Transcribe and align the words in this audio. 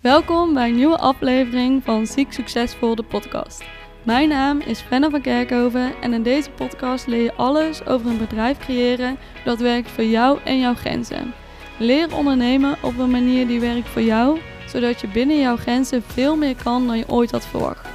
Welkom 0.00 0.54
bij 0.54 0.68
een 0.68 0.74
nieuwe 0.74 0.98
aflevering 0.98 1.84
van 1.84 2.06
Ziek 2.06 2.32
Succesvol, 2.32 2.94
de 2.94 3.02
podcast. 3.02 3.64
Mijn 4.02 4.28
naam 4.28 4.60
is 4.60 4.80
Fenna 4.80 5.10
van 5.10 5.20
Kerkhoven 5.20 5.92
en 6.00 6.12
in 6.12 6.22
deze 6.22 6.50
podcast 6.50 7.06
leer 7.06 7.22
je 7.22 7.34
alles 7.34 7.86
over 7.86 8.10
een 8.10 8.18
bedrijf 8.18 8.58
creëren 8.58 9.18
dat 9.44 9.58
werkt 9.58 9.90
voor 9.90 10.04
jou 10.04 10.38
en 10.44 10.58
jouw 10.58 10.74
grenzen. 10.74 11.34
Leer 11.78 12.16
ondernemen 12.16 12.76
op 12.82 12.98
een 12.98 13.10
manier 13.10 13.46
die 13.46 13.60
werkt 13.60 13.88
voor 13.88 14.02
jou, 14.02 14.38
zodat 14.66 15.00
je 15.00 15.08
binnen 15.08 15.40
jouw 15.40 15.56
grenzen 15.56 16.02
veel 16.02 16.36
meer 16.36 16.56
kan 16.62 16.86
dan 16.86 16.98
je 16.98 17.08
ooit 17.08 17.30
had 17.30 17.46
verwacht. 17.46 17.88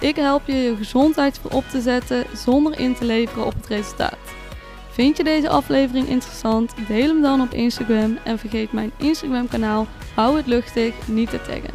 Ik 0.00 0.16
help 0.16 0.46
je 0.46 0.54
je 0.54 0.76
gezondheid 0.76 1.38
voorop 1.38 1.64
te 1.68 1.80
zetten 1.80 2.24
zonder 2.34 2.78
in 2.78 2.94
te 2.94 3.04
leveren 3.04 3.46
op 3.46 3.54
het 3.54 3.66
resultaat. 3.66 4.18
Vind 4.90 5.16
je 5.16 5.24
deze 5.24 5.48
aflevering 5.48 6.08
interessant? 6.08 6.74
Deel 6.88 7.08
hem 7.08 7.22
dan 7.22 7.40
op 7.40 7.52
Instagram 7.52 8.18
en 8.24 8.38
vergeet 8.38 8.72
mijn 8.72 8.92
Instagram 8.96 9.48
kanaal 9.48 9.86
Hou 10.14 10.36
het 10.36 10.46
luchtig 10.46 11.08
niet 11.08 11.30
te 11.30 11.40
taggen. 11.40 11.74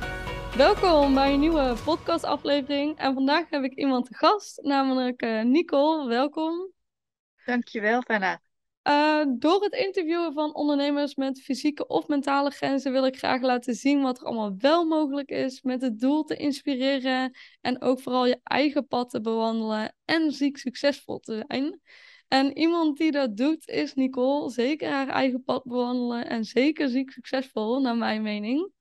Welkom 0.58 1.14
bij 1.14 1.34
een 1.34 1.40
nieuwe 1.40 1.76
podcast 1.86 2.24
aflevering 2.24 2.98
en 2.98 3.14
vandaag 3.14 3.50
heb 3.50 3.64
ik 3.64 3.74
iemand 3.74 4.06
te 4.06 4.16
gast, 4.16 4.62
namelijk 4.62 5.24
uh, 5.24 5.44
Nicole. 5.44 6.08
Welkom. 6.08 6.72
Dankjewel, 7.46 8.02
Fana. 8.02 8.42
Uh, 8.84 9.26
door 9.40 9.64
het 9.64 9.74
interviewen 9.74 10.34
van 10.34 10.56
ondernemers 10.56 11.16
met 11.16 11.42
fysieke 11.42 11.88
of 11.88 12.08
mentale 12.08 12.50
grenzen 12.50 12.92
wil 12.92 13.06
ik 13.06 13.18
graag 13.18 13.42
laten 13.42 13.74
zien 13.74 14.02
wat 14.02 14.20
er 14.20 14.26
allemaal 14.26 14.56
wel 14.58 14.86
mogelijk 14.86 15.30
is 15.30 15.62
met 15.62 15.82
het 15.82 16.00
doel 16.00 16.24
te 16.24 16.36
inspireren 16.36 17.38
en 17.62 17.82
ook 17.82 18.00
vooral 18.00 18.26
je 18.26 18.40
eigen 18.44 18.88
pad 18.88 19.10
te 19.10 19.22
bewandelen 19.22 19.96
en 20.06 20.32
ziek 20.32 20.58
succesvol 20.58 21.20
te 21.20 21.44
zijn. 21.48 21.82
En 22.28 22.58
iemand 22.58 22.98
die 22.98 23.12
dat 23.12 23.38
doet 23.38 23.68
is 23.68 23.94
Nicole. 23.94 24.50
Zeker 24.50 24.90
haar 24.90 25.08
eigen 25.08 25.44
pad 25.44 25.64
bewandelen 25.64 26.30
en 26.30 26.44
zeker 26.44 26.90
ziek 26.90 27.12
succesvol, 27.12 27.82
naar 27.82 27.98
mijn 27.98 28.22
mening. 28.22 28.72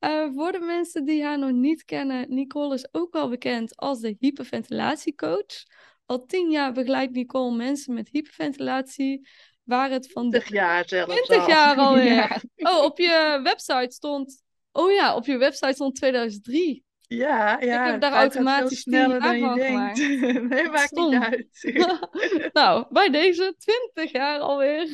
Uh, 0.00 0.28
voor 0.34 0.52
de 0.52 0.58
mensen 0.58 1.04
die 1.04 1.22
haar 1.24 1.38
nog 1.38 1.50
niet 1.50 1.84
kennen, 1.84 2.34
Nicole 2.34 2.74
is 2.74 2.88
ook 2.92 3.12
wel 3.12 3.28
bekend 3.28 3.76
als 3.76 4.00
de 4.00 4.16
hyperventilatiecoach. 4.18 5.64
Al 6.06 6.26
tien 6.26 6.50
jaar 6.50 6.72
begeleidt 6.72 7.12
Nicole 7.12 7.56
mensen 7.56 7.94
met 7.94 8.08
hyperventilatie. 8.08 9.28
Waar 9.62 9.90
het 9.90 10.12
van 10.12 10.30
20 10.30 10.52
jaar 10.52 10.88
zelfs 10.88 11.14
20 11.14 11.46
jaar 11.46 11.76
alweer. 11.76 12.42
Ja. 12.54 12.76
Oh, 12.76 12.84
op 12.84 12.98
je 12.98 13.40
website 13.42 13.94
stond... 13.94 14.42
Oh 14.72 14.92
ja, 14.92 15.14
op 15.14 15.26
je 15.26 15.36
website 15.36 15.72
stond 15.72 15.94
2003. 15.94 16.84
Ja, 17.08 17.60
ja. 17.60 17.84
Ik 17.84 17.90
heb 17.90 18.00
daar 18.00 18.12
automatisch 18.12 18.80
sneller 18.80 19.20
dan 19.20 19.38
je 19.38 19.54
denkt. 19.54 19.98
nee, 20.54 20.68
maakt 20.68 20.94
niet 20.94 21.14
uit. 21.14 21.72
nou, 22.52 22.86
bij 22.90 23.10
deze 23.10 23.54
20 23.94 24.12
jaar 24.12 24.38
alweer. 24.38 24.88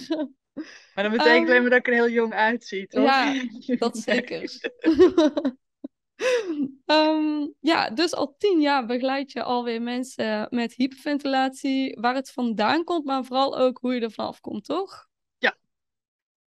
Maar 0.94 1.04
dat 1.04 1.10
betekent 1.10 1.42
um, 1.42 1.48
alleen 1.48 1.60
maar 1.60 1.70
dat 1.70 1.78
ik 1.78 1.86
er 1.86 1.92
heel 1.92 2.08
jong 2.08 2.32
uitzie, 2.32 2.86
toch? 2.86 3.04
Ja, 3.04 3.34
dat 3.78 3.96
zeker. 3.96 4.60
um, 6.86 7.54
ja, 7.60 7.90
dus 7.90 8.14
al 8.14 8.34
tien 8.38 8.60
jaar 8.60 8.86
begeleid 8.86 9.32
je 9.32 9.42
alweer 9.42 9.82
mensen 9.82 10.46
met 10.50 10.74
hyperventilatie, 10.74 12.00
waar 12.00 12.14
het 12.14 12.30
vandaan 12.30 12.84
komt, 12.84 13.04
maar 13.04 13.24
vooral 13.24 13.58
ook 13.58 13.78
hoe 13.80 13.94
je 13.94 14.00
er 14.00 14.10
vanaf 14.10 14.40
komt, 14.40 14.64
toch? 14.64 15.08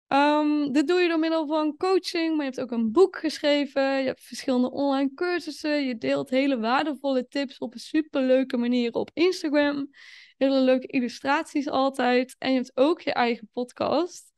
Um, 0.08 0.72
dit 0.72 0.88
doe 0.88 1.00
je 1.00 1.08
door 1.08 1.20
middel 1.20 1.48
van 1.48 1.78
coaching, 1.78 2.36
maar 2.36 2.46
je 2.46 2.52
hebt 2.52 2.62
ook 2.62 2.72
een 2.72 2.92
boek 2.92 3.18
geschreven. 3.18 4.00
Je 4.00 4.06
hebt 4.06 4.24
verschillende 4.24 4.72
online 4.72 5.14
cursussen. 5.14 5.86
Je 5.86 5.98
deelt 5.98 6.30
hele 6.30 6.60
waardevolle 6.60 7.28
tips 7.28 7.58
op 7.58 7.74
een 7.74 7.80
superleuke 7.80 8.58
manier 8.58 8.94
op 8.94 9.10
Instagram. 9.14 9.90
Hele 10.38 10.60
leuke 10.60 10.88
illustraties 10.88 11.70
altijd. 11.70 12.36
En 12.38 12.50
je 12.50 12.56
hebt 12.56 12.72
ook 12.78 13.02
je 13.02 13.14
eigen 13.14 13.50
podcast. 13.54 14.34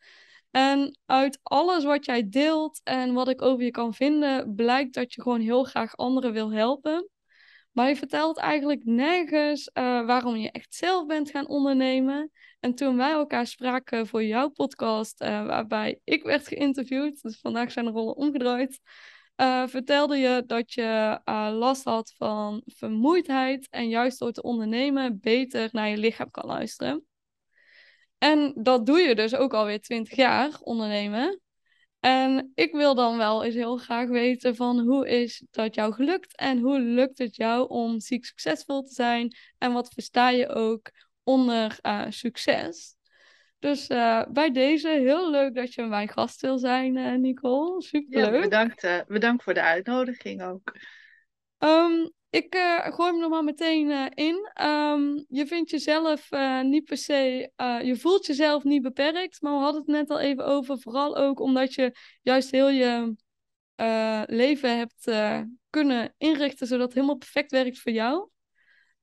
En 0.52 0.98
uit 1.06 1.40
alles 1.44 1.84
wat 1.84 2.06
jij 2.06 2.30
deelt 2.30 2.82
en 2.84 3.14
wat 3.14 3.30
ik 3.30 3.42
over 3.42 3.66
je 3.66 3.72
kan 3.72 3.94
vinden, 3.94 4.56
blijkt 4.56 4.94
dat 4.94 5.14
je 5.14 5.22
gewoon 5.22 5.42
heel 5.42 5.64
graag 5.64 5.96
anderen 5.96 6.34
wil 6.34 6.52
helpen. 6.52 7.10
Maar 7.80 7.90
je 7.90 7.96
vertelt 7.96 8.38
eigenlijk 8.38 8.86
nergens 8.86 9.70
uh, 9.74 10.06
waarom 10.06 10.36
je 10.36 10.52
echt 10.52 10.76
zelf 10.76 11.06
bent 11.06 11.30
gaan 11.30 11.48
ondernemen. 11.48 12.32
En 12.60 12.76
toen 12.76 12.98
wij 12.98 13.12
elkaar 13.12 13.48
spraken 13.48 14.08
voor 14.08 14.24
jouw 14.24 14.50
podcast, 14.50 15.22
uh, 15.22 15.46
waarbij 15.46 16.00
ik 16.04 16.24
werd 16.24 16.48
geïnterviewd, 16.48 17.22
dus 17.22 17.40
vandaag 17.40 17.72
zijn 17.72 17.86
de 17.86 17.92
rollen 17.92 18.16
omgedraaid, 18.16 18.80
uh, 19.38 19.68
vertelde 19.68 20.18
je 20.18 20.44
dat 20.46 20.74
je 20.74 21.20
last 21.54 21.84
had 21.84 22.14
van 22.18 22.62
vermoeidheid 22.66 23.68
en 23.70 23.90
juist 23.90 24.20
door 24.20 24.32
te 24.32 24.42
ondernemen 24.42 25.20
beter 25.20 25.70
naar 25.72 25.90
je 25.90 25.98
lichaam 25.98 26.32
kan 26.32 26.46
luisteren. 26.46 27.06
En 28.18 28.54
dat 28.56 28.86
doe 28.86 29.00
je 29.00 29.16
dus 29.16 29.36
ook 29.36 29.54
alweer 29.54 29.82
20 29.82 30.16
jaar 30.16 30.58
ondernemen. 30.62 31.42
En 32.00 32.52
ik 32.56 32.72
wil 32.72 32.96
dan 32.96 33.18
wel 33.18 33.44
eens 33.44 33.56
heel 33.56 33.78
graag 33.78 34.08
weten 34.08 34.56
van 34.56 34.80
hoe 34.80 35.10
is 35.10 35.44
dat 35.52 35.76
jou 35.76 35.94
gelukt 35.94 36.36
en 36.36 36.60
hoe 36.60 36.80
lukt 36.80 37.18
het 37.18 37.36
jou 37.36 37.70
om 37.70 38.00
ziek 38.00 38.26
succesvol 38.26 38.84
te 38.84 38.94
zijn 38.94 39.36
en 39.58 39.74
wat 39.74 39.94
versta 39.94 40.30
je 40.30 40.48
ook 40.48 40.92
onder 41.24 41.78
uh, 41.82 42.06
succes. 42.10 42.96
Dus 43.60 43.90
uh, 43.90 44.24
bij 44.30 44.52
deze 44.52 44.90
heel 44.90 45.32
leuk 45.32 45.56
dat 45.56 45.74
je 45.74 45.84
mijn 45.84 46.10
gast 46.10 46.42
wil 46.42 46.58
zijn, 46.58 46.96
uh, 46.96 47.16
Nicole. 47.16 47.82
Superleuk. 47.82 48.34
Ja, 48.34 48.42
bedankt, 48.42 49.08
bedankt 49.08 49.44
voor 49.44 49.54
de 49.54 49.62
uitnodiging 49.62 50.44
ook. 50.44 50.76
Um, 51.58 52.12
ik 52.30 52.56
uh, 52.56 52.86
gooi 52.86 53.12
hem 53.12 53.22
er 53.22 53.30
maar 53.30 53.44
meteen 53.44 53.88
uh, 53.90 54.06
in. 54.14 54.66
Um, 54.66 55.26
je 55.28 55.48
vindt 55.48 55.70
jezelf 55.70 56.32
uh, 56.32 56.62
niet 56.62 56.86
per 56.86 56.98
se, 56.98 57.52
je 57.84 57.96
voelt 57.98 58.26
jezelf 58.26 58.64
niet 58.64 58.82
beperkt, 58.82 59.42
maar 59.42 59.54
we 59.54 59.60
hadden 59.60 59.82
het 59.82 59.90
net 59.90 60.10
al 60.10 60.20
even 60.20 60.46
over, 60.46 60.80
vooral 60.80 61.18
ook 61.18 61.40
omdat 61.40 61.74
je 61.74 61.96
juist 62.22 62.52
heel 62.52 62.70
je 62.70 63.16
leven 64.26 64.78
hebt 64.78 65.12
kunnen 65.70 66.14
inrichten 66.18 66.68
zodat 66.68 66.86
het 66.86 66.94
helemaal 66.94 67.18
perfect 67.18 67.52
werkt 67.52 67.80
voor 67.80 67.92
jou. 67.92 68.30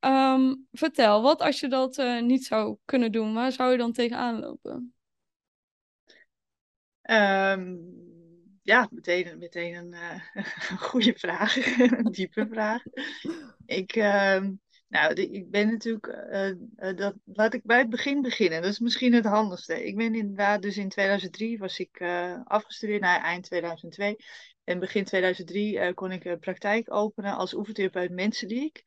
Um, 0.00 0.66
vertel, 0.72 1.22
wat 1.22 1.42
als 1.42 1.60
je 1.60 1.68
dat 1.68 1.96
niet 2.20 2.44
zou 2.44 2.76
kunnen 2.84 3.12
doen, 3.12 3.34
waar 3.34 3.52
zou 3.52 3.70
je 3.70 3.78
dan 3.78 3.92
tegenaan 3.92 4.38
lopen? 4.38 4.94
Um 7.02 8.15
ja, 8.66 8.88
meteen, 8.90 9.38
meteen 9.38 9.74
een, 9.74 9.94
uh, 10.34 10.78
goede 10.78 11.14
vraag, 11.18 11.56
een 11.78 12.12
diepe 12.12 12.46
vraag. 12.50 12.82
Ik, 13.66 13.96
uh, 13.96 14.46
nou, 14.88 15.12
ik 15.14 15.50
ben 15.50 15.70
natuurlijk, 15.70 16.06
uh, 16.06 16.96
dat, 16.96 17.14
laat 17.24 17.54
ik 17.54 17.62
bij 17.64 17.78
het 17.78 17.90
begin 17.90 18.22
beginnen. 18.22 18.62
Dat 18.62 18.70
is 18.70 18.78
misschien 18.78 19.14
het 19.14 19.24
handigste. 19.24 19.86
Ik 19.86 19.96
ben 19.96 20.14
inderdaad, 20.14 20.62
dus 20.62 20.76
in 20.76 20.88
2003 20.88 21.58
was 21.58 21.78
ik 21.78 22.00
afgestudeerd, 22.44 23.00
naar 23.00 23.22
eind 23.22 23.44
2002. 23.44 24.16
En 24.64 24.78
begin 24.78 25.04
2003 25.04 25.94
kon 25.94 26.12
ik 26.12 26.24
een 26.24 26.38
praktijk 26.38 26.92
openen 26.94 27.36
als 27.36 27.54
oefentherapeut 27.54 28.10
mensendiek. 28.10 28.82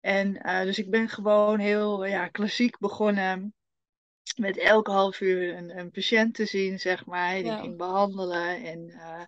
En 0.00 0.32
dus 0.64 0.78
ik 0.78 0.90
ben 0.90 1.08
gewoon 1.08 1.58
heel 1.58 2.04
ja, 2.04 2.28
klassiek 2.28 2.78
begonnen 2.78 3.55
met 4.34 4.58
elke 4.58 4.90
half 4.90 5.20
uur 5.20 5.56
een, 5.56 5.78
een 5.78 5.90
patiënt 5.90 6.34
te 6.34 6.44
zien, 6.44 6.78
zeg 6.78 7.06
maar. 7.06 7.34
Die 7.34 7.44
ja. 7.44 7.60
ging 7.60 7.76
behandelen. 7.76 8.64
En, 8.64 8.88
uh, 8.88 9.22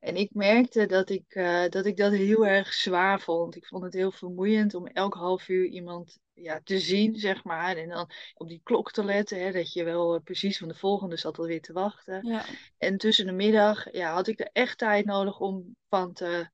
en 0.00 0.16
ik 0.16 0.34
merkte 0.34 0.86
dat 0.86 1.10
ik, 1.10 1.34
uh, 1.34 1.68
dat 1.68 1.86
ik 1.86 1.96
dat 1.96 2.12
heel 2.12 2.46
erg 2.46 2.72
zwaar 2.72 3.20
vond. 3.20 3.56
Ik 3.56 3.66
vond 3.66 3.84
het 3.84 3.92
heel 3.92 4.10
vermoeiend 4.10 4.74
om 4.74 4.86
elke 4.86 5.18
half 5.18 5.48
uur 5.48 5.66
iemand 5.66 6.18
ja, 6.34 6.60
te 6.64 6.78
zien, 6.78 7.16
zeg 7.16 7.44
maar. 7.44 7.76
En 7.76 7.88
dan 7.88 8.10
op 8.34 8.48
die 8.48 8.60
klok 8.62 8.92
te 8.92 9.04
letten, 9.04 9.40
hè, 9.40 9.52
dat 9.52 9.72
je 9.72 9.84
wel 9.84 10.14
uh, 10.14 10.20
precies 10.24 10.58
van 10.58 10.68
de 10.68 10.74
volgende 10.74 11.16
zat 11.16 11.38
alweer 11.38 11.60
te 11.60 11.72
wachten. 11.72 12.26
Ja. 12.26 12.44
En 12.78 12.98
tussen 12.98 13.26
de 13.26 13.32
middag 13.32 13.92
ja, 13.92 14.12
had 14.12 14.26
ik 14.26 14.40
er 14.40 14.50
echt 14.52 14.78
tijd 14.78 15.04
nodig 15.04 15.40
om 15.40 15.76
van 15.88 16.12
te, 16.12 16.48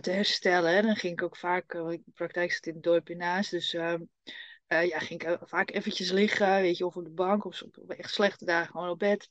te 0.00 0.10
herstellen. 0.10 0.82
Dan 0.82 0.96
ging 0.96 1.12
ik 1.12 1.22
ook 1.22 1.36
vaak, 1.36 1.74
ik 1.74 2.02
praktijk 2.14 2.52
zit 2.52 2.66
in 2.66 2.74
het 2.74 2.82
dorpje 2.82 3.16
naast, 3.16 3.50
dus 3.50 3.74
ehm, 3.74 4.02
uh, 4.68 4.86
ja, 4.86 4.98
ging 4.98 5.22
ik 5.22 5.38
vaak 5.42 5.70
eventjes 5.70 6.10
liggen, 6.10 6.60
weet 6.60 6.76
je, 6.76 6.86
of 6.86 6.96
op 6.96 7.04
de 7.04 7.10
bank 7.10 7.44
of 7.44 7.62
op 7.62 7.90
echt 7.90 8.12
slechte 8.12 8.44
dagen 8.44 8.70
gewoon 8.70 8.88
op 8.88 8.98
bed. 8.98 9.30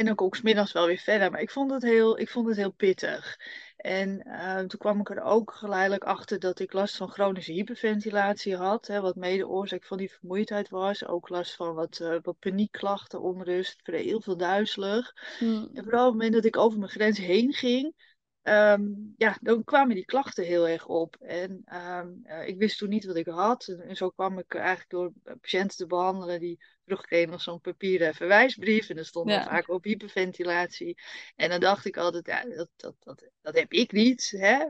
En 0.00 0.06
dan 0.06 0.14
kon 0.14 0.26
ik 0.26 0.34
smiddags 0.34 0.72
wel 0.72 0.86
weer 0.86 0.98
verder. 0.98 1.30
Maar 1.30 1.40
ik 1.40 1.50
vond 1.50 1.70
het 1.70 1.82
heel, 1.82 2.18
ik 2.18 2.28
vond 2.28 2.48
het 2.48 2.56
heel 2.56 2.72
pittig. 2.72 3.38
En 3.76 4.22
uh, 4.26 4.58
toen 4.58 4.78
kwam 4.78 5.00
ik 5.00 5.10
er 5.10 5.22
ook 5.22 5.52
geleidelijk 5.52 6.04
achter 6.04 6.38
dat 6.38 6.58
ik 6.58 6.72
last 6.72 6.96
van 6.96 7.10
chronische 7.10 7.52
hyperventilatie 7.52 8.56
had. 8.56 8.86
Hè, 8.86 9.00
wat 9.00 9.16
mede 9.16 9.48
oorzaak 9.48 9.84
van 9.84 9.98
die 9.98 10.10
vermoeidheid 10.10 10.68
was. 10.68 11.06
Ook 11.06 11.28
last 11.28 11.54
van 11.54 11.74
wat, 11.74 11.98
uh, 12.02 12.16
wat 12.22 12.38
paniekklachten, 12.38 13.20
onrust, 13.20 13.80
heel 13.84 14.20
veel 14.20 14.36
duizelig. 14.36 15.14
Hmm. 15.38 15.70
En 15.74 15.84
vooral 15.84 16.06
op 16.06 16.12
het 16.12 16.22
moment 16.22 16.32
dat 16.32 16.44
ik 16.44 16.56
over 16.56 16.78
mijn 16.78 16.90
grens 16.90 17.18
heen 17.18 17.52
ging, 17.52 17.94
Um, 18.42 19.14
ja, 19.16 19.38
dan 19.40 19.64
kwamen 19.64 19.94
die 19.94 20.04
klachten 20.04 20.44
heel 20.44 20.68
erg 20.68 20.86
op. 20.86 21.16
En 21.20 21.64
um, 21.74 22.20
uh, 22.26 22.48
ik 22.48 22.58
wist 22.58 22.78
toen 22.78 22.88
niet 22.88 23.04
wat 23.04 23.16
ik 23.16 23.26
had. 23.26 23.66
En, 23.66 23.80
en, 23.80 23.96
zo 23.96 24.10
kwam 24.10 24.38
ik 24.38 24.54
eigenlijk 24.54 24.90
door 24.90 25.12
patiënten 25.40 25.76
te 25.76 25.86
behandelen 25.86 26.40
die 26.40 26.64
terugkregen 26.84 27.30
nog 27.30 27.42
zo'n 27.42 27.60
papieren 27.60 28.14
verwijsbrief. 28.14 28.88
En 28.88 28.98
er 28.98 29.04
stond 29.04 29.30
ja. 29.30 29.44
vaak 29.44 29.68
op 29.68 29.84
hyperventilatie. 29.84 30.98
En 31.36 31.48
dan 31.48 31.60
dacht 31.60 31.84
ik 31.84 31.96
altijd, 31.96 32.26
ja, 32.26 32.44
dat, 32.44 32.68
dat, 32.76 32.94
dat, 32.98 33.28
dat 33.42 33.54
heb 33.54 33.72
ik 33.72 33.92
niet. 33.92 34.34
Hè? 34.36 34.60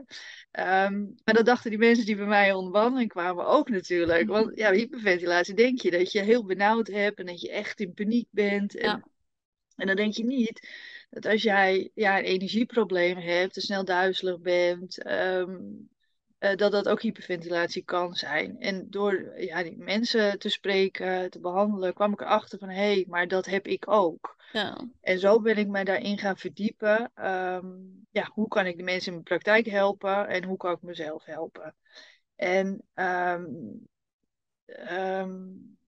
Um, 0.85 1.15
maar 1.23 1.33
dat 1.33 1.45
dachten 1.45 1.69
die 1.69 1.79
mensen 1.79 2.05
die 2.05 2.15
bij 2.15 2.25
mij 2.25 2.53
onder 2.53 2.71
behandeling 2.71 3.09
kwamen 3.09 3.45
ook 3.45 3.69
natuurlijk. 3.69 4.27
Want 4.27 4.57
ja, 4.57 4.71
hyperventilatie 4.81 5.53
denk 5.53 5.81
je 5.81 5.91
dat 5.91 6.11
je 6.11 6.21
heel 6.21 6.45
benauwd 6.45 6.87
hebt 6.87 7.19
en 7.19 7.25
dat 7.25 7.41
je 7.41 7.51
echt 7.51 7.79
in 7.79 7.93
paniek 7.93 8.27
bent. 8.29 8.75
En, 8.75 8.89
ja. 8.89 9.03
en 9.75 9.87
dan 9.87 9.95
denk 9.95 10.13
je 10.13 10.25
niet 10.25 10.67
dat 11.11 11.25
als 11.25 11.41
jij 11.41 11.91
ja, 11.93 12.17
een 12.17 12.23
energieprobleem 12.23 13.17
hebt, 13.17 13.53
te 13.53 13.61
snel 13.61 13.85
duizelig 13.85 14.39
bent, 14.39 15.03
ehm, 15.03 15.57
eh, 16.37 16.55
dat 16.55 16.71
dat 16.71 16.87
ook 16.87 17.01
hyperventilatie 17.01 17.83
kan 17.83 18.15
zijn. 18.15 18.59
En 18.59 18.89
door 18.89 19.39
ja, 19.39 19.63
die 19.63 19.77
mensen 19.77 20.39
te 20.39 20.49
spreken, 20.49 21.29
te 21.29 21.39
behandelen, 21.39 21.93
kwam 21.93 22.13
ik 22.13 22.21
erachter 22.21 22.59
van 22.59 22.69
hé, 22.69 22.93
hey, 22.93 23.05
maar 23.07 23.27
dat 23.27 23.45
heb 23.45 23.67
ik 23.67 23.89
ook. 23.89 24.35
Ja. 24.51 24.87
En 25.01 25.19
zo 25.19 25.41
ben 25.41 25.57
ik 25.57 25.67
mij 25.67 25.83
daarin 25.83 26.17
gaan 26.17 26.37
verdiepen. 26.37 27.11
Ehm, 27.15 27.67
ja, 28.11 28.29
hoe 28.33 28.47
kan 28.47 28.65
ik 28.65 28.77
de 28.77 28.83
mensen 28.83 29.07
in 29.07 29.13
mijn 29.13 29.23
praktijk 29.23 29.65
helpen 29.65 30.27
en 30.27 30.43
hoe 30.43 30.57
kan 30.57 30.73
ik 30.73 30.81
mezelf 30.81 31.25
helpen? 31.25 31.75
En 32.35 32.81
ehm, 32.93 33.43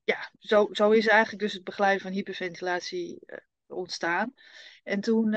ja, 0.03 0.31
zo, 0.39 0.67
zo 0.71 0.91
is 0.91 1.07
eigenlijk 1.07 1.43
dus 1.43 1.53
het 1.53 1.63
begeleiden 1.63 2.01
van 2.01 2.11
hyperventilatie 2.11 3.19
uh, 3.25 3.37
ontstaan. 3.67 4.33
En 4.83 5.01
toen 5.01 5.33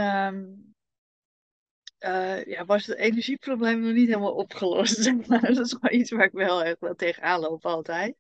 uh, 2.01 2.45
ja, 2.45 2.65
was 2.65 2.87
het 2.87 2.97
energieprobleem 2.97 3.81
nog 3.81 3.93
niet 3.93 4.09
helemaal 4.09 4.35
opgelost. 4.35 5.13
maar 5.29 5.41
dat 5.41 5.67
is 5.67 5.77
wel 5.81 5.93
iets 5.93 6.11
waar 6.11 6.25
ik 6.25 6.33
wel 6.33 6.63
echt 6.63 6.81
wel 6.81 6.95
tegenaan 6.95 7.41
loop 7.41 7.67
altijd. 7.67 8.17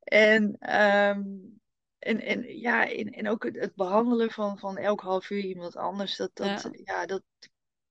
En, 0.00 0.42
um, 0.76 1.60
en, 1.98 2.20
en, 2.20 2.58
ja, 2.58 2.90
en, 2.90 3.10
en 3.10 3.28
ook 3.28 3.44
het, 3.44 3.56
het, 3.56 3.74
behandelen 3.74 4.30
van, 4.30 4.58
van 4.58 4.76
elk 4.76 5.00
half 5.00 5.30
uur 5.30 5.42
iemand 5.42 5.76
anders, 5.76 6.16
dat, 6.16 6.30
dat, 6.34 6.62
ja. 6.62 6.70
ja. 6.72 7.06
dat, 7.06 7.22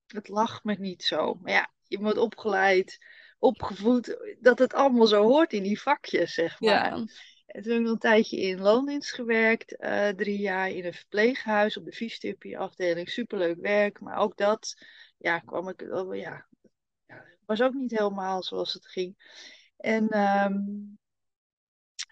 dat 0.05 0.27
lag 0.27 0.63
me 0.63 0.75
niet 0.79 1.03
zo. 1.03 1.33
Maar 1.33 1.51
ja, 1.51 1.71
je 1.83 1.99
wordt 1.99 2.17
opgeleid, 2.17 2.97
opgevoed, 3.39 4.35
dat 4.39 4.59
het 4.59 4.73
allemaal 4.73 5.07
zo 5.07 5.23
hoort 5.23 5.53
in 5.53 5.63
die 5.63 5.81
vakjes, 5.81 6.33
zeg 6.33 6.59
maar. 6.59 6.97
Ja. 6.97 7.05
En 7.49 7.61
toen 7.61 7.71
heb 7.71 7.79
ik 7.81 7.85
nog 7.85 7.93
een 7.93 7.99
tijdje 7.99 8.39
in 8.39 8.61
loondienst 8.61 9.13
gewerkt, 9.13 9.75
uh, 9.79 10.07
drie 10.07 10.39
jaar 10.39 10.69
in 10.69 10.85
een 10.85 10.93
verpleeghuis 10.93 11.77
op 11.77 11.85
de 11.85 11.91
fysiotherapieafdeling. 11.91 13.09
Superleuk 13.09 13.57
werk, 13.59 13.99
maar 13.99 14.17
ook 14.17 14.37
dat 14.37 14.83
ja, 15.17 15.39
kwam 15.39 15.69
ik, 15.69 15.81
ja, 16.11 16.47
ja, 17.05 17.25
was 17.45 17.61
ook 17.61 17.73
niet 17.73 17.97
helemaal 17.97 18.43
zoals 18.43 18.73
het 18.73 18.87
ging. 18.87 19.15
En 19.77 20.19
um, 20.19 20.99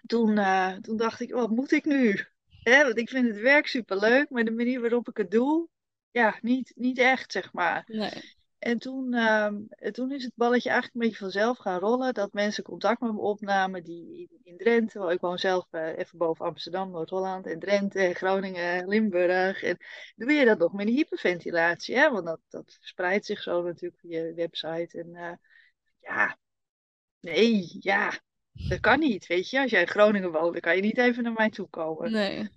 toen, 0.06 0.36
uh, 0.36 0.72
toen 0.72 0.96
dacht 0.96 1.20
ik, 1.20 1.32
wat 1.32 1.50
moet 1.50 1.72
ik 1.72 1.84
nu? 1.84 2.24
Hè, 2.62 2.84
want 2.84 2.98
ik 2.98 3.08
vind 3.08 3.28
het 3.28 3.40
werk 3.40 3.66
superleuk, 3.66 4.30
maar 4.30 4.44
de 4.44 4.50
manier 4.50 4.80
waarop 4.80 5.08
ik 5.08 5.16
het 5.16 5.30
doe, 5.30 5.68
ja, 6.10 6.38
niet, 6.40 6.72
niet 6.74 6.98
echt, 6.98 7.32
zeg 7.32 7.52
maar. 7.52 7.84
Nee. 7.86 8.36
En 8.68 8.78
toen, 8.78 9.14
uh, 9.14 9.48
toen 9.90 10.12
is 10.12 10.24
het 10.24 10.32
balletje 10.34 10.70
eigenlijk 10.70 10.94
een 10.94 11.08
beetje 11.08 11.24
vanzelf 11.24 11.58
gaan 11.58 11.78
rollen. 11.78 12.14
Dat 12.14 12.32
mensen 12.32 12.64
contact 12.64 13.00
met 13.00 13.12
me 13.12 13.18
opnamen 13.20 13.84
die 13.84 14.28
in, 14.42 14.56
Drenthe. 14.56 15.12
Ik 15.12 15.20
woon 15.20 15.38
zelf 15.38 15.66
uh, 15.70 15.98
even 15.98 16.18
boven 16.18 16.44
Amsterdam, 16.44 16.90
Noord-Holland. 16.90 17.46
En 17.46 17.58
Drenthe, 17.58 18.14
Groningen, 18.14 18.88
Limburg. 18.88 19.62
En 19.62 19.76
doe 20.16 20.32
je 20.32 20.44
dat 20.44 20.58
nog 20.58 20.72
met 20.72 20.86
een 20.86 20.92
hyperventilatie. 20.92 21.96
Hè? 21.96 22.10
Want 22.10 22.26
dat, 22.26 22.40
dat 22.48 22.76
verspreidt 22.78 23.26
zich 23.26 23.42
zo 23.42 23.62
natuurlijk 23.62 24.00
via 24.00 24.22
je 24.22 24.34
website. 24.34 24.98
En 24.98 25.08
uh, 25.08 25.32
ja, 26.00 26.38
nee, 27.20 27.76
ja, 27.80 28.20
dat 28.52 28.80
kan 28.80 28.98
niet. 28.98 29.26
Weet 29.26 29.50
je, 29.50 29.60
als 29.60 29.70
jij 29.70 29.80
in 29.80 29.88
Groningen 29.88 30.32
woont, 30.32 30.52
dan 30.52 30.60
kan 30.60 30.76
je 30.76 30.82
niet 30.82 30.98
even 30.98 31.22
naar 31.22 31.32
mij 31.32 31.50
toe 31.50 31.68
komen. 31.68 32.12
Nee. 32.12 32.48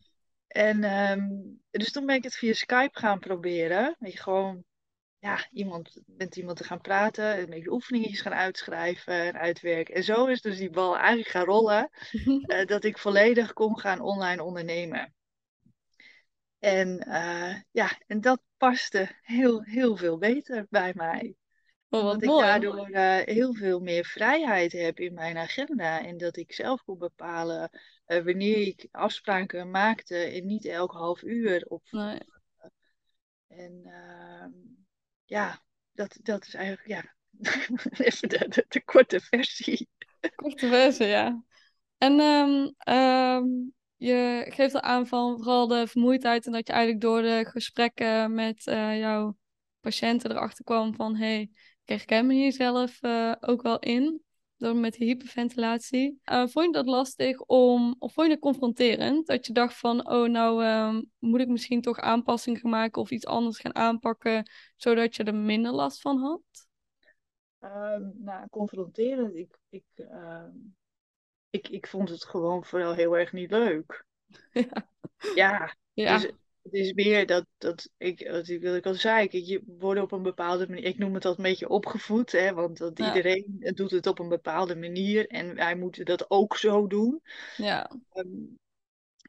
En 0.47 0.83
um, 1.11 1.61
dus 1.69 1.91
toen 1.91 2.05
ben 2.05 2.15
ik 2.15 2.23
het 2.23 2.35
via 2.35 2.53
Skype 2.53 2.99
gaan 2.99 3.19
proberen. 3.19 3.95
Weet 3.99 4.13
je, 4.13 4.19
gewoon 4.19 4.65
ja, 5.21 5.47
iemand, 5.51 6.01
met 6.05 6.35
iemand 6.35 6.57
te 6.57 6.63
gaan 6.63 6.81
praten, 6.81 7.39
een 7.39 7.49
beetje 7.49 7.71
oefeningetjes 7.71 8.21
gaan 8.21 8.33
uitschrijven 8.33 9.13
en 9.13 9.39
uitwerken. 9.39 9.95
En 9.95 10.03
zo 10.03 10.25
is 10.25 10.41
dus 10.41 10.57
die 10.57 10.69
bal 10.69 10.97
eigenlijk 10.97 11.29
gaan 11.29 11.45
rollen, 11.45 11.89
uh, 12.11 12.65
dat 12.65 12.83
ik 12.83 12.97
volledig 12.97 13.53
kon 13.53 13.79
gaan 13.79 13.99
online 13.99 14.43
ondernemen. 14.43 15.13
En 16.59 17.05
uh, 17.07 17.55
ja, 17.71 17.99
en 18.07 18.21
dat 18.21 18.41
paste 18.57 19.19
heel, 19.21 19.63
heel 19.63 19.95
veel 19.95 20.17
beter 20.17 20.65
bij 20.69 20.91
mij. 20.95 21.35
Oh, 21.89 21.99
Omdat 21.99 22.21
ik 22.21 22.29
mooi. 22.29 22.45
daardoor 22.45 22.89
uh, 22.89 23.17
heel 23.17 23.53
veel 23.53 23.79
meer 23.79 24.05
vrijheid 24.05 24.71
heb 24.71 24.99
in 24.99 25.13
mijn 25.13 25.37
agenda. 25.37 26.05
En 26.05 26.17
dat 26.17 26.37
ik 26.37 26.53
zelf 26.53 26.83
kon 26.83 26.97
bepalen 26.97 27.69
wanneer 28.05 28.57
ik 28.57 28.87
afspraken 28.91 29.69
maakte 29.69 30.17
en 30.17 30.45
niet 30.45 30.65
elk 30.65 30.91
half 30.91 31.21
uur. 31.23 31.65
Op... 31.67 31.83
Nee. 31.91 32.19
En 33.47 33.81
ehm, 33.85 34.80
ja, 35.31 35.61
dat, 35.91 36.17
dat 36.21 36.45
is 36.45 36.53
eigenlijk 36.53 36.87
ja, 36.87 37.15
even 38.05 38.29
de, 38.29 38.65
de, 38.67 38.83
korte 38.83 39.19
versie. 39.19 39.89
Korte 40.35 40.67
versie, 40.67 41.05
ja. 41.05 41.43
En 41.97 42.19
um, 42.19 42.75
um, 42.95 43.73
je 43.95 44.45
geeft 44.49 44.73
al 44.73 44.81
aan 44.81 45.07
van 45.07 45.37
vooral 45.37 45.67
de 45.67 45.87
vermoeidheid 45.87 46.45
en 46.45 46.51
dat 46.51 46.67
je 46.67 46.73
eigenlijk 46.73 47.03
door 47.03 47.21
de 47.21 47.45
gesprekken 47.49 48.33
met 48.33 48.67
uh, 48.67 48.99
jouw 48.99 49.37
patiënten 49.79 50.31
erachter 50.31 50.63
kwam 50.63 50.95
van 50.95 51.15
hé, 51.15 51.25
hey, 51.25 51.41
ik 51.83 51.89
herken 51.89 52.25
me 52.25 52.33
hier 52.33 52.53
zelf 52.53 53.03
uh, 53.03 53.35
ook 53.39 53.61
wel 53.61 53.79
in. 53.79 54.23
Door 54.61 54.75
met 54.75 54.95
hyperventilatie. 54.95 56.19
Uh, 56.31 56.47
vond 56.47 56.65
je 56.65 56.71
dat 56.71 56.85
lastig 56.85 57.39
om, 57.39 57.95
of 57.99 58.13
vond 58.13 58.27
je 58.27 58.33
dat 58.33 58.41
confronterend? 58.41 59.27
Dat 59.27 59.45
je 59.45 59.53
dacht 59.53 59.77
van, 59.77 60.09
oh 60.09 60.29
nou 60.29 60.65
um, 60.65 61.11
moet 61.19 61.39
ik 61.39 61.47
misschien 61.47 61.81
toch 61.81 61.99
aanpassingen 61.99 62.59
gaan 62.59 62.69
maken 62.69 63.01
of 63.01 63.11
iets 63.11 63.25
anders 63.25 63.59
gaan 63.59 63.75
aanpakken, 63.75 64.49
zodat 64.75 65.15
je 65.15 65.23
er 65.23 65.35
minder 65.35 65.71
last 65.71 66.01
van 66.01 66.17
had? 66.17 66.41
Um, 67.59 68.13
nou, 68.15 68.47
confronterend. 68.49 69.35
Ik, 69.35 69.59
ik, 69.69 69.83
uh, 69.95 70.47
ik, 71.49 71.67
ik 71.67 71.87
vond 71.87 72.09
het 72.09 72.23
gewoon 72.23 72.65
vooral 72.65 72.93
heel 72.93 73.17
erg 73.17 73.31
niet 73.31 73.51
leuk. 73.51 74.05
ja. 74.53 74.87
Ja, 75.35 75.75
ja. 75.93 76.17
Dus 76.17 76.31
het 76.63 76.73
is 76.73 76.93
meer 76.93 77.25
dat, 77.25 77.45
dat 77.57 77.89
ik, 77.97 78.27
wat 78.31 78.47
ik, 78.47 78.63
ik 78.63 78.85
al 78.85 78.93
zei, 78.93 79.27
kijk, 79.27 79.43
je 79.43 79.61
wordt 79.65 80.01
op 80.01 80.11
een 80.11 80.21
bepaalde 80.23 80.67
manier, 80.67 80.83
ik 80.85 80.97
noem 80.97 81.13
het 81.13 81.23
dat 81.23 81.37
een 81.37 81.43
beetje 81.43 81.69
opgevoed, 81.69 82.31
hè, 82.31 82.53
want 82.53 82.77
dat 82.77 82.99
Ja. 82.99 83.05
iedereen 83.05 83.45
doet 83.75 83.91
het 83.91 84.07
op 84.07 84.19
een 84.19 84.29
bepaalde 84.29 84.75
manier 84.75 85.27
en 85.27 85.55
wij 85.55 85.75
moeten 85.75 86.05
dat 86.05 86.29
ook 86.29 86.57
zo 86.57 86.87
doen. 86.87 87.21
Ja, 87.57 87.87
Ehm, 88.11 88.27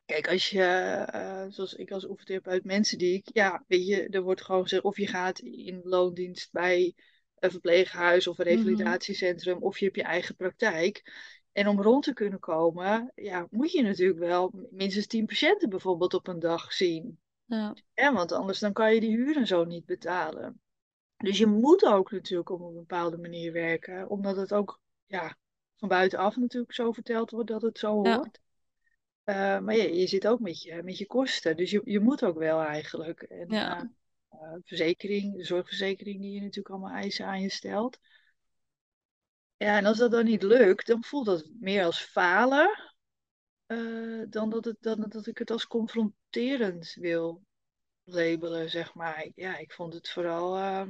kijk, 0.06 0.28
als 0.28 0.50
je, 0.50 0.62
eh, 0.62 1.46
zoals 1.48 1.74
ik 1.74 1.90
als 1.90 2.04
oefentherapeut, 2.08 2.64
mensen 2.64 2.98
die 2.98 3.14
ik, 3.14 3.28
ja, 3.32 3.64
weet 3.68 3.86
je, 3.86 4.08
er 4.08 4.22
wordt 4.22 4.42
gewoon 4.42 4.62
gezegd, 4.62 4.82
of 4.82 4.96
je 4.96 5.06
gaat 5.06 5.38
in 5.38 5.80
loondienst 5.84 6.52
bij 6.52 6.94
een 7.38 7.50
verpleeghuis 7.50 8.26
of 8.26 8.38
een 8.38 8.44
Mhm. 8.44 8.52
revalidatiecentrum, 8.54 9.58
of 9.62 9.78
je 9.78 9.84
hebt 9.84 9.96
je 9.96 10.02
eigen 10.02 10.36
praktijk. 10.36 11.12
En 11.52 11.68
om 11.68 11.82
rond 11.82 12.04
te 12.04 12.12
kunnen 12.12 12.38
komen, 12.38 13.12
ja, 13.14 13.46
moet 13.50 13.72
je 13.72 13.82
natuurlijk 13.82 14.18
wel 14.18 14.52
minstens 14.70 15.06
10 15.06 15.26
patiënten 15.26 15.68
bijvoorbeeld 15.68 16.14
op 16.14 16.28
een 16.28 16.38
dag 16.38 16.72
zien. 16.72 17.18
Ja, 17.56 17.74
Ja, 17.94 18.12
want 18.12 18.32
anders 18.32 18.58
dan 18.58 18.72
kan 18.72 18.94
je 18.94 19.00
die 19.00 19.16
huur 19.16 19.36
en 19.36 19.46
zo 19.46 19.64
niet 19.64 19.84
betalen. 19.86 20.60
Dus 21.16 21.38
je 21.38 21.46
moet 21.46 21.84
ook 21.84 22.10
natuurlijk 22.10 22.50
op 22.50 22.60
een 22.60 22.74
bepaalde 22.74 23.18
manier 23.18 23.52
werken, 23.52 24.08
omdat 24.08 24.36
het 24.36 24.52
ook 24.52 24.80
ja, 25.06 25.36
van 25.76 25.88
buitenaf 25.88 26.36
natuurlijk 26.36 26.72
zo 26.72 26.92
verteld 26.92 27.30
wordt 27.30 27.48
dat 27.48 27.62
het 27.62 27.78
zo 27.78 28.02
Ja. 28.02 28.16
hoort. 28.16 28.40
Eh, 29.24 29.58
maar 29.58 29.76
ja, 29.76 29.84
je 29.84 30.06
zit 30.06 30.26
ook 30.26 30.40
met 30.40 30.62
je, 30.62 30.82
met 30.82 30.98
je 30.98 31.06
kosten, 31.06 31.56
dus 31.56 31.70
je, 31.70 31.80
je 31.84 32.00
moet 32.00 32.24
ook 32.24 32.38
wel 32.38 32.60
eigenlijk. 32.60 33.22
En 33.22 33.48
Ja. 33.48 33.78
eh, 33.78 34.40
eh, 34.40 34.54
verzekering, 34.64 35.36
de 35.36 35.44
zorgverzekering 35.44 36.20
die 36.20 36.32
je 36.32 36.40
natuurlijk 36.40 36.68
allemaal 36.68 36.96
eisen 36.96 37.26
aan 37.26 37.40
je 37.40 37.50
stelt. 37.50 37.98
Ja, 39.56 39.76
en 39.76 39.86
als 39.86 39.98
dat 39.98 40.10
dan 40.10 40.24
niet 40.24 40.42
lukt, 40.42 40.86
dan 40.86 41.04
voelt 41.04 41.26
dat 41.26 41.48
meer 41.60 41.84
als 41.84 42.02
falen, 42.02 42.90
dan 44.28 44.50
dat, 44.50 44.64
het, 44.64 44.76
dan 44.80 45.04
dat 45.08 45.26
ik 45.26 45.38
het 45.38 45.50
als 45.50 45.66
confronterend 45.66 46.94
wil 46.94 47.42
labelen, 48.04 48.70
zeg 48.70 48.94
maar. 48.94 49.28
Ja, 49.34 49.56
ik 49.58 49.72
vond 49.72 49.94
het 49.94 50.08
vooral, 50.10 50.56
eh, 50.56 50.82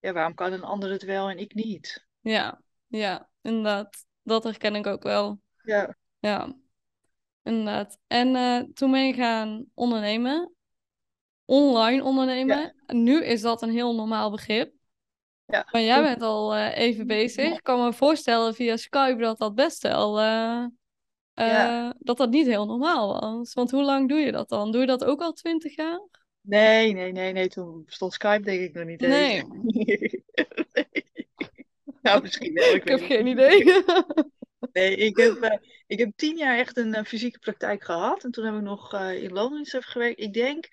ja, 0.00 0.12
waarom 0.12 0.34
kan 0.34 0.52
een 0.52 0.62
ander 0.64 0.90
het 0.90 1.02
wel 1.02 1.28
en 1.28 1.38
ik 1.38 1.54
niet? 1.54 2.06
ja, 2.20 2.60
ja, 2.86 3.28
inderdaad. 3.42 4.04
Dat 4.22 4.44
herken 4.44 4.74
ik 4.74 4.86
ook 4.86 5.02
wel. 5.02 5.40
Ja, 5.62 5.96
Ja, 6.18 6.56
inderdaad. 7.42 7.98
En 8.06 8.36
eh, 8.36 8.60
toen 8.74 8.90
ben 8.90 9.06
je 9.06 9.12
gaan 9.12 9.64
ondernemen, 9.74 10.52
online 11.44 12.02
ondernemen. 12.04 12.74
Nu 12.86 13.24
is 13.24 13.40
dat 13.40 13.62
een 13.62 13.70
heel 13.70 13.94
normaal 13.94 14.30
begrip. 14.30 14.74
ja. 15.44 15.68
Maar 15.72 15.80
jij 15.82 16.02
bent 16.02 16.22
al 16.22 16.54
eh, 16.54 16.76
even 16.76 17.06
bezig. 17.06 17.52
Ik 17.52 17.62
kan 17.62 17.84
me 17.84 17.92
voorstellen 17.92 18.54
via 18.54 18.76
Skype 18.76 19.16
dat 19.18 19.38
dat 19.38 19.54
best 19.54 19.82
wel, 19.82 20.18
eh, 20.20 20.64
Ja. 21.34 21.94
dat 21.98 22.16
dat 22.16 22.30
niet 22.30 22.46
heel 22.46 22.66
normaal 22.66 23.20
was. 23.20 23.52
Want 23.54 23.70
hoe 23.70 23.82
lang 23.82 24.08
doe 24.08 24.18
je 24.18 24.32
dat 24.32 24.48
dan? 24.48 24.70
Doe 24.72 24.80
je 24.80 24.86
dat 24.86 25.04
ook 25.04 25.20
al 25.20 25.32
twintig 25.32 25.76
jaar? 25.76 26.00
Nee, 26.46 26.92
nee, 26.92 27.12
nee, 27.12 27.32
nee, 27.32 27.48
toen 27.48 27.84
bestond 27.84 28.12
Skype 28.12 28.42
denk 28.42 28.60
ik 28.60 28.74
nog 28.74 28.84
niet 28.84 29.02
eens. 29.02 29.44
Nee, 29.44 30.24
Nou, 32.02 32.22
misschien 32.22 32.52
wel, 32.54 32.74
ik, 32.74 32.82
ik 32.82 32.88
heb 32.88 33.00
geen 33.00 33.26
idee. 33.26 33.64
Nee, 34.72 34.96
ik 34.96 35.16
heb, 35.16 35.36
eh, 35.36 35.58
ik 35.86 35.98
heb 35.98 36.10
tien 36.16 36.36
jaar 36.36 36.58
echt 36.58 36.76
een 36.76 36.94
eh, 36.94 37.04
fysieke 37.04 37.38
praktijk 37.38 37.84
gehad. 37.84 38.24
En 38.24 38.30
toen 38.30 38.44
heb 38.44 38.54
ik 38.54 38.60
nog 38.60 38.92
eh, 38.92 39.22
in 39.22 39.32
loondienst 39.32 39.76
gewerkt. 39.80 40.20
Ik 40.20 40.32
denk, 40.32 40.68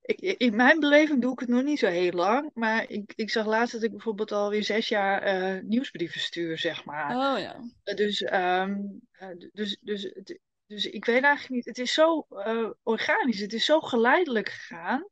ik, 0.00 0.20
in 0.20 0.56
mijn 0.56 0.80
beleving 0.80 1.20
doe 1.22 1.32
ik 1.32 1.38
het 1.40 1.48
nog 1.48 1.62
niet 1.62 1.78
zo 1.78 1.86
heel 1.86 2.12
lang. 2.12 2.50
Maar 2.54 2.90
ik, 2.90 3.12
ik 3.16 3.30
zag 3.30 3.46
laatst 3.46 3.72
dat 3.72 3.82
ik 3.82 3.90
bijvoorbeeld 3.90 4.32
alweer 4.32 4.64
zes 4.64 4.88
jaar 4.88 5.64
nieuwsbrieven 5.64 6.20
stuur, 6.20 6.58
zeg 6.58 6.84
maar. 6.84 7.10
Oh 7.10 7.38
ja, 7.40 7.60
Dus, 7.94 8.22
ehm, 8.22 8.76
eh, 9.12 9.28
dus, 9.52 9.76
dus, 9.80 10.02
het- 10.02 10.38
dus 10.70 10.86
ik 10.86 11.04
weet 11.04 11.22
eigenlijk 11.22 11.48
niet. 11.54 11.64
Het 11.64 11.78
is 11.78 11.92
zo 11.92 12.26
eh, 12.28 12.70
organisch, 12.82 13.40
het 13.40 13.52
is 13.52 13.64
zo 13.64 13.80
geleidelijk 13.80 14.48
gegaan. 14.48 15.08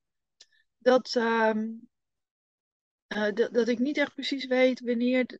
dat, 0.79 1.17
ehm, 1.17 1.67
eh, 3.07 3.33
dat, 3.35 3.55
dat 3.55 3.69
ik 3.69 3.79
niet 3.79 3.99
echt 3.99 4.15
precies 4.15 4.47
weet 4.47 4.81
wanneer, 4.81 5.19
het- 5.19 5.39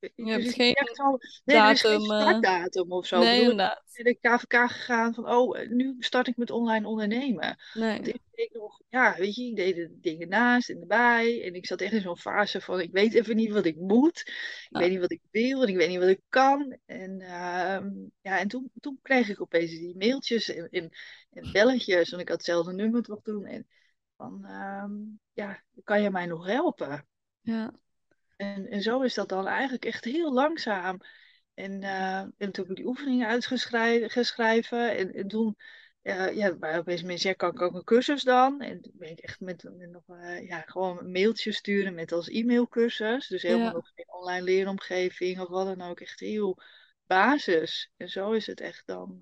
ja, 0.00 0.08
Je 0.24 0.30
hebt 0.30 0.44
is 0.44 0.54
geen 0.54 0.74
echt 0.74 0.96
zo, 0.96 1.18
nee, 1.44 1.56
er 1.56 1.70
is 1.70 1.80
geen 1.80 2.10
eh, 2.10 2.20
startdatum 2.20 2.92
of 2.92 3.06
zo. 3.06 3.18
Nee, 3.18 3.38
bedoel, 3.38 3.50
inderdaad. 3.50 3.82
ik 3.92 4.04
ben 4.04 4.04
naar 4.22 4.38
de 4.38 4.46
KVK 4.46 4.70
gegaan 4.70 5.14
van, 5.14 5.30
oh, 5.30 5.58
eh, 5.58 5.68
nu 5.68 5.96
start 5.98 6.26
ik 6.26 6.36
met 6.36 6.50
online 6.50 6.86
ondernemen. 6.86 7.58
Want 7.92 8.06
Nee. 8.06 8.12
ik 8.12 8.20
deed 8.30 8.52
nog, 8.52 8.80
ja, 8.88 9.14
weet 9.18 9.34
je, 9.34 9.44
ik 9.44 9.56
deed 9.56 9.74
de 9.74 9.98
dingen 10.00 10.28
naast 10.28 10.70
en 10.70 10.80
erbij. 10.80 11.44
En 11.44 11.54
ik 11.54 11.66
zat 11.66 11.80
echt 11.80 11.92
in 11.92 12.00
zo'n 12.00 12.16
fase 12.18 12.60
van, 12.60 12.80
ik 12.80 12.92
weet 12.92 13.14
even 13.14 13.36
niet 13.36 13.50
wat 13.50 13.64
ik 13.64 13.76
moet. 13.76 14.18
Ik 14.68 14.76
weet 14.78 14.90
niet 14.90 15.00
wat 15.00 15.12
ik 15.12 15.22
wil 15.30 15.62
en 15.62 15.68
ik 15.68 15.76
weet 15.76 15.88
niet 15.88 15.98
wat 15.98 16.08
ik 16.08 16.20
kan. 16.28 16.78
En, 16.86 17.20
ehm, 17.20 17.90
ja, 18.20 18.38
en 18.38 18.48
toen, 18.48 18.70
toen 18.80 18.98
kreeg 19.02 19.28
ik 19.28 19.40
opeens 19.40 19.70
die 19.70 19.96
mailtjes 19.96 20.48
en, 20.48 20.68
en, 20.70 20.90
en 21.30 21.52
belletjes. 21.52 22.10
Want 22.10 22.22
ik 22.22 22.28
had 22.28 22.36
hetzelfde 22.36 22.72
nummer 22.72 23.02
toch 23.02 23.22
toen. 23.22 23.44
En 23.44 23.66
van, 24.16 24.44
ehm, 24.44 24.92
ja, 25.32 25.62
kan 25.84 26.02
je 26.02 26.10
mij 26.10 26.26
nog 26.26 26.46
helpen? 26.46 27.06
Ja. 27.40 27.72
En, 28.40 28.66
en 28.68 28.82
zo 28.82 29.02
is 29.02 29.14
dat 29.14 29.28
dan 29.28 29.46
eigenlijk 29.46 29.84
echt 29.84 30.04
heel 30.04 30.32
langzaam. 30.32 31.00
En, 31.54 31.82
eh, 31.82 32.18
en 32.18 32.32
toen 32.38 32.50
heb 32.54 32.68
ik 32.70 32.76
die 32.76 32.86
oefeningen 32.86 33.28
uitgeschreven. 33.28 34.96
En, 34.96 35.12
en 35.12 35.28
toen 35.28 35.56
eh, 36.02 36.36
ja, 36.36 36.58
waren 36.58 36.80
opeens 36.80 37.02
mensen, 37.02 37.28
ja, 37.28 37.34
kan 37.34 37.50
ik 37.52 37.60
ook 37.62 37.74
een 37.74 37.84
cursus 37.84 38.22
dan? 38.22 38.60
En 38.60 38.80
toen 38.80 38.92
ben 38.94 39.10
ik 39.10 39.18
echt 39.18 39.40
met, 39.40 39.62
met 39.76 39.90
nog 39.90 40.02
eh, 40.06 40.46
ja, 40.48 40.60
gewoon 40.66 40.98
een 40.98 41.10
mailtje 41.10 41.52
sturen 41.52 41.94
met 41.94 42.12
als 42.12 42.28
e-mailcursus. 42.28 43.26
Dus 43.28 43.42
helemaal 43.42 43.66
Ja. 43.66 43.72
nog 43.72 43.90
geen 43.94 44.12
online 44.12 44.42
leeromgeving 44.42 45.40
of 45.40 45.48
wat 45.48 45.66
dan 45.66 45.88
ook. 45.88 46.00
Echt 46.00 46.20
heel 46.20 46.58
basis. 47.06 47.90
En 47.96 48.08
zo 48.08 48.32
is 48.32 48.46
het 48.46 48.60
echt 48.60 48.82
dan 48.86 49.18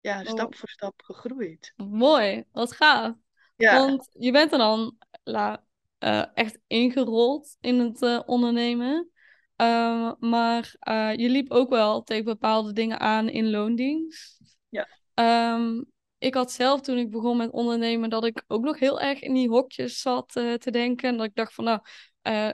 ja, 0.00 0.24
Oh, 0.24 0.30
stap 0.30 0.54
voor 0.54 0.68
stap 0.68 1.02
gegroeid. 1.02 1.74
mooi. 1.76 2.44
Wat 2.52 2.72
gaaf. 2.72 3.14
Ja, 3.56 3.76
Want 3.78 4.08
je 4.18 4.32
bent 4.32 4.50
dan 4.50 4.98
la, 5.24 5.65
eh, 5.98 6.24
echt 6.34 6.58
ingerold 6.66 7.56
in 7.60 7.78
het 7.78 8.02
eh, 8.02 8.20
ondernemen. 8.26 9.10
Ehm, 9.56 10.12
maar 10.18 10.76
eh, 10.78 11.14
je 11.14 11.28
liep 11.28 11.50
ook 11.50 11.70
wel 11.70 12.02
tegen 12.02 12.24
bepaalde 12.24 12.72
dingen 12.72 13.00
aan 13.00 13.28
in 13.28 13.50
loondienst. 13.50 14.40
ja, 14.68 14.88
Ehm, 15.14 15.82
ik 16.18 16.34
had 16.34 16.52
zelf 16.52 16.80
toen 16.80 16.98
ik 16.98 17.10
begon 17.10 17.36
met 17.36 17.50
ondernemen 17.50 18.10
dat 18.10 18.24
ik 18.24 18.44
ook 18.46 18.64
nog 18.64 18.78
heel 18.78 19.00
erg 19.00 19.20
in 19.20 19.34
die 19.34 19.48
hokjes 19.48 20.00
zat 20.00 20.32
te 20.32 20.70
denken. 20.70 21.08
En 21.08 21.16
dat 21.16 21.26
ik 21.26 21.34
dacht 21.34 21.54
van 21.54 21.64
nou, 21.64 21.80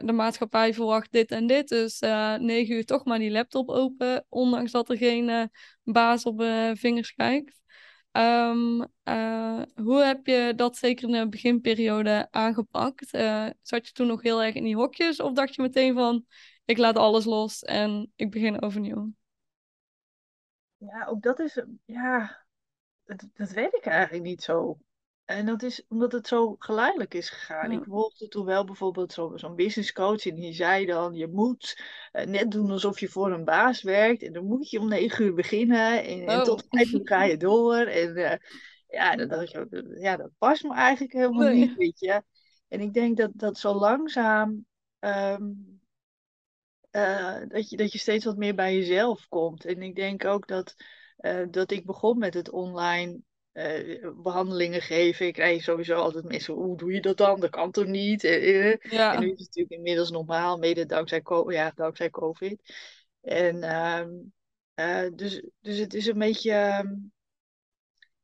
de 0.06 0.12
maatschappij 0.12 0.74
verwacht 0.74 1.12
dit 1.12 1.30
en 1.30 1.46
dit. 1.46 1.68
Dus 1.68 2.00
negen 2.38 2.74
uur 2.74 2.84
toch 2.84 3.04
maar 3.04 3.18
die 3.18 3.30
laptop 3.30 3.68
open. 3.68 4.26
Ondanks 4.28 4.70
dat 4.72 4.90
er 4.90 4.96
geen 4.96 5.50
baas 5.82 6.24
op 6.24 6.42
vingers 6.74 7.14
kijkt. 7.14 7.61
Ehm, 8.12 8.82
eh, 9.02 9.62
hoe 9.74 10.02
heb 10.02 10.26
je 10.26 10.52
dat 10.56 10.76
zeker 10.76 11.08
in 11.08 11.12
de 11.12 11.28
beginperiode 11.28 12.28
aangepakt? 12.30 13.12
Eh, 13.12 13.46
zat 13.62 13.86
je 13.86 13.92
toen 13.92 14.06
nog 14.06 14.22
heel 14.22 14.42
erg 14.42 14.54
in 14.54 14.64
die 14.64 14.76
hokjes? 14.76 15.20
Of 15.20 15.32
dacht 15.32 15.54
je 15.54 15.62
meteen 15.62 15.94
van 15.94 16.26
ik 16.64 16.78
laat 16.78 16.96
alles 16.96 17.24
los 17.24 17.62
en 17.62 18.12
ik 18.16 18.30
begin 18.30 18.62
overnieuw? 18.62 19.12
ja, 20.76 21.04
ook 21.06 21.22
dat 21.22 21.38
is, 21.38 21.64
ja, 21.84 22.44
dat, 23.04 23.28
dat 23.32 23.50
weet 23.50 23.74
ik 23.74 23.86
eigenlijk 23.86 24.24
niet 24.24 24.42
zo. 24.42 24.78
En 25.24 25.46
dat 25.46 25.62
is 25.62 25.84
omdat 25.88 26.12
het 26.12 26.26
zo 26.28 26.56
geleidelijk 26.58 27.14
is 27.14 27.30
gegaan. 27.30 27.70
Ja. 27.70 27.76
Ik 27.78 27.84
volgde 27.84 28.28
toen 28.28 28.44
wel 28.44 28.64
bijvoorbeeld 28.64 29.12
zo- 29.12 29.36
zo'n 29.36 29.56
business 29.56 29.92
coach 29.92 30.26
en 30.26 30.34
die 30.34 30.52
zei 30.54 30.86
dan, 30.86 31.14
je 31.14 31.28
moet 31.28 31.82
eh, 32.12 32.26
net 32.26 32.50
doen 32.50 32.70
alsof 32.70 33.00
je 33.00 33.08
voor 33.08 33.32
een 33.32 33.44
baas 33.44 33.82
werkt. 33.82 34.22
En 34.22 34.32
dan 34.32 34.44
moet 34.44 34.70
je 34.70 34.78
om 34.80 34.88
negen 34.88 35.24
uur 35.24 35.34
beginnen 35.34 36.04
en, 36.04 36.20
en 36.26 36.38
Oh, 36.38 36.42
tot 36.42 36.66
vijf 36.70 36.92
uur 36.92 37.00
ga 37.04 37.24
je 37.24 37.36
door. 37.36 37.76
En 37.76 38.16
eh, 38.16 38.38
ja, 38.88 39.16
dan 39.16 39.28
dacht 39.28 39.54
ik, 39.54 39.60
ook, 39.60 39.82
ja, 39.98 40.16
dat 40.16 40.30
past 40.38 40.62
me 40.62 40.74
eigenlijk 40.74 41.12
helemaal 41.12 41.48
niet, 41.48 41.74
weet 41.76 41.98
je. 41.98 42.22
En 42.68 42.80
ik 42.80 42.92
denk 42.94 43.16
dat 43.16 43.30
dat 43.34 43.58
zo 43.58 43.74
langzaam, 43.74 44.66
ehm, 44.98 45.42
eh, 46.90 47.40
dat 47.48 47.70
je, 47.70 47.76
dat 47.76 47.92
je 47.92 47.98
steeds 47.98 48.24
wat 48.24 48.36
meer 48.36 48.54
bij 48.54 48.74
jezelf 48.74 49.28
komt. 49.28 49.64
En 49.64 49.82
ik 49.82 49.94
denk 49.94 50.24
ook 50.24 50.46
dat, 50.48 50.74
eh, 51.16 51.42
dat 51.50 51.70
ik 51.70 51.86
begon 51.86 52.18
met 52.18 52.34
het 52.34 52.50
online 52.50 53.20
eh, 53.52 54.08
behandelingen 54.22 54.82
geven. 54.82 55.26
Ik 55.26 55.32
krijg 55.32 55.62
sowieso 55.62 55.94
altijd 55.94 56.24
mensen, 56.24 56.54
hoe 56.54 56.76
doe 56.76 56.92
je 56.92 57.00
dat 57.00 57.16
dan? 57.16 57.40
Dat 57.40 57.50
kan 57.50 57.70
toch 57.70 57.86
niet? 57.86 58.24
Eh, 58.24 58.70
eh. 58.70 59.12
En 59.14 59.20
nu 59.20 59.26
is 59.26 59.30
het 59.30 59.38
natuurlijk 59.38 59.74
inmiddels 59.74 60.10
normaal, 60.10 60.58
mede 60.58 60.86
dankzij, 60.86 61.22
ja, 61.46 61.72
dankzij 61.74 62.10
COVID. 62.10 62.74
En 63.20 63.62
ehm, 63.62 64.10
eh, 64.74 65.10
dus, 65.14 65.42
dus 65.60 65.78
het 65.78 65.94
is 65.94 66.06
een 66.06 66.18
beetje. 66.18 66.50
ehm, 66.52 66.94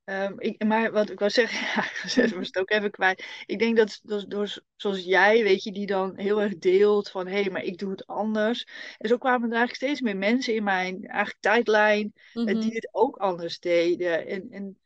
Ehm, 0.08 0.34
ik, 0.38 0.64
maar 0.64 0.92
wat 0.92 1.10
ik 1.10 1.18
wou 1.18 1.30
zeggen, 1.30 1.58
ja, 1.74 1.84
ik 2.24 2.34
was 2.34 2.46
het 2.46 2.58
ook 2.58 2.70
even 2.70 2.90
kwijt. 2.90 3.24
Ik 3.46 3.58
denk 3.58 3.76
dat, 3.76 4.00
dat 4.02 4.30
door, 4.30 4.62
zoals 4.76 5.04
jij, 5.04 5.42
weet 5.42 5.62
je, 5.62 5.72
die 5.72 5.86
dan 5.86 6.16
heel 6.16 6.40
erg 6.40 6.58
deelt 6.58 7.10
van 7.10 7.26
hé, 7.26 7.40
hey, 7.40 7.50
maar 7.50 7.62
ik 7.62 7.78
doe 7.78 7.90
het 7.90 8.06
anders. 8.06 8.66
En 8.98 9.08
zo 9.08 9.18
kwamen 9.18 9.50
er 9.50 9.56
eigenlijk 9.56 9.84
steeds 9.84 10.00
meer 10.00 10.16
mensen 10.16 10.54
in 10.54 10.64
mijn 10.64 11.06
eigenlijk 11.06 11.40
tijdlijn 11.40 12.12
eh, 12.34 12.44
mhm, 12.44 12.60
die 12.60 12.74
het 12.74 12.88
ook 12.92 13.16
anders 13.16 13.58
deden. 13.58 14.26
En, 14.26 14.50
en, 14.50 14.78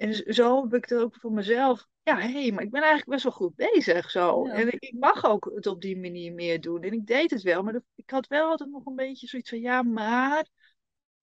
en 0.00 0.34
zo 0.34 0.62
heb 0.62 0.74
ik 0.74 0.88
het 0.88 0.98
ook 0.98 1.16
voor 1.16 1.32
mezelf. 1.32 1.86
Ja, 2.02 2.18
hé, 2.18 2.32
hey, 2.32 2.52
maar 2.52 2.62
ik 2.62 2.70
ben 2.70 2.80
eigenlijk 2.82 3.10
best 3.10 3.22
wel 3.22 3.32
goed 3.32 3.54
bezig 3.54 4.10
zo. 4.10 4.46
ja, 4.46 4.52
En 4.52 4.66
ik 4.72 4.80
ik 4.80 4.98
mag 4.98 5.24
ook 5.24 5.50
het 5.54 5.66
op 5.66 5.80
die 5.80 5.98
manier 5.98 6.32
meer 6.32 6.60
doen. 6.60 6.82
En 6.82 6.92
ik 6.92 7.06
deed 7.06 7.30
het 7.30 7.42
wel, 7.42 7.62
maar 7.62 7.72
dat- 7.72 7.82
ik 7.94 8.10
had 8.10 8.26
wel 8.26 8.48
altijd 8.48 8.70
nog 8.70 8.86
een 8.86 8.94
beetje 8.94 9.26
zoiets 9.26 9.50
van 9.50 9.60
ja, 9.60 9.82
maar 9.82 10.46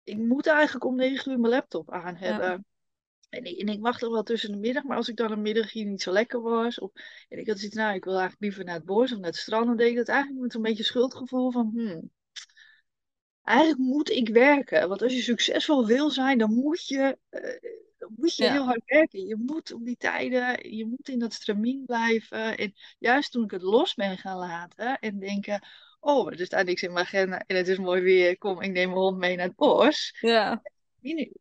ik 0.04 0.16
moet 0.16 0.46
eigenlijk 0.46 0.84
om 0.84 0.96
negen 0.96 1.32
uur 1.32 1.38
mijn 1.38 1.52
laptop 1.52 1.90
aan 1.90 2.16
ja, 2.20 2.26
hebben. 2.26 2.64
En 3.28 3.44
ik, 3.44 3.58
en 3.58 3.66
ik 3.66 3.80
wacht 3.80 4.00
nog 4.00 4.12
wel 4.12 4.22
tussen 4.22 4.52
de 4.52 4.58
middag, 4.58 4.82
maar 4.84 4.96
als 4.96 5.08
ik 5.08 5.16
dan 5.16 5.32
een 5.32 5.42
middag 5.42 5.72
hier 5.72 5.84
niet 5.84 6.02
zo 6.02 6.12
lekker 6.12 6.40
was, 6.40 6.78
of, 6.78 6.90
en 7.28 7.38
ik 7.38 7.46
had 7.46 7.58
zoiets, 7.58 7.76
nou, 7.76 7.94
ik 7.94 8.04
wil 8.04 8.12
eigenlijk 8.12 8.42
liever 8.42 8.64
naar 8.64 8.74
het 8.74 8.84
bos 8.84 9.12
of 9.12 9.18
naar 9.18 9.26
het 9.30 9.36
strand, 9.36 9.66
dan 9.66 9.76
deed 9.76 9.90
ik 9.90 9.96
dat 9.96 10.08
eigenlijk 10.08 10.42
met 10.42 10.54
een 10.54 10.62
beetje 10.62 10.84
schuldgevoel 10.84 11.50
van, 11.50 11.70
hmm, 11.74 12.10
eigenlijk 13.42 13.78
moet 13.78 14.10
ik 14.10 14.28
werken. 14.28 14.88
Want 14.88 15.02
als 15.02 15.12
je 15.12 15.22
succesvol 15.22 15.86
wil 15.86 16.10
zijn, 16.10 16.38
dan 16.38 16.54
moet 16.54 16.86
je, 16.86 17.18
eh, 17.28 17.72
dan 17.98 18.12
moet 18.16 18.36
je 18.36 18.50
heel 18.50 18.64
hard 18.64 18.82
werken. 18.84 19.26
Je 19.26 19.36
moet 19.36 19.72
om 19.72 19.84
die 19.84 19.96
tijden, 19.96 20.76
je 20.76 20.86
moet 20.86 21.08
in 21.08 21.18
dat 21.18 21.32
stramien 21.32 21.84
blijven. 21.84 22.58
En 22.58 22.74
juist 22.98 23.32
toen 23.32 23.44
ik 23.44 23.50
het 23.50 23.62
los 23.62 23.94
ben 23.94 24.18
gaan 24.18 24.38
laten 24.38 24.98
en 24.98 25.18
denken, 25.18 25.62
oh, 26.00 26.26
er 26.32 26.46
staat 26.46 26.66
niks 26.66 26.82
in 26.82 26.92
mijn 26.92 27.06
agenda 27.06 27.42
en 27.46 27.56
het 27.56 27.68
is 27.68 27.78
mooi 27.78 28.02
weer, 28.02 28.38
kom, 28.38 28.60
ik 28.60 28.72
neem 28.72 28.88
mijn 28.88 29.00
hond 29.00 29.18
mee 29.18 29.36
naar 29.36 29.46
het 29.46 29.56
bos 29.56 30.18
ja, 30.20 30.62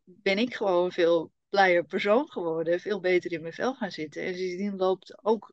ben 0.04 0.38
ik 0.38 0.54
gewoon 0.54 0.84
een 0.84 0.92
veel 0.92 1.32
blijer 1.48 1.84
persoon 1.84 2.30
geworden, 2.30 2.80
veel 2.80 3.00
beter 3.00 3.32
in 3.32 3.40
mijn 3.40 3.52
vel 3.52 3.74
gaan 3.74 3.90
zitten. 3.90 4.22
En 4.22 4.34
sindsdien 4.34 4.76
loopt 4.76 5.24
ook 5.24 5.52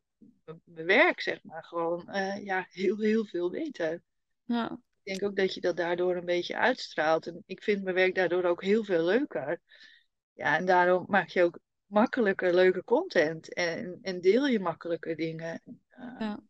mijn 0.64 0.86
werk, 0.86 1.20
zeg 1.20 1.42
maar, 1.42 1.64
gewoon 1.64 2.08
eh, 2.08 2.44
ja, 2.44 2.66
heel, 2.70 2.98
heel 2.98 3.24
veel 3.24 3.50
beter. 3.50 4.02
ja, 4.44 4.80
denk 5.08 5.22
ook 5.22 5.36
dat 5.36 5.54
je 5.54 5.60
dat 5.60 5.76
daardoor 5.76 6.16
een 6.16 6.24
beetje 6.24 6.56
uitstraalt. 6.56 7.26
En 7.26 7.42
ik 7.46 7.62
vind 7.62 7.82
mijn 7.82 7.94
werk 7.94 8.14
daardoor 8.14 8.44
ook 8.44 8.62
heel 8.62 8.84
veel 8.84 9.04
leuker. 9.04 9.60
Ja, 10.32 10.56
en 10.56 10.66
daarom 10.66 11.04
maak 11.08 11.28
je 11.28 11.42
ook 11.42 11.58
makkelijker 11.86 12.54
leuke 12.54 12.84
content 12.84 13.54
en, 13.54 13.98
en 14.02 14.20
deel 14.20 14.46
je 14.46 14.60
makkelijker 14.60 15.16
dingen. 15.16 15.62
Uh, 15.66 16.14
ja. 16.18 16.40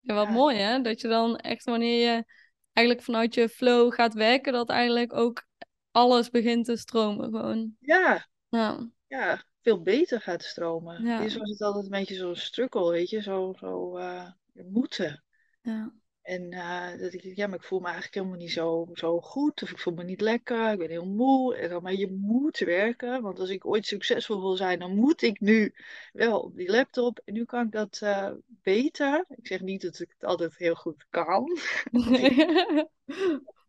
Ja, 0.00 0.14
wat 0.14 0.26
ja, 0.26 0.32
mooi 0.32 0.56
hè? 0.56 0.80
Dat 0.80 1.00
je 1.00 1.08
dan 1.08 1.36
echt 1.36 1.64
wanneer 1.64 2.06
je 2.06 2.24
eigenlijk 2.72 3.06
vanuit 3.06 3.34
je 3.34 3.48
flow 3.48 3.92
gaat 3.92 4.14
werken, 4.14 4.52
dat 4.52 4.70
eigenlijk 4.70 5.12
ook 5.12 5.46
alles 5.90 6.30
begint 6.30 6.64
te 6.64 6.76
stromen 6.76 7.30
gewoon. 7.30 7.76
ja, 7.78 8.28
Ja, 8.48 8.90
ja, 9.06 9.44
veel 9.62 9.82
beter 9.82 10.20
gaat 10.20 10.42
stromen. 10.42 11.06
Eerst 11.22 11.36
was 11.36 11.50
het 11.50 11.60
altijd 11.60 11.84
een 11.84 11.90
beetje 11.90 12.14
zo'n 12.14 12.36
struggle, 12.36 12.90
weet 12.90 13.10
je, 13.10 13.22
zo, 13.22 13.54
zo 13.58 13.96
eh, 13.96 14.30
moeten. 14.52 15.24
ja, 15.62 15.92
En 16.24 16.52
eh, 16.52 16.98
dat 16.98 17.12
ik 17.12 17.36
ja, 17.36 17.46
maar 17.46 17.58
ik 17.58 17.64
voel 17.64 17.78
me 17.78 17.84
eigenlijk 17.84 18.14
helemaal 18.14 18.36
niet 18.36 18.52
zo, 18.52 18.88
zo 18.92 19.20
goed. 19.20 19.62
Of 19.62 19.70
ik 19.70 19.78
voel 19.78 19.94
me 19.94 20.04
niet 20.04 20.20
lekker. 20.20 20.72
Ik 20.72 20.78
ben 20.78 20.90
heel 20.90 21.06
moe. 21.06 21.56
En 21.56 21.68
dan, 21.68 21.82
maar 21.82 21.94
je 21.94 22.10
moet 22.10 22.58
werken. 22.58 23.22
Want 23.22 23.40
als 23.40 23.48
ik 23.50 23.66
ooit 23.66 23.86
succesvol 23.86 24.40
wil 24.40 24.56
zijn, 24.56 24.78
dan 24.78 24.94
moet 24.94 25.22
ik 25.22 25.40
nu 25.40 25.74
wel 26.12 26.40
op 26.40 26.56
die 26.56 26.70
laptop. 26.70 27.20
En 27.24 27.34
nu 27.34 27.44
kan 27.44 27.66
ik 27.66 27.72
dat 27.72 27.98
eh, 28.02 28.30
beter. 28.46 29.24
Ik 29.28 29.46
zeg 29.46 29.60
niet 29.60 29.82
dat 29.82 30.00
ik 30.00 30.14
het 30.18 30.24
altijd 30.24 30.56
heel 30.56 30.74
goed 30.74 31.06
kan. 31.10 31.58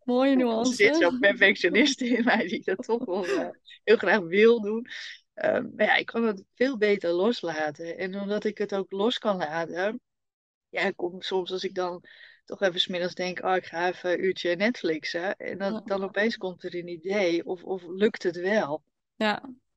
Mooie 0.05 0.31
er 0.31 0.65
zit 0.65 0.77
nuance. 0.77 0.93
zo'n 0.93 1.19
perfectionist 1.19 2.01
in 2.01 2.23
mij 2.23 2.47
die 2.47 2.63
dat 2.63 2.83
toch 2.83 3.05
wel 3.05 3.25
eh, 3.25 3.49
heel 3.83 3.97
graag 3.97 4.19
wil 4.19 4.61
doen. 4.61 4.87
Ehm, 5.33 5.67
maar 5.75 5.85
ja, 5.85 5.95
ik 5.95 6.05
kan 6.05 6.23
het 6.23 6.43
veel 6.53 6.77
beter 6.77 7.11
loslaten. 7.11 7.97
En 7.97 8.19
omdat 8.19 8.43
ik 8.43 8.57
het 8.57 8.75
ook 8.75 8.91
los 8.91 9.17
kan 9.17 9.37
laten, 9.37 10.01
ja, 10.69 10.91
kom 10.91 11.21
soms 11.21 11.51
als 11.51 11.63
ik 11.63 11.75
dan 11.75 12.03
toch 12.45 12.61
even 12.61 12.79
smiddags 12.79 13.13
denk, 13.13 13.43
oh, 13.43 13.55
ik 13.55 13.65
ga 13.65 13.87
even 13.87 14.11
een 14.11 14.23
uurtje 14.23 14.55
Netflixen. 14.55 15.35
En 15.35 15.57
dan, 15.57 15.81
dan 15.85 16.03
opeens 16.03 16.37
komt 16.37 16.63
er 16.63 16.75
een 16.75 16.87
idee, 16.87 17.45
of, 17.45 17.63
of 17.63 17.83
lukt 17.87 18.23
het 18.23 18.35
wel? 18.35 18.83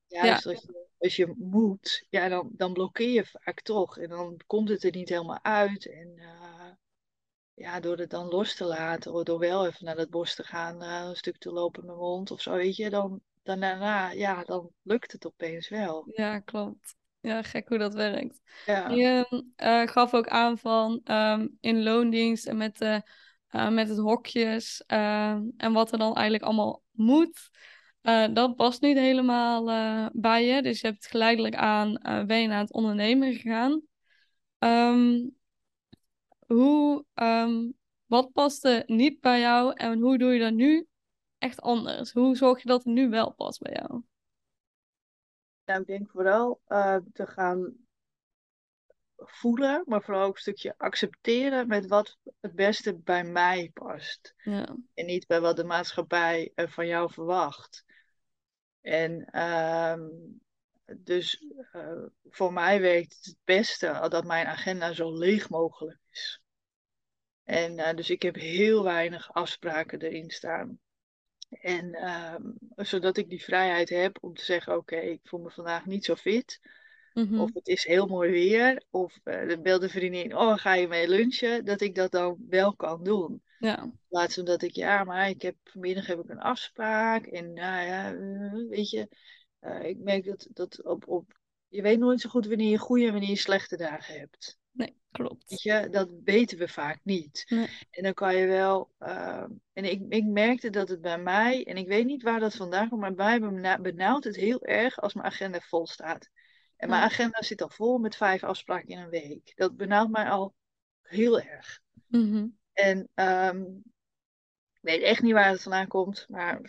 ja, 0.06 0.24
ja, 0.24 0.32
als 0.32 0.42
je, 0.44 0.86
als 0.98 1.16
je 1.16 1.34
moet, 1.36 2.06
ja, 2.10 2.28
dan, 2.28 2.50
dan 2.52 2.72
blokkeer 2.72 3.10
je 3.10 3.24
vaak 3.24 3.60
toch. 3.60 3.98
En 3.98 4.08
dan 4.08 4.40
komt 4.46 4.68
het 4.68 4.84
er 4.84 4.90
niet 4.90 5.08
helemaal 5.08 5.42
uit. 5.42 5.86
En 5.86 6.12
eh, 6.16 6.70
ja, 7.54 7.80
door 7.80 7.98
het 7.98 8.10
dan 8.10 8.28
los 8.28 8.54
te 8.54 8.64
laten, 8.64 9.12
of 9.12 9.22
door 9.22 9.38
wel 9.38 9.66
even 9.66 9.84
naar 9.84 9.96
het 9.96 10.10
bos 10.10 10.34
te 10.34 10.44
gaan, 10.44 10.82
eh, 10.82 11.06
een 11.08 11.16
stuk 11.16 11.38
te 11.38 11.52
lopen 11.52 11.86
met 11.86 11.96
mijn 11.96 12.06
hond 12.06 12.30
of 12.30 12.40
zo, 12.40 12.52
weet 12.52 12.76
je, 12.76 12.90
dan, 12.90 13.20
dan 13.42 13.60
daarna, 13.60 14.10
ja, 14.10 14.44
dan 14.44 14.70
lukt 14.82 15.12
het 15.12 15.26
opeens 15.26 15.68
wel. 15.68 16.10
ja, 16.14 16.38
klopt. 16.38 16.96
Ja, 17.20 17.42
gek 17.42 17.68
hoe 17.68 17.78
dat 17.78 17.94
werkt. 17.94 18.40
Ja. 18.66 18.88
Je 18.88 19.44
uh, 19.56 19.86
gaf 19.86 20.14
ook 20.14 20.28
aan 20.28 20.58
van 20.58 21.00
um, 21.04 21.56
in 21.60 21.82
loondienst 21.82 22.46
en 22.46 22.56
met, 22.56 22.78
de, 22.78 23.02
uh, 23.50 23.68
met 23.68 23.88
het 23.88 23.98
hokjes 23.98 24.84
uh, 24.86 25.36
en 25.56 25.72
wat 25.72 25.92
er 25.92 25.98
dan 25.98 26.14
eigenlijk 26.14 26.44
allemaal 26.44 26.82
moet. 26.90 27.50
dat 28.32 28.56
past 28.56 28.80
niet 28.80 28.96
helemaal 28.96 29.64
bij 30.12 30.44
je. 30.44 30.62
Dus 30.62 30.80
je 30.80 30.86
hebt 30.86 31.06
geleidelijk 31.06 31.54
aan 31.54 31.92
ben 32.26 32.40
je 32.40 32.48
naar 32.48 32.60
het 32.60 32.72
ondernemen 32.72 33.34
gegaan. 33.34 33.82
Um, 34.58 35.36
hoe, 36.46 37.04
um, 37.14 37.74
wat 38.06 38.32
paste 38.32 38.82
niet 38.86 39.20
bij 39.20 39.40
jou 39.40 39.72
en 39.74 40.00
hoe 40.00 40.18
doe 40.18 40.32
je 40.32 40.40
dat 40.40 40.52
nu 40.52 40.86
echt 41.38 41.60
anders? 41.60 42.12
Hoe 42.12 42.36
zorg 42.36 42.62
je 42.62 42.68
dat 42.68 42.84
het 42.84 42.94
nu 42.94 43.08
wel 43.08 43.32
past 43.32 43.60
bij 43.60 43.72
jou? 43.72 44.02
Nou, 45.68 45.80
ik 45.80 45.86
denk 45.86 46.10
vooral 46.10 46.60
uh, 46.68 46.96
te 47.12 47.26
gaan 47.26 47.76
voelen, 49.16 49.82
maar 49.86 50.02
vooral 50.02 50.24
ook 50.24 50.34
een 50.34 50.40
stukje 50.40 50.74
accepteren 50.76 51.66
met 51.66 51.86
wat 51.86 52.18
het 52.40 52.54
beste 52.54 52.96
bij 52.96 53.24
mij 53.24 53.70
past. 53.74 54.34
Ja. 54.36 54.76
En 54.94 55.06
niet 55.06 55.26
bij 55.26 55.40
wat 55.40 55.56
de 55.56 55.64
maatschappij 55.64 56.52
uh, 56.54 56.68
van 56.68 56.86
jou 56.86 57.12
verwacht. 57.12 57.84
En 58.80 59.40
um, 59.42 60.40
dus 60.96 61.44
uh, 61.72 62.04
voor 62.24 62.52
mij 62.52 62.80
werkt 62.80 63.14
het 63.14 63.24
het 63.24 63.38
beste 63.44 64.06
dat 64.08 64.24
mijn 64.24 64.46
agenda 64.46 64.92
zo 64.92 65.18
leeg 65.18 65.48
mogelijk 65.48 66.00
is. 66.10 66.42
En 67.44 67.96
dus 67.96 68.10
ik 68.10 68.22
heb 68.22 68.34
heel 68.34 68.82
weinig 68.82 69.32
afspraken 69.32 70.00
erin 70.00 70.30
staan. 70.30 70.78
En 71.50 72.08
um, 72.08 72.54
zodat 72.76 73.16
ik 73.16 73.28
die 73.28 73.44
vrijheid 73.44 73.88
heb 73.88 74.18
om 74.20 74.34
te 74.34 74.44
zeggen: 74.44 74.76
Oké, 74.76 74.94
okay, 74.94 75.10
ik 75.10 75.20
voel 75.22 75.40
me 75.40 75.50
vandaag 75.50 75.86
niet 75.86 76.04
zo 76.04 76.14
fit. 76.14 76.60
Mm-hmm. 77.14 77.40
Of 77.40 77.54
het 77.54 77.68
is 77.68 77.84
heel 77.84 78.06
mooi 78.06 78.30
weer. 78.30 78.82
Of 78.90 79.18
uh, 79.24 79.48
de 79.48 79.60
belde 79.60 79.88
vriendin: 79.88 80.36
Oh, 80.36 80.58
ga 80.58 80.74
je 80.74 80.88
mee 80.88 81.08
lunchen? 81.08 81.64
Dat 81.64 81.80
ik 81.80 81.94
dat 81.94 82.10
dan 82.10 82.36
wel 82.48 82.76
kan 82.76 83.04
doen. 83.04 83.42
Ja. 83.58 83.82
In 83.82 83.98
plaats 84.08 84.34
van 84.34 84.44
dat 84.44 84.62
ik, 84.62 84.74
ja, 84.74 85.04
maar 85.04 85.28
ik 85.28 85.42
heb, 85.42 85.56
vanmiddag 85.64 86.06
heb 86.06 86.18
ik 86.18 86.28
een 86.28 86.40
afspraak. 86.40 87.26
En 87.26 87.52
nou 87.52 87.86
ja, 87.86 88.12
uh, 88.12 88.68
weet 88.68 88.90
je, 88.90 89.08
uh, 89.60 89.84
ik 89.84 89.98
merk 89.98 90.24
dat, 90.24 90.48
dat 90.50 90.82
op, 90.82 91.08
op. 91.08 91.38
Je 91.68 91.82
weet 91.82 91.98
nooit 91.98 92.20
zo 92.20 92.28
goed 92.28 92.46
wanneer 92.46 92.70
je 92.70 92.78
goede 92.78 93.04
en 93.04 93.12
wanneer 93.12 93.30
je 93.30 93.36
slechte 93.36 93.76
dagen 93.76 94.18
hebt. 94.18 94.57
Nee, 94.78 94.96
klopt. 95.10 95.44
Weet 95.50 95.62
je, 95.62 95.88
dat 95.90 96.10
weten 96.24 96.58
we 96.58 96.68
vaak 96.68 97.00
niet. 97.02 97.44
Nee. 97.48 97.68
En 97.90 98.02
dan 98.02 98.14
kan 98.14 98.36
je 98.36 98.46
wel. 98.46 98.90
Uh, 99.00 99.44
en 99.72 99.84
ik, 99.84 100.02
ik 100.08 100.24
merkte 100.24 100.70
dat 100.70 100.88
het 100.88 101.00
bij 101.00 101.18
mij, 101.18 101.64
en 101.64 101.76
ik 101.76 101.86
weet 101.86 102.06
niet 102.06 102.22
waar 102.22 102.40
dat 102.40 102.54
vandaan 102.54 102.88
komt, 102.88 103.00
maar 103.00 103.14
bij 103.14 103.40
mij 103.40 103.80
benauwt 103.80 104.24
het 104.24 104.36
heel 104.36 104.64
erg 104.64 105.00
als 105.00 105.14
mijn 105.14 105.26
agenda 105.26 105.60
vol 105.60 105.86
staat. 105.86 106.28
En 106.76 106.88
mijn 106.88 107.02
agenda 107.02 107.42
zit 107.42 107.62
al 107.62 107.68
vol 107.68 107.98
met 107.98 108.16
vijf 108.16 108.44
afspraken 108.44 108.88
in 108.88 108.98
een 108.98 109.08
week. 109.08 109.52
Dat 109.54 109.76
benauwt 109.76 110.10
mij 110.10 110.30
al 110.30 110.54
heel 111.02 111.40
erg. 111.40 111.80
Mhm. 112.06 112.46
En 112.72 113.08
um, 113.14 113.82
ik 114.72 114.80
weet 114.80 115.02
echt 115.02 115.22
niet 115.22 115.32
waar 115.32 115.48
het 115.50 115.62
vandaan 115.62 115.86
komt, 115.86 116.26
maar 116.28 116.60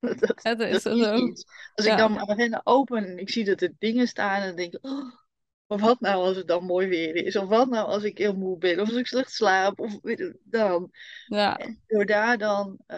dat, 0.42 0.60
is 0.60 0.82
dat. 0.82 1.44
Als 1.74 1.86
Ja. 1.86 1.92
ik 1.92 1.98
dan 1.98 2.12
mijn 2.12 2.28
agenda 2.30 2.60
open 2.64 3.04
en 3.04 3.18
ik 3.18 3.30
zie 3.30 3.44
dat 3.44 3.60
er 3.60 3.72
dingen 3.78 4.08
staan, 4.08 4.46
dan 4.46 4.56
denk 4.56 4.74
ik, 4.74 4.84
oh, 4.84 5.14
maar 5.70 5.78
wat 5.78 6.00
nou 6.00 6.24
als 6.24 6.36
het 6.36 6.46
dan 6.48 6.64
mooi 6.64 6.88
weer 6.88 7.14
is? 7.14 7.36
Of 7.36 7.48
wat 7.48 7.68
nou 7.68 7.86
als 7.88 8.02
ik 8.02 8.18
heel 8.18 8.34
moe 8.36 8.58
ben? 8.58 8.80
Of 8.80 8.88
als 8.88 8.96
ik 8.96 9.06
slecht 9.06 9.32
slaap? 9.32 9.80
Of 9.80 9.98
dan. 10.42 10.90
Ja. 11.26 11.56
En 11.58 11.82
door 11.86 12.06
daar 12.06 12.38
dan 12.38 12.78
uh, 12.86 12.96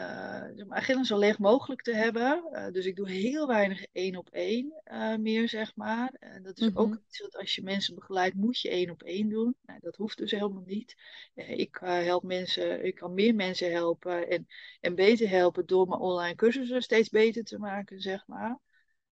mijn 0.54 0.74
agenda 0.74 1.04
zo 1.04 1.18
leeg 1.18 1.38
mogelijk 1.38 1.82
te 1.82 1.94
hebben. 1.94 2.44
Uh, 2.52 2.66
dus 2.70 2.86
ik 2.86 2.96
doe 2.96 3.10
heel 3.10 3.46
weinig 3.46 3.84
één 3.92 4.16
op 4.16 4.28
één 4.30 4.82
uh, 4.92 5.16
meer, 5.16 5.48
zeg 5.48 5.76
maar. 5.76 6.12
En 6.18 6.42
dat 6.42 6.58
is 6.58 6.68
Mhm. 6.68 6.78
ook 6.78 6.94
iets 7.06 7.18
dat 7.18 7.36
als 7.36 7.54
je 7.54 7.62
mensen 7.62 7.94
begeleidt, 7.94 8.34
moet 8.34 8.60
je 8.60 8.68
één 8.70 8.90
op 8.90 9.02
één 9.02 9.28
doen. 9.28 9.56
Nou, 9.62 9.78
dat 9.82 9.96
hoeft 9.96 10.18
dus 10.18 10.30
helemaal 10.30 10.64
niet. 10.66 10.94
Eh, 11.34 11.58
ik 11.58 11.78
help 11.80 12.22
mensen, 12.22 12.84
ik 12.84 12.94
kan 12.94 13.14
meer 13.14 13.34
mensen 13.34 13.72
helpen 13.72 14.28
en, 14.28 14.46
en 14.80 14.94
beter 14.94 15.28
helpen 15.28 15.66
door 15.66 15.88
mijn 15.88 16.00
online 16.00 16.34
cursussen 16.34 16.82
steeds 16.82 17.08
beter 17.08 17.44
te 17.44 17.58
maken, 17.58 18.00
zeg 18.00 18.26
maar. 18.26 18.58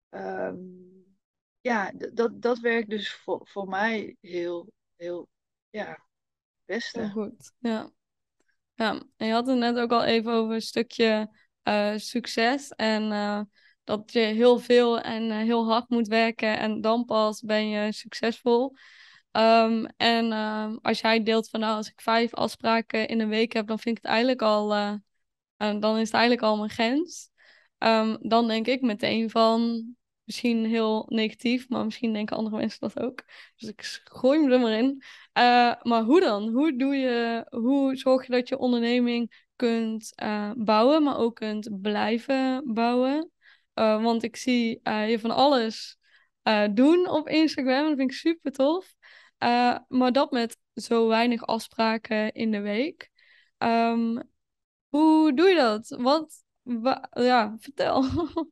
Um, 0.09 1.12
ja, 1.63 1.91
dat, 2.13 2.41
dat 2.41 2.59
werkt 2.59 2.89
dus 2.89 3.13
voor, 3.13 3.41
voor 3.43 3.67
mij 3.67 4.15
heel, 4.21 4.71
heel, 4.95 5.27
ja, 5.69 5.89
het 5.89 5.99
beste. 6.65 6.99
Heel 6.99 7.09
goed. 7.09 7.51
Ja. 7.59 7.91
ja. 8.73 9.03
En 9.17 9.27
je 9.27 9.33
had 9.33 9.47
het 9.47 9.57
net 9.57 9.77
ook 9.77 9.91
al 9.91 10.03
even 10.03 10.31
over 10.31 10.53
een 10.53 10.61
stukje 10.61 11.37
uh, 11.63 11.93
succes. 11.95 12.69
En 12.69 13.03
uh, 13.11 13.41
dat 13.83 14.11
je 14.11 14.19
heel 14.19 14.59
veel 14.59 14.99
en 14.99 15.23
uh, 15.23 15.37
heel 15.37 15.67
hard 15.67 15.89
moet 15.89 16.07
werken. 16.07 16.59
En 16.59 16.81
dan 16.81 17.05
pas 17.05 17.41
ben 17.41 17.67
je 17.69 17.91
succesvol. 17.91 18.75
Um, 19.31 19.85
en 19.85 20.31
uh, 20.31 20.75
als 20.81 20.99
jij 20.99 21.23
deelt 21.23 21.49
van 21.49 21.59
nou, 21.59 21.75
als 21.75 21.89
ik 21.89 22.01
vijf 22.01 22.33
afspraken 22.33 23.07
in 23.07 23.19
een 23.19 23.29
week 23.29 23.53
heb, 23.53 23.67
dan 23.67 23.79
vind 23.79 23.97
ik 23.97 24.03
het 24.03 24.11
eigenlijk 24.11 24.41
al, 24.41 24.67
dan 25.57 25.97
is 25.97 26.07
het 26.07 26.13
eigenlijk 26.13 26.41
al 26.41 26.57
mijn 26.57 26.69
grens. 26.69 27.29
Um, 27.77 28.17
dan 28.21 28.47
denk 28.47 28.67
ik 28.67 28.81
meteen 28.81 29.29
van, 29.29 29.85
misschien 30.23 30.65
heel 30.65 31.05
negatief, 31.09 31.69
maar 31.69 31.83
misschien 31.83 32.13
denken 32.13 32.37
andere 32.37 32.57
mensen 32.57 32.79
dat 32.79 32.99
ook. 32.99 33.23
Dus 33.55 33.69
ik 33.69 34.01
gooi 34.03 34.39
me 34.39 34.53
er 34.53 34.59
maar 34.59 34.77
in. 34.77 35.03
Uh, 35.37 35.73
maar 35.81 36.03
hoe 36.03 36.19
dan? 36.19 36.49
Hoe 36.49 36.75
doe 36.75 36.95
je, 36.95 37.45
hoe 37.49 37.95
zorg 37.95 38.25
je 38.25 38.31
dat 38.31 38.49
je 38.49 38.57
onderneming 38.57 39.45
kunt 39.55 40.13
uh, 40.23 40.51
bouwen, 40.55 41.03
maar 41.03 41.17
ook 41.17 41.35
kunt 41.35 41.81
blijven 41.81 42.73
bouwen? 42.73 43.31
Uh, 43.75 44.03
want 44.03 44.23
ik 44.23 44.35
zie 44.35 44.79
je 44.83 45.17
van 45.19 45.31
alles 45.31 45.97
doen 46.73 47.09
op 47.09 47.29
Instagram. 47.29 47.87
Dat 47.87 47.97
vind 47.97 48.11
ik 48.11 48.17
super 48.17 48.51
tof. 48.51 48.95
maar 49.87 50.11
dat 50.11 50.31
met 50.31 50.57
zo 50.73 51.07
weinig 51.07 51.45
afspraken 51.45 52.31
in 52.31 52.51
de 52.51 52.61
week. 52.61 53.09
Um, 53.57 54.31
hoe 54.89 55.33
doe 55.33 55.47
je 55.47 55.55
dat? 55.55 55.95
Wat, 55.99 56.42
Wa 56.63 57.09
ja, 57.11 57.55
vertel. 57.59 58.05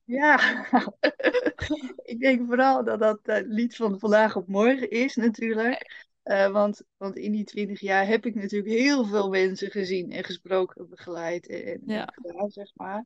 Ja, 0.06 0.39
ik 2.04 2.19
denk 2.19 2.45
vooral 2.45 2.84
dat 2.84 3.00
dat 3.00 3.19
uh, 3.24 3.38
lied 3.43 3.76
van 3.76 4.00
vandaag 4.00 4.36
op 4.36 4.47
morgen 4.47 4.89
is 4.89 5.15
natuurlijk. 5.15 6.10
Uh, 6.24 6.52
want, 6.52 6.84
want 6.97 7.17
in 7.17 7.32
die 7.32 7.43
twintig 7.43 7.80
jaar 7.80 8.08
heb 8.08 8.26
ik 8.26 8.36
natuurlijk 8.36 8.71
heel 8.71 9.06
veel 9.06 9.30
mensen 9.30 9.71
gezien 9.71 10.12
en 10.12 10.24
gesproken, 10.24 10.89
begeleid 10.89 11.47
en, 11.47 11.63
en 11.65 11.82
Ja. 11.86 12.10
gedaan, 12.13 12.50
zeg 12.50 12.71
maar. 12.76 13.06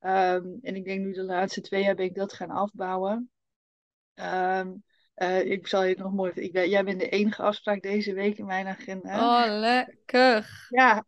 Um, 0.00 0.58
en 0.62 0.76
ik 0.76 0.84
denk 0.84 1.00
nu 1.00 1.12
de 1.12 1.22
laatste 1.22 1.60
twee 1.60 1.82
jaar 1.82 1.94
ben 1.94 2.04
ik 2.04 2.14
dat 2.14 2.32
gaan 2.32 2.50
afbouwen. 2.50 3.30
Um, 4.14 4.82
uh, 5.16 5.44
ik 5.44 5.66
zal 5.66 5.82
je 5.82 5.88
het 5.88 5.98
nog 5.98 6.12
mooi... 6.12 6.32
Ik 6.34 6.52
ben, 6.52 6.68
jij 6.68 6.84
bent 6.84 7.00
de 7.00 7.08
enige 7.08 7.42
afspraak 7.42 7.82
deze 7.82 8.14
week 8.14 8.38
in 8.38 8.46
mijn 8.46 8.66
agenda. 8.66 9.44
Oh, 9.44 9.58
lekker. 9.58 10.66
Ja. 10.68 11.06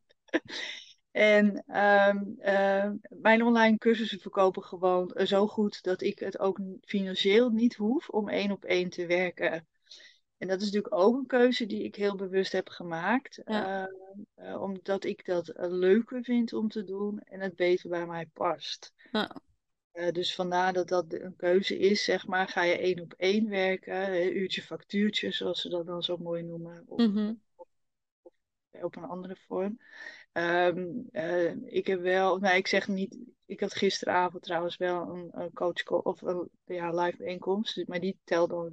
En 1.16 1.64
um, 2.08 2.36
uh, 2.38 2.90
mijn 3.08 3.42
online 3.42 3.78
cursussen 3.78 4.20
verkopen 4.20 4.62
gewoon 4.62 5.12
zo 5.24 5.46
goed 5.46 5.82
dat 5.82 6.02
ik 6.02 6.18
het 6.18 6.38
ook 6.38 6.60
financieel 6.80 7.50
niet 7.50 7.74
hoef 7.74 8.08
om 8.08 8.28
één 8.28 8.50
op 8.50 8.64
één 8.64 8.90
te 8.90 9.06
werken. 9.06 9.68
En 10.38 10.48
dat 10.48 10.60
is 10.60 10.64
natuurlijk 10.64 10.94
ook 10.94 11.16
een 11.16 11.26
keuze 11.26 11.66
die 11.66 11.82
ik 11.82 11.94
heel 11.94 12.16
bewust 12.16 12.52
heb 12.52 12.68
gemaakt. 12.68 13.40
Ja. 13.44 13.88
Uh, 14.36 14.48
uh, 14.48 14.62
omdat 14.62 15.04
ik 15.04 15.24
dat 15.24 15.52
leuker 15.56 16.22
vind 16.22 16.52
om 16.52 16.68
te 16.68 16.84
doen 16.84 17.20
en 17.20 17.40
het 17.40 17.56
beter 17.56 17.90
bij 17.90 18.06
mij 18.06 18.26
past. 18.26 18.92
Ja. 19.12 19.36
Uh, 19.92 20.10
dus 20.10 20.34
vandaar 20.34 20.72
dat 20.72 20.88
dat 20.88 21.12
een 21.12 21.36
keuze 21.36 21.78
is, 21.78 22.04
zeg 22.04 22.26
maar. 22.26 22.48
Ga 22.48 22.62
je 22.62 22.78
één 22.78 23.00
op 23.00 23.12
één 23.12 23.48
werken, 23.48 24.22
een 24.22 24.36
uurtje 24.36 24.62
factuurtje, 24.62 25.30
zoals 25.30 25.60
ze 25.60 25.68
dat 25.68 25.86
dan 25.86 26.02
zo 26.02 26.16
mooi 26.16 26.42
noemen. 26.42 26.84
Of, 26.86 26.98
Mm 26.98 27.12
-hmm. 27.12 27.40
of 27.54 27.68
op 28.82 28.96
een 28.96 29.04
andere 29.04 29.36
vorm. 29.36 29.78
Um, 30.36 31.08
uh, 31.12 31.54
ik 31.64 31.86
heb 31.86 32.00
wel, 32.00 32.38
nou 32.38 32.56
ik 32.56 32.66
zeg 32.66 32.88
niet, 32.88 33.18
ik 33.46 33.60
had 33.60 33.74
gisteravond 33.74 34.42
trouwens 34.42 34.76
wel 34.76 35.08
een, 35.08 35.28
een 35.32 35.52
coach 35.52 35.86
of 35.86 36.22
een 36.22 36.50
ja, 36.64 36.90
live 36.90 37.16
bijeenkomst, 37.16 37.82
maar 37.86 38.00
die 38.00 38.18
telt 38.24 38.50
dan 38.50 38.72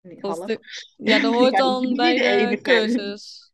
niet 0.00 0.20
half. 0.20 0.46
De, 0.46 0.58
ja, 0.96 1.18
dat 1.18 1.34
hoort 1.38 1.52
ja, 1.52 1.58
dan 1.58 1.94
bij 1.94 2.16
de, 2.46 2.46
de 2.48 2.60
cursus. 2.60 3.52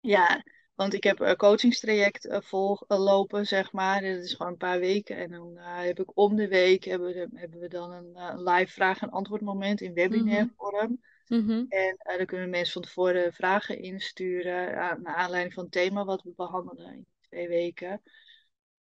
Ja, 0.00 0.42
want 0.74 0.94
ik 0.94 1.04
heb 1.04 1.20
een 1.20 1.36
coachingstraject 1.36 2.26
uh, 2.26 2.40
vollopen, 2.40 3.46
zeg 3.46 3.72
maar. 3.72 4.00
Dat 4.00 4.22
is 4.22 4.34
gewoon 4.34 4.52
een 4.52 4.58
paar 4.58 4.80
weken. 4.80 5.16
En 5.16 5.30
dan 5.30 5.52
uh, 5.56 5.78
heb 5.78 6.00
ik 6.00 6.16
om 6.16 6.36
de 6.36 6.48
week 6.48 6.84
hebben 6.84 7.08
we, 7.12 7.28
hebben 7.34 7.60
we 7.60 7.68
dan 7.68 7.92
een 7.92 8.42
live 8.42 8.72
vraag- 8.72 9.00
en 9.00 9.10
antwoord 9.10 9.40
moment 9.40 9.80
in 9.80 9.94
webinar 9.94 10.48
vorm. 10.56 11.00
Mm 11.28 11.46
-hmm. 11.46 11.66
En 11.68 11.96
uh, 12.10 12.16
dan 12.16 12.26
kunnen 12.26 12.50
mensen 12.50 12.72
van 12.72 12.82
tevoren 12.82 13.32
vragen 13.32 13.78
insturen 13.78 14.78
aan, 14.78 15.02
naar 15.02 15.14
aanleiding 15.14 15.54
van 15.54 15.62
het 15.62 15.72
thema 15.72 16.04
wat 16.04 16.22
we 16.22 16.32
behandelen 16.36 16.92
in 16.92 17.06
twee 17.20 17.48
weken. 17.48 18.02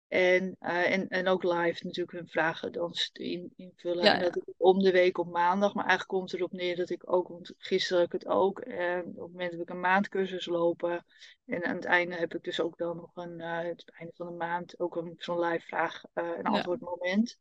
En, 0.08 0.56
uh, 0.60 0.90
en, 0.90 1.08
en 1.08 1.28
ook 1.28 1.42
live 1.42 1.84
natuurlijk 1.84 2.12
hun 2.12 2.28
vragen 2.28 2.72
dan 2.72 2.94
in, 3.12 3.52
invullen. 3.56 4.04
Ja, 4.04 4.14
en 4.14 4.20
dat 4.22 4.36
ik 4.36 4.54
om 4.56 4.78
de 4.78 4.90
week 4.90 5.18
op 5.18 5.30
maandag, 5.30 5.74
maar 5.74 5.86
eigenlijk 5.86 6.18
komt 6.18 6.30
het 6.30 6.40
erop 6.40 6.52
neer 6.52 6.76
dat 6.76 6.90
ik 6.90 7.12
ook, 7.12 7.28
want 7.28 7.54
gisteren 7.56 8.02
heb 8.02 8.14
ik 8.14 8.20
het 8.20 8.30
ook, 8.30 8.60
en 8.60 9.00
op 9.00 9.06
het 9.06 9.16
moment 9.16 9.50
heb 9.50 9.60
ik 9.60 9.70
een 9.70 9.80
maandcursus 9.80 10.46
lopen. 10.46 11.04
En 11.46 11.64
aan 11.64 11.74
het 11.74 11.84
einde 11.84 12.14
heb 12.14 12.34
ik 12.34 12.42
dus 12.42 12.60
ook 12.60 12.78
dan 12.78 12.96
nog 12.96 13.10
een, 13.14 13.38
uh, 13.38 13.58
het 13.58 13.92
einde 13.94 14.12
van 14.16 14.26
de 14.26 14.32
maand, 14.32 14.80
ook 14.80 14.96
een, 14.96 15.14
zo'n 15.18 15.40
live 15.40 15.66
vraag- 15.66 16.04
en 16.12 16.42
antwoord 16.42 16.80
moment. 16.80 17.38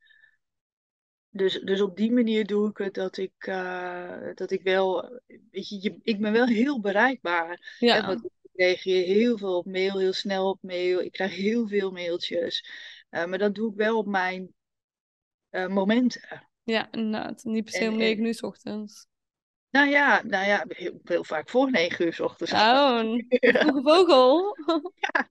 Dus, 1.32 1.60
dus 1.60 1.82
op 1.82 1.96
die 1.98 2.12
manier 2.12 2.46
doe 2.46 2.70
ik 2.70 2.78
het 2.78 2.94
dat 2.94 3.17
ik, 3.17 3.48
uh, 3.48 4.28
dat 4.34 4.52
ik 4.52 4.62
wel, 4.62 5.20
weet 5.52 5.70
je, 5.70 5.82
je, 5.82 6.00
ik 6.04 6.20
ben 6.20 6.32
wel 6.32 6.46
heel 6.46 6.80
bereikbaar. 6.80 7.76
Ja. 7.80 7.96
En 7.96 8.06
wat, 8.06 8.24
ik 8.24 8.50
reageer 8.54 9.06
heel 9.06 9.38
veel 9.38 9.58
op 9.58 9.65
mail, 9.65 10.00
heel 10.00 10.13
snel 10.13 10.50
op 10.50 10.58
mail. 10.62 11.02
Ik 11.02 11.12
krijg 11.12 11.36
heel 11.36 11.67
veel 11.67 11.91
mailtjes. 11.91 12.65
Uh, 13.10 13.26
maar 13.26 13.38
dat 13.38 13.56
doe 13.56 13.72
ik 13.72 13.78
wel 13.78 13.98
op 13.98 14.08
mijn 14.08 14.54
uh, 15.52 15.67
momenten. 15.67 16.48
Ja, 16.63 16.91
inderdaad. 16.91 17.44
Niet 17.44 17.63
per 17.63 17.74
se 17.74 17.89
om 17.89 17.98
negen 17.98 18.26
uur 18.26 18.34
s 18.34 18.44
ochtends. 18.44 19.10
Nou 19.72 19.89
ja, 19.89 20.24
nou 20.24 20.48
ja, 20.48 20.65
heel, 20.67 21.00
heel 21.04 21.24
vaak 21.24 21.50
voor 21.50 21.72
negen 21.72 22.06
uur 22.06 22.13
s 22.13 22.20
ochtends. 22.20 22.54
Oh, 22.54 23.00
een 23.00 23.26
vroege 23.60 23.82
vogel. 23.82 24.58
ja. 24.96 25.30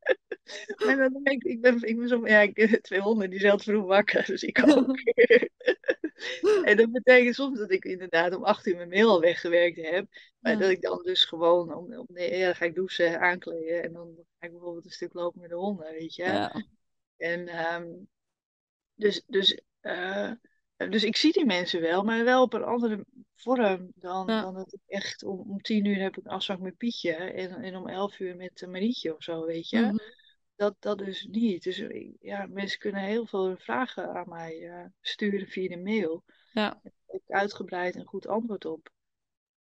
Dan 0.96 1.22
denk 1.22 1.42
ik, 1.42 1.52
ik 1.52 1.60
ben, 1.60 1.82
ik 1.82 1.98
ben 1.98 2.08
zo, 2.08 2.26
ja, 2.26 2.40
ik, 2.40 2.78
twee 2.82 3.00
honden 3.00 3.30
die 3.30 3.40
zelf 3.40 3.62
vroeg 3.62 3.86
wakker, 3.86 4.24
dus 4.26 4.42
ik 4.42 4.62
ook. 4.68 4.98
en 6.64 6.76
dat 6.76 6.92
betekent 6.92 7.34
soms 7.34 7.58
dat 7.58 7.70
ik 7.70 7.84
inderdaad 7.84 8.34
om 8.34 8.44
acht 8.44 8.66
uur 8.66 8.76
mijn 8.76 8.88
mail 8.88 9.08
al 9.08 9.20
weggewerkt 9.20 9.76
heb. 9.76 10.06
Maar 10.38 10.52
Ja. 10.52 10.58
dat 10.58 10.70
ik 10.70 10.82
dan 10.82 11.02
dus 11.02 11.24
gewoon, 11.24 11.74
om, 11.74 11.94
om, 11.94 12.06
nee, 12.08 12.36
ja, 12.38 12.44
dan 12.46 12.54
ga 12.54 12.64
ik 12.64 12.74
douchen, 12.74 13.20
aankleden 13.20 13.82
en 13.82 13.92
dan 13.92 14.14
ga 14.38 14.46
ik 14.46 14.52
bijvoorbeeld 14.52 14.84
een 14.84 14.90
stuk 14.90 15.12
lopen 15.12 15.40
met 15.40 15.50
de 15.50 15.56
honden, 15.56 15.92
weet 15.92 16.14
je. 16.14 16.22
Ja. 16.22 16.64
En 17.16 17.48
ehm, 17.48 17.86
dus, 18.94 19.22
dus, 19.26 19.60
eh, 19.80 20.32
dus 20.76 21.04
ik 21.04 21.16
zie 21.16 21.32
die 21.32 21.46
mensen 21.46 21.80
wel, 21.80 22.02
maar 22.02 22.24
wel 22.24 22.42
op 22.42 22.52
een 22.52 22.64
andere 22.64 23.04
vorm 23.34 23.92
dan, 23.94 24.26
Ja. 24.26 24.42
dan 24.42 24.54
dat 24.54 24.72
ik 24.72 24.80
echt 24.86 25.22
om, 25.22 25.50
om 25.50 25.60
tien 25.60 25.84
uur 25.84 26.00
heb 26.02 26.16
ik 26.16 26.24
een 26.24 26.30
afspraak 26.30 26.58
met 26.58 26.76
Pietje 26.76 27.12
en, 27.12 27.62
en 27.62 27.76
om 27.76 27.88
elf 27.88 28.18
uur 28.18 28.36
met 28.36 28.60
uh, 28.60 28.68
Marietje 28.68 29.16
of 29.16 29.22
zo, 29.22 29.46
weet 29.46 29.68
je. 29.68 29.78
Mhm. 29.80 29.96
Dat, 30.60 30.74
dat 30.78 30.98
dus 30.98 31.26
niet. 31.30 31.62
Dus 31.62 31.78
ik- 31.78 32.16
ja, 32.20 32.46
mensen 32.50 32.78
kunnen 32.78 33.02
heel 33.02 33.26
veel 33.26 33.56
vragen 33.56 34.14
aan 34.14 34.28
mij 34.28 34.68
eh, 34.68 34.84
sturen 35.00 35.46
via 35.46 35.68
de 35.68 35.76
mail. 35.82 36.24
Ja. 36.52 36.68
Daar 36.68 36.92
heb 37.06 37.20
ik 37.26 37.34
uitgebreid 37.34 37.94
en 37.96 38.04
goed 38.04 38.26
antwoord 38.26 38.64
op. 38.64 38.90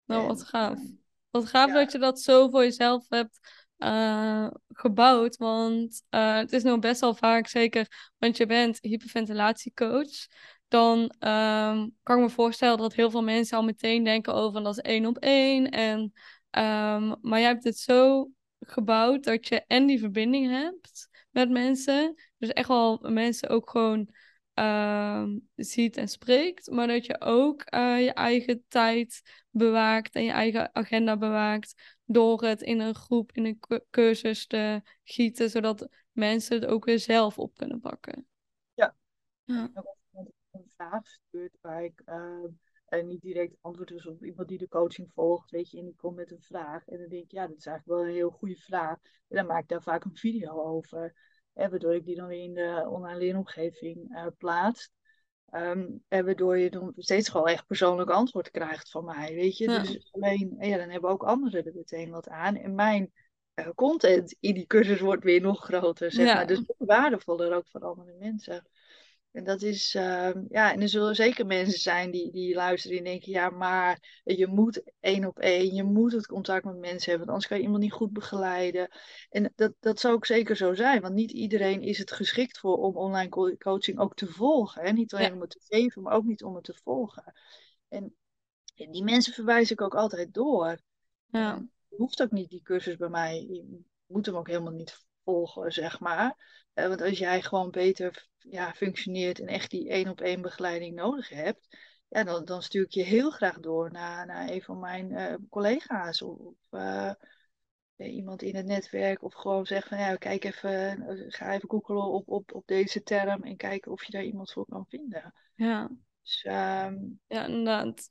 Nou, 0.05 0.21
En, 0.23 0.27
wat 0.27 0.45
gaaf. 0.45 0.79
eh, 0.79 0.85
Wat 1.31 1.47
gaaf 1.47 1.69
ja. 1.69 1.75
dat 1.75 1.93
je 1.93 1.99
dat 1.99 2.21
zo 2.21 2.49
voor 2.49 2.63
jezelf 2.63 3.09
hebt 3.09 3.39
eh, 3.77 4.47
gebouwd. 4.69 5.37
Want 5.37 6.03
eh, 6.09 6.37
het 6.37 6.53
is 6.53 6.63
nou 6.63 6.79
best 6.79 7.01
wel 7.01 7.15
vaak, 7.15 7.47
zeker, 7.47 8.13
want 8.19 8.37
je 8.37 8.47
bent 8.47 8.79
hyperventilatiecoach. 8.81 10.27
Dan 10.69 11.15
ehm, 11.19 11.89
kan 12.03 12.17
ik 12.17 12.23
me 12.23 12.31
voorstellen 12.31 12.79
dat 12.79 12.95
heel 12.95 13.11
veel 13.11 13.23
mensen 13.23 13.57
al 13.57 13.65
meteen 13.65 14.05
denken 14.05 14.35
over 14.35 14.63
dat 14.63 14.77
is 14.79 14.83
één 14.83 15.07
op 15.07 15.19
één. 15.19 15.71
En, 15.71 16.13
ehm, 16.51 17.15
maar 17.21 17.39
jij 17.41 17.49
hebt 17.49 17.65
het 17.65 17.79
zo 17.79 18.31
gebouwd 18.61 19.25
dat 19.25 19.49
je 19.49 19.64
en 19.66 19.87
die 19.87 19.99
verbinding 19.99 20.51
hebt 20.51 21.09
met 21.31 21.51
mensen. 21.51 22.14
Dus 22.38 22.49
echt 22.51 22.68
wel 22.68 22.99
mensen 23.03 23.49
ook 23.49 23.71
gewoon 23.71 24.09
ehm, 24.55 25.38
ziet 25.55 25.97
en 25.97 26.09
spreekt. 26.09 26.71
Maar 26.71 26.87
dat 26.87 27.07
je 27.07 27.21
ook 27.21 27.62
eh, 27.62 28.05
je 28.05 28.12
eigen 28.12 28.64
tijd 28.68 29.23
bewaakt 29.51 30.14
en 30.14 30.25
je 30.25 30.31
eigen 30.31 30.75
agenda 30.75 31.16
bewaakt 31.16 31.97
door 32.05 32.42
het 32.44 32.62
in 32.62 32.81
een 32.81 32.94
groep, 32.94 33.33
in 33.33 33.44
een 33.44 33.59
cu- 33.59 33.85
cursus 33.90 34.47
te 34.47 34.83
gieten, 35.05 35.51
zodat 35.51 35.88
mensen 36.12 36.61
het 36.61 36.71
ook 36.71 36.85
weer 36.85 36.99
zelf 36.99 37.38
op 37.38 37.57
kunnen 37.57 37.81
pakken. 37.81 38.27
Ja. 38.75 38.97
Ja. 39.44 39.71
een 40.51 40.71
vraag 40.77 41.07
stuurt 41.07 41.57
waar 41.61 41.85
ik 41.85 42.03
eh, 42.05 42.44
eh, 42.88 43.05
niet 43.05 43.20
direct 43.20 43.57
antwoord 43.61 43.90
is 43.90 44.07
op 44.07 44.24
iemand 44.24 44.48
die 44.48 44.59
de 44.59 44.68
coaching 44.68 45.11
volgt, 45.14 45.51
weet 45.51 45.70
je, 45.70 45.79
en 45.79 45.85
die 45.85 45.96
komt 45.96 46.16
met 46.16 46.31
een 46.31 46.42
vraag. 46.42 46.87
En 46.87 46.98
dan 46.98 47.09
denk 47.09 47.22
ik, 47.24 47.31
ja, 47.31 47.46
dat 47.46 47.57
is 47.57 47.66
eigenlijk 47.66 47.98
wel 47.98 48.09
een 48.09 48.14
heel 48.14 48.31
goede 48.31 48.57
vraag. 48.57 48.98
En 49.29 49.37
dan 49.37 49.46
maak 49.46 49.62
ik 49.62 49.68
daar 49.68 49.83
vaak 49.83 50.05
een 50.05 50.16
video 50.16 50.62
over, 50.62 51.14
hè, 51.53 51.68
waardoor 51.68 51.94
ik 51.94 52.05
die 52.05 52.16
dan 52.16 52.27
weer 52.27 52.42
in 52.42 52.55
de 52.55 52.87
online 52.88 53.18
leeromgeving 53.18 54.14
eh 54.14 54.27
plaats. 54.38 54.90
Ehm, 55.51 55.87
en 56.09 56.24
waardoor 56.24 56.59
je 56.59 56.70
dan 56.70 56.92
steeds 56.96 57.29
gewoon 57.29 57.46
echt 57.48 57.66
persoonlijk 57.66 58.11
antwoord 58.11 58.51
krijgt 58.51 58.90
van 58.90 59.05
mij, 59.05 59.35
weet 59.35 59.57
je. 59.57 59.70
Ja. 59.70 59.79
Dus 59.79 60.09
alleen, 60.11 60.57
ja, 60.61 60.77
dan 60.77 60.88
hebben 60.88 61.11
ook 61.11 61.22
anderen 61.22 61.64
er 61.64 61.74
meteen 61.74 62.11
wat 62.11 62.29
aan. 62.29 62.57
En 62.57 62.74
mijn 62.74 63.12
eh, 63.55 63.68
content 63.74 64.37
in 64.40 64.55
die 64.55 64.66
cursus 64.66 65.01
wordt 65.01 65.24
weer 65.24 65.40
nog 65.40 65.64
groter, 65.64 66.12
zeg 66.12 66.27
Ja. 66.27 66.35
maar. 66.35 66.46
Dus 66.46 66.62
waardevoller 66.79 67.55
ook 67.55 67.68
voor 67.68 67.81
andere 67.81 68.14
mensen. 68.18 68.68
En 69.33 69.45
dat 69.45 69.62
is, 69.62 69.95
ehm, 69.95 70.45
ja, 70.49 70.73
en 70.73 70.81
er 70.81 70.88
zullen 70.88 71.14
zeker 71.14 71.47
mensen 71.47 71.81
zijn 71.81 72.11
die, 72.11 72.33
die 72.33 72.55
luisteren 72.55 72.99
en 72.99 73.05
denken, 73.05 73.33
ja, 73.33 73.51
maar 73.51 74.23
je 74.25 74.47
moet 74.47 74.83
één 75.01 75.25
op 75.25 75.38
één, 75.38 75.75
je 75.75 75.83
moet 75.83 76.12
het 76.12 76.27
contact 76.27 76.64
met 76.64 76.79
mensen 76.79 77.11
hebben, 77.11 77.19
want 77.19 77.29
anders 77.29 77.47
kan 77.47 77.57
je 77.57 77.62
iemand 77.62 77.83
niet 77.83 77.93
goed 77.93 78.12
begeleiden. 78.12 78.88
En 79.31 79.53
dat, 79.57 79.73
dat 79.81 80.01
zou 80.01 80.14
ook 80.14 80.27
zeker 80.27 80.57
zo 80.57 80.75
zijn, 80.75 81.01
want 81.01 81.14
niet 81.14 81.31
iedereen 81.31 81.83
is 81.83 81.99
het 81.99 82.12
geschikt 82.12 82.59
voor 82.59 82.77
om 82.77 82.97
online 82.97 83.29
co- 83.29 83.57
coaching 83.57 83.99
ook 83.99 84.14
te 84.14 84.27
volgen. 84.27 84.83
Hè? 84.83 84.93
Niet 84.93 85.14
alleen 85.14 85.27
Ja. 85.27 85.35
om 85.35 85.41
het 85.41 85.51
te 85.51 85.61
geven, 85.69 86.03
maar 86.03 86.14
ook 86.14 86.25
niet 86.25 86.45
om 86.45 86.55
het 86.55 86.64
te 86.64 86.79
volgen. 86.83 87.33
En, 87.88 88.17
en 88.75 88.91
die 88.91 89.05
mensen 89.05 89.33
verwijs 89.33 89.71
ik 89.71 89.81
ook 89.81 89.95
altijd 89.95 90.35
door. 90.35 90.81
Ja. 91.27 91.67
Je 91.88 91.97
hoeft 91.97 92.23
ook 92.23 92.31
niet 92.31 92.51
die 92.51 92.62
cursus 92.62 92.97
bij 92.97 93.09
mij, 93.09 93.47
je 93.51 93.81
moet 94.07 94.27
hem 94.27 94.37
ook 94.37 94.49
helemaal 94.49 94.73
niet 94.73 95.07
volgen, 95.29 95.73
zeg 95.73 96.01
maar. 96.01 96.37
Eh, 96.75 96.88
want 96.88 97.03
als 97.03 97.19
jij 97.19 97.43
gewoon 97.43 97.71
beter 97.71 98.29
ja, 98.38 98.73
functioneert 98.75 99.41
en 99.41 99.47
echt 99.47 99.71
die 99.71 99.88
één 99.88 100.09
op 100.09 100.21
één 100.21 100.43
begeleiding 100.43 100.95
nodig 100.95 101.29
hebt, 101.29 101.77
ja, 102.09 102.25
dan, 102.25 102.45
dan 102.45 102.62
stuur 102.62 102.85
ik 102.85 102.93
je 102.93 103.03
heel 103.03 103.31
graag 103.31 103.61
door 103.61 103.91
naar, 103.93 104.27
naar 104.27 104.49
een 104.49 104.62
van 104.62 104.79
mijn 104.79 105.12
eh, 105.12 105.35
collega's 105.51 106.23
of, 106.23 106.55
eh, 106.71 107.12
iemand 107.97 108.43
in 108.43 108.57
het 108.57 108.67
netwerk. 108.67 109.23
Of 109.23 109.35
gewoon 109.35 109.67
zeggen 109.67 109.88
van 109.88 109.99
ja, 109.99 110.17
kijk 110.17 110.45
even, 110.45 111.05
ga 111.29 111.55
even 111.55 111.71
googlen 111.71 112.05
op, 112.05 112.29
op, 112.29 112.55
op 112.55 112.67
deze 112.67 113.03
term 113.03 113.43
en 113.43 113.57
kijken 113.57 113.93
of 113.93 114.05
je 114.05 114.12
daar 114.12 114.25
iemand 114.25 114.53
voor 114.53 114.67
kan 114.67 114.87
vinden. 114.88 115.35
Ja. 115.55 115.91
Dus 116.23 116.43
ehm, 116.43 116.97
Ja, 117.27 117.47
inderdaad. 117.47 118.11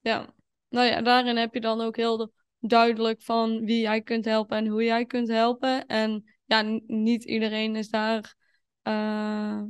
Ja. 0.00 0.34
Nou 0.68 0.86
ja, 0.86 1.02
daarin 1.02 1.36
heb 1.36 1.54
je 1.54 1.60
dan 1.60 1.80
ook 1.80 1.96
heel 1.96 2.32
duidelijk 2.58 3.22
van 3.22 3.64
wie 3.64 3.80
jij 3.80 4.02
kunt 4.02 4.24
helpen 4.24 4.56
en 4.56 4.66
hoe 4.66 4.84
jij 4.84 5.06
kunt 5.06 5.28
helpen. 5.28 5.86
En 5.86 6.35
ja, 6.46 6.80
niet 6.86 7.24
iedereen 7.24 7.76
is 7.76 7.88
daar, 7.88 8.34
eh 8.82 9.62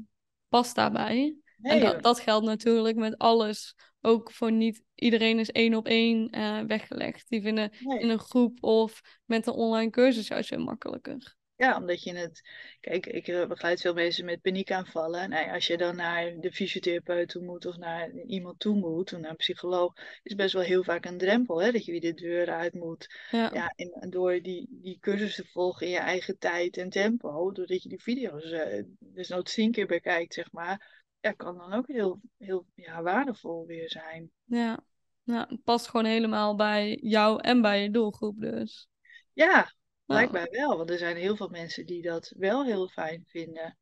past 0.49 0.75
daarbij. 0.75 1.37
En 1.62 1.81
dat, 1.81 2.03
dat 2.03 2.21
geldt 2.21 2.47
natuurlijk 2.47 2.97
met 2.97 3.19
alles. 3.19 3.75
Ook 4.01 4.33
voor 4.33 4.53
niet 4.53 4.83
iedereen 4.95 5.39
is 5.39 5.51
één 5.51 5.75
op 5.75 5.87
één 5.87 6.31
eh, 6.31 6.61
weggelegd. 6.61 7.29
Die 7.29 7.43
vinden 7.43 7.71
nee. 7.81 7.99
in 7.99 8.09
een 8.09 8.19
groep 8.19 8.62
of 8.62 9.01
met 9.25 9.47
een 9.47 9.53
online 9.53 9.91
cursus 9.91 10.27
juist 10.27 10.49
veel 10.49 10.65
makkelijker. 10.65 11.36
Ja, 11.57 11.77
omdat 11.77 12.03
je 12.03 12.14
het. 12.14 12.42
Kijk, 12.81 13.07
ik 13.07 13.29
eh, 13.29 13.47
begeleid 13.47 13.81
veel 13.81 13.95
mensen 13.95 14.25
met 14.25 14.40
paniekaanvallen. 14.40 15.31
Nou 15.31 15.47
ja, 15.47 15.55
als 15.55 15.66
je 15.66 15.77
dan 15.77 15.97
naar 15.97 16.40
de 16.40 16.53
fysiotherapeut 16.53 17.29
toe 17.29 17.42
moet 17.42 17.66
of 17.66 17.77
naar 17.77 18.11
iemand 18.11 18.59
toe 18.59 18.75
moet, 18.75 19.12
of 19.12 19.19
naar 19.19 19.31
een 19.31 19.37
psycholoog, 19.37 19.92
is 20.23 20.35
best 20.35 20.53
wel 20.53 20.62
heel 20.62 20.83
vaak 20.83 21.05
een 21.05 21.19
drempel, 21.19 21.62
hè, 21.62 21.73
dat 21.73 21.85
je 21.85 21.92
weer 21.92 22.01
de 22.01 22.14
deur 22.14 22.51
uit 22.51 22.75
moet. 22.75 23.14
Ja, 23.31 23.51
Ja, 23.55 23.73
en 23.77 24.11
door 24.11 24.42
die, 24.42 24.66
die 24.71 24.99
cursus 25.01 25.35
te 25.35 25.45
volgen 25.45 25.87
in 25.87 25.92
je 25.92 25.99
eigen 25.99 26.38
tijd 26.38 26.77
en 26.77 26.90
tempo, 26.90 27.53
doordat 27.53 27.83
je 27.83 27.88
die 27.88 28.03
video's 28.03 28.51
eh 28.51 28.83
dus 28.99 29.29
nooit 29.29 29.53
tien 29.53 29.73
keer 29.73 29.87
bekijkt, 29.87 30.35
zeg 30.35 30.53
maar, 30.53 31.05
ja, 31.21 31.33
kan 31.33 31.57
dan 31.57 31.73
ook 31.73 31.87
heel, 31.87 32.21
heel 32.38 32.66
ja, 32.75 33.03
waardevol 33.03 33.66
weer 33.66 33.90
zijn. 33.90 34.31
ja. 34.45 34.85
Nou, 35.25 35.47
het 35.49 35.64
past 35.64 35.88
gewoon 35.88 36.07
helemaal 36.07 36.57
bij 36.57 36.99
jou 37.03 37.40
en 37.42 37.62
bij 37.62 37.83
je 37.83 37.90
doelgroep 37.90 38.40
dus. 38.40 38.88
Ja, 39.33 39.73
blijkbaar 40.07 40.49
wel, 40.51 40.77
want 40.77 40.90
er 40.90 40.99
zijn 40.99 41.16
heel 41.16 41.37
veel 41.37 41.49
mensen 41.49 41.87
die 41.87 42.03
dat 42.03 42.33
wel 42.37 42.64
heel 42.64 42.88
fijn 42.88 43.23
vinden. 43.27 43.77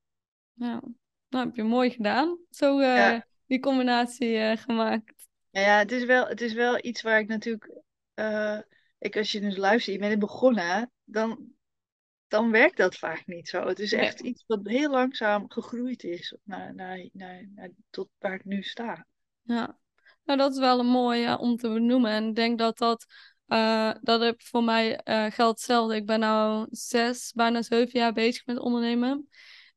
ja. 0.52 0.82
Nou, 1.28 1.46
heb 1.46 1.56
je 1.56 1.62
mooi 1.62 1.90
gedaan. 1.90 2.38
Zo 2.50 2.78
eh, 2.78 2.86
Ja. 2.96 3.26
die 3.46 3.60
combinatie 3.60 4.36
eh, 4.36 4.56
gemaakt. 4.56 5.28
Nou 5.50 5.66
ja, 5.66 5.78
het 5.78 5.92
is 5.92 6.04
wel, 6.04 6.26
het 6.26 6.40
is 6.40 6.52
wel 6.52 6.78
iets 6.84 7.02
waar 7.02 7.18
ik 7.18 7.28
natuurlijk. 7.28 7.70
eh, 8.14 8.58
ik, 8.98 9.16
als 9.16 9.32
je 9.32 9.40
dus 9.40 9.56
luistert, 9.56 9.96
je 9.96 10.08
bent 10.08 10.18
begonnen, 10.18 10.90
dan, 11.04 11.52
dan 12.28 12.50
werkt 12.50 12.76
dat 12.76 12.96
vaak 12.96 13.26
niet 13.26 13.48
zo. 13.48 13.66
Het 13.66 13.78
is 13.78 13.90
Nee. 13.92 14.00
echt 14.00 14.20
iets 14.20 14.44
wat 14.46 14.60
heel 14.62 14.90
langzaam 14.90 15.50
gegroeid 15.50 16.02
is 16.02 16.36
naar, 16.42 16.74
naar, 16.74 17.08
naar, 17.12 17.48
naar, 17.54 17.70
tot 17.90 18.08
waar 18.18 18.34
ik 18.34 18.44
nu 18.44 18.62
sta. 18.62 19.06
Ja, 19.42 19.78
nou 20.24 20.38
dat 20.38 20.52
is 20.52 20.58
wel 20.58 20.78
een 20.78 20.86
mooie 20.86 21.38
om 21.38 21.56
te 21.56 21.68
benoemen. 21.68 22.10
En 22.10 22.28
ik 22.28 22.34
denk 22.34 22.58
dat 22.58 22.78
dat, 22.78 23.06
eh, 23.46 23.90
dat 24.00 24.20
heb 24.20 24.42
voor 24.42 24.64
mij 24.64 24.96
eh, 24.96 25.24
geldt 25.24 25.58
hetzelfde. 25.58 25.94
Ik 25.96 26.06
ben 26.06 26.20
nu 26.20 26.66
zes, 26.70 27.32
bijna 27.34 27.62
zeven 27.62 27.98
jaar 27.98 28.12
bezig 28.12 28.46
met 28.46 28.58
ondernemen. 28.58 29.28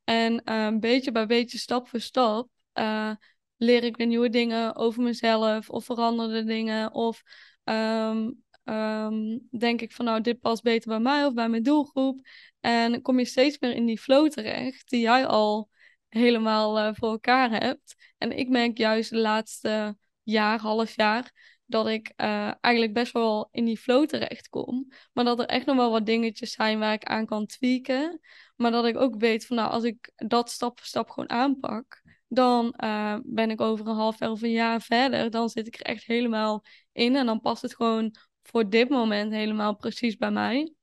En 0.07 0.43
eh, 0.43 0.77
beetje 0.79 1.11
bij 1.11 1.25
beetje, 1.25 1.57
stap 1.57 1.87
voor 1.87 1.99
stap, 1.99 2.49
eh, 2.73 3.11
leer 3.57 3.83
ik 3.83 3.97
weer 3.97 4.07
nieuwe 4.07 4.29
dingen 4.29 4.75
over 4.75 5.03
mezelf 5.03 5.69
of 5.69 5.85
veranderde 5.85 6.43
dingen. 6.43 6.93
Of 6.93 7.23
ehm, 7.63 8.31
ehm, 8.63 9.37
denk 9.51 9.81
ik 9.81 9.93
van 9.93 10.05
nou, 10.05 10.21
dit 10.21 10.39
past 10.39 10.63
beter 10.63 10.89
bij 10.89 10.99
mij 10.99 11.25
of 11.25 11.33
bij 11.33 11.49
mijn 11.49 11.63
doelgroep. 11.63 12.27
En 12.59 13.01
kom 13.01 13.19
je 13.19 13.25
steeds 13.25 13.59
meer 13.59 13.73
in 13.75 13.85
die 13.85 13.99
flow 13.99 14.29
terecht 14.29 14.89
die 14.89 15.01
jij 15.01 15.25
al 15.25 15.69
helemaal 16.09 16.93
voor 16.93 17.09
elkaar 17.09 17.49
hebt. 17.49 17.95
En 18.17 18.37
ik 18.37 18.49
merk 18.49 18.77
juist 18.77 19.09
de 19.09 19.17
laatste 19.17 19.97
jaar, 20.23 20.59
half 20.59 20.95
jaar, 20.95 21.31
dat 21.67 21.87
ik 21.87 22.13
eh, 22.15 22.51
eigenlijk 22.61 22.93
best 22.93 23.13
wel 23.13 23.49
in 23.51 23.65
die 23.65 23.77
flow 23.77 24.05
terecht 24.05 24.49
kom. 24.49 24.87
Maar 25.13 25.23
dat 25.23 25.39
er 25.39 25.45
echt 25.45 25.65
nog 25.65 25.75
wel 25.75 25.91
wat 25.91 26.05
dingetjes 26.05 26.51
zijn 26.51 26.79
waar 26.79 26.93
ik 26.93 27.03
aan 27.03 27.25
kan 27.25 27.45
tweaken. 27.45 28.19
Maar 28.55 28.71
dat 28.71 28.85
ik 28.85 28.97
ook 28.97 29.15
weet 29.15 29.45
van 29.45 29.55
nou, 29.55 29.71
als 29.71 29.83
ik 29.83 30.11
dat 30.15 30.49
stap 30.49 30.77
voor 30.77 30.87
stap 30.87 31.09
gewoon 31.09 31.29
aanpak, 31.29 32.01
dan 32.27 32.71
eh, 32.71 33.17
ben 33.23 33.49
ik 33.49 33.61
over 33.61 33.87
een 33.87 33.95
half 33.95 34.19
jaar 34.19 34.31
of 34.31 34.41
een 34.41 34.51
jaar 34.51 34.81
verder. 34.81 35.29
Dan 35.29 35.49
zit 35.49 35.67
ik 35.67 35.75
er 35.75 35.85
echt 35.85 36.03
helemaal 36.03 36.63
in. 36.91 37.15
En 37.15 37.25
dan 37.25 37.41
past 37.41 37.61
het 37.61 37.75
gewoon 37.75 38.15
voor 38.43 38.69
dit 38.69 38.89
moment 38.89 39.33
helemaal 39.33 39.75
precies 39.75 40.15
bij 40.17 40.31
mij. 40.31 40.73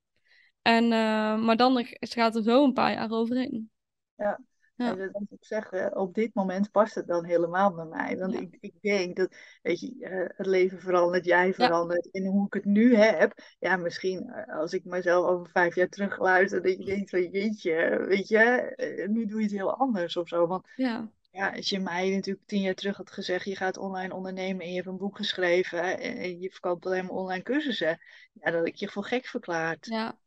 En, 0.62 0.84
uh, 0.84 1.38
maar 1.38 1.56
dan 1.56 1.86
gaat 2.00 2.36
er 2.36 2.42
zo 2.42 2.64
een 2.64 2.72
paar 2.72 2.92
jaar 2.92 3.10
overheen. 3.10 3.70
Ja, 4.16 4.40
ja. 4.76 4.90
En 4.90 5.10
dat 5.12 5.22
ik 5.30 5.44
zeggen, 5.44 5.96
op 5.96 6.14
dit 6.14 6.34
moment 6.34 6.70
past 6.70 6.94
het 6.94 7.06
dan 7.06 7.24
helemaal 7.24 7.74
bij 7.74 7.84
mij. 7.84 8.18
Want 8.18 8.34
ik, 8.34 8.56
ik 8.60 8.74
denk 8.80 9.16
dat, 9.16 9.36
weet 9.62 9.80
je, 9.80 9.94
uh, 9.98 10.24
het 10.36 10.46
leven 10.46 10.80
verandert, 10.80 11.24
jij 11.24 11.54
verandert. 11.54 12.10
En 12.10 12.24
hoe 12.24 12.46
ik 12.46 12.54
het 12.54 12.64
nu 12.64 12.96
heb, 12.96 13.34
ja, 13.58 13.76
misschien 13.76 14.32
als 14.46 14.72
ik 14.72 14.84
mezelf 14.84 15.26
over 15.26 15.50
vijf 15.50 15.74
jaar 15.74 15.88
terug 15.88 16.18
luister, 16.18 16.62
dat 16.62 16.78
je 16.78 16.84
denkt 16.84 17.10
van 17.10 17.30
jeetje, 17.30 18.04
weet 18.08 18.28
je, 18.28 19.06
nu 19.10 19.26
doe 19.26 19.38
je 19.38 19.44
het 19.44 19.54
heel 19.54 19.76
anders 19.76 20.16
of 20.16 20.28
zo. 20.28 20.46
Want 20.46 20.68
ja. 20.76 21.10
Ja, 21.34 21.52
als 21.56 21.68
je 21.68 21.80
mij 21.80 22.10
natuurlijk 22.10 22.46
tien 22.46 22.60
jaar 22.60 22.74
terug 22.74 22.96
had 22.96 23.10
gezegd, 23.10 23.44
je 23.44 23.56
gaat 23.56 23.76
online 23.76 24.14
ondernemen 24.14 24.62
en 24.62 24.68
je 24.68 24.74
hebt 24.74 24.86
een 24.86 24.96
boek 24.96 25.16
geschreven 25.16 25.98
en 25.98 26.40
je 26.40 26.50
verkoopt 26.50 26.86
alleen 26.86 27.04
maar 27.04 27.14
online 27.14 27.42
cursussen, 27.42 28.00
ja, 28.32 28.50
dat 28.50 28.66
ik 28.66 28.74
je 28.74 28.88
voor 28.88 29.04
gek 29.04 29.26
verklaard. 29.26 29.86
Ja, 29.86 30.18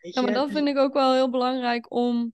ja 0.00 0.22
maar 0.22 0.32
dat 0.32 0.50
vind 0.50 0.68
ik 0.68 0.76
ook 0.76 0.92
wel 0.92 1.12
heel 1.12 1.30
belangrijk 1.30 1.92
om 1.92 2.32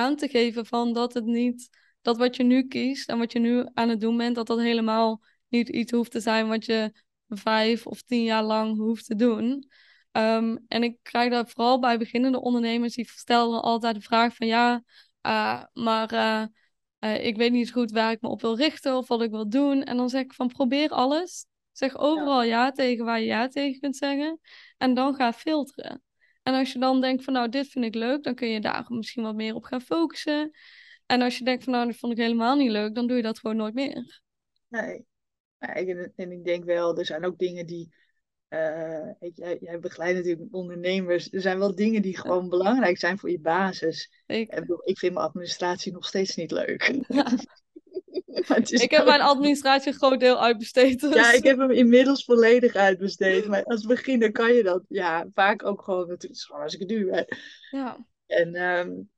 aan 0.00 0.16
te 0.16 0.28
geven 0.28 0.66
van 0.66 0.92
dat 0.92 1.14
het 1.14 1.24
niet, 1.24 1.68
dat 2.02 2.16
wat 2.16 2.36
je 2.36 2.42
nu 2.42 2.66
kiest 2.66 3.08
en 3.08 3.18
wat 3.18 3.32
je 3.32 3.38
nu 3.38 3.66
aan 3.74 3.88
het 3.88 4.00
doen 4.00 4.16
bent, 4.16 4.34
dat 4.34 4.46
dat 4.46 4.58
helemaal 4.58 5.22
niet 5.48 5.68
iets 5.68 5.92
hoeft 5.92 6.10
te 6.10 6.20
zijn 6.20 6.48
wat 6.48 6.64
je 6.64 6.92
vijf 7.28 7.86
of 7.86 8.02
tien 8.02 8.22
jaar 8.22 8.42
lang 8.42 8.76
hoeft 8.76 9.06
te 9.06 9.14
doen. 9.14 9.70
Ehm, 10.12 10.56
en 10.68 10.82
ik 10.82 10.98
krijg 11.02 11.30
dat 11.30 11.50
vooral 11.50 11.78
bij 11.80 11.98
beginnende 11.98 12.40
ondernemers, 12.40 12.94
die 12.94 13.08
stellen 13.10 13.62
altijd 13.62 13.94
de 13.94 14.00
vraag 14.00 14.34
van 14.34 14.46
ja, 14.46 14.82
uh, 15.26 15.64
maar... 15.72 16.12
Uh, 16.12 16.44
uh, 17.00 17.24
ik 17.24 17.36
weet 17.36 17.52
niet 17.52 17.72
goed 17.72 17.90
waar 17.90 18.10
ik 18.10 18.20
me 18.20 18.28
op 18.28 18.40
wil 18.40 18.56
richten 18.56 18.96
of 18.96 19.08
wat 19.08 19.22
ik 19.22 19.30
wil 19.30 19.48
doen. 19.48 19.82
En 19.82 19.96
dan 19.96 20.08
zeg 20.08 20.22
ik 20.22 20.32
van 20.32 20.48
probeer 20.48 20.90
alles. 20.90 21.46
Zeg 21.72 21.96
overal 21.96 22.42
ja, 22.42 22.64
ja 22.64 22.72
tegen 22.72 23.04
waar 23.04 23.20
je 23.20 23.26
ja 23.26 23.48
tegen 23.48 23.80
kunt 23.80 23.96
zeggen. 23.96 24.40
En 24.76 24.94
dan 24.94 25.14
ga 25.14 25.32
filteren. 25.32 26.02
En 26.42 26.54
als 26.54 26.72
je 26.72 26.78
dan 26.78 27.00
denkt 27.00 27.24
van 27.24 27.32
nou, 27.32 27.48
dit 27.48 27.68
vind 27.68 27.84
ik 27.84 27.94
leuk, 27.94 28.22
dan 28.22 28.34
kun 28.34 28.48
je 28.48 28.60
daar 28.60 28.84
misschien 28.88 29.22
wat 29.22 29.34
meer 29.34 29.54
op 29.54 29.64
gaan 29.64 29.80
focussen. 29.80 30.50
En 31.06 31.22
als 31.22 31.38
je 31.38 31.44
denkt 31.44 31.64
van 31.64 31.72
nou, 31.72 31.86
dit 31.86 31.96
vond 31.98 32.12
ik 32.12 32.18
helemaal 32.18 32.56
niet 32.56 32.70
leuk, 32.70 32.94
dan 32.94 33.06
doe 33.06 33.16
je 33.16 33.22
dat 33.22 33.38
gewoon 33.38 33.56
nooit 33.56 33.74
meer. 33.74 34.20
Nee. 34.68 35.06
En, 35.58 36.12
en 36.16 36.32
ik 36.32 36.44
denk 36.44 36.64
wel, 36.64 36.98
er 36.98 37.06
zijn 37.06 37.24
ook 37.24 37.38
dingen 37.38 37.66
die 37.66 37.94
uh, 38.48 39.10
jij, 39.18 39.58
jij 39.60 39.78
begeleidt 39.78 40.18
natuurlijk 40.18 40.54
ondernemers. 40.54 41.32
Er 41.32 41.40
zijn 41.40 41.58
wel 41.58 41.74
dingen 41.74 42.02
die 42.02 42.18
gewoon 42.18 42.48
belangrijk 42.48 42.98
zijn 42.98 43.18
voor 43.18 43.30
je 43.30 43.40
basis. 43.40 44.10
Ik, 44.26 44.52
ik 44.84 44.98
vind 44.98 45.14
mijn 45.14 45.26
administratie 45.26 45.92
nog 45.92 46.06
steeds 46.06 46.36
niet 46.36 46.50
leuk. 46.50 46.98
ik 48.84 48.90
heb 48.90 49.04
mijn 49.04 49.20
administratie 49.20 49.92
een 49.92 49.98
groot 49.98 50.20
deel 50.20 50.42
uitbesteed. 50.42 51.00
Dus. 51.00 51.14
Ja, 51.14 51.32
ik 51.32 51.44
heb 51.44 51.58
hem 51.58 51.70
inmiddels 51.70 52.24
volledig 52.24 52.74
uitbesteed. 52.74 53.46
Maar 53.46 53.64
als 53.64 53.86
beginner 53.86 54.32
kan 54.32 54.52
je 54.52 54.62
dat 54.62 54.82
ja, 54.88 55.26
vaak 55.34 55.64
ook 55.64 55.82
gewoon 55.82 56.08
natuurlijk 56.08 56.40
zoals 56.40 56.62
als 56.62 56.74
ik 56.74 56.90
het. 56.90 57.08
Hè. 57.10 57.22
Ja. 57.78 58.06
En 58.26 58.62
um, 58.62 59.10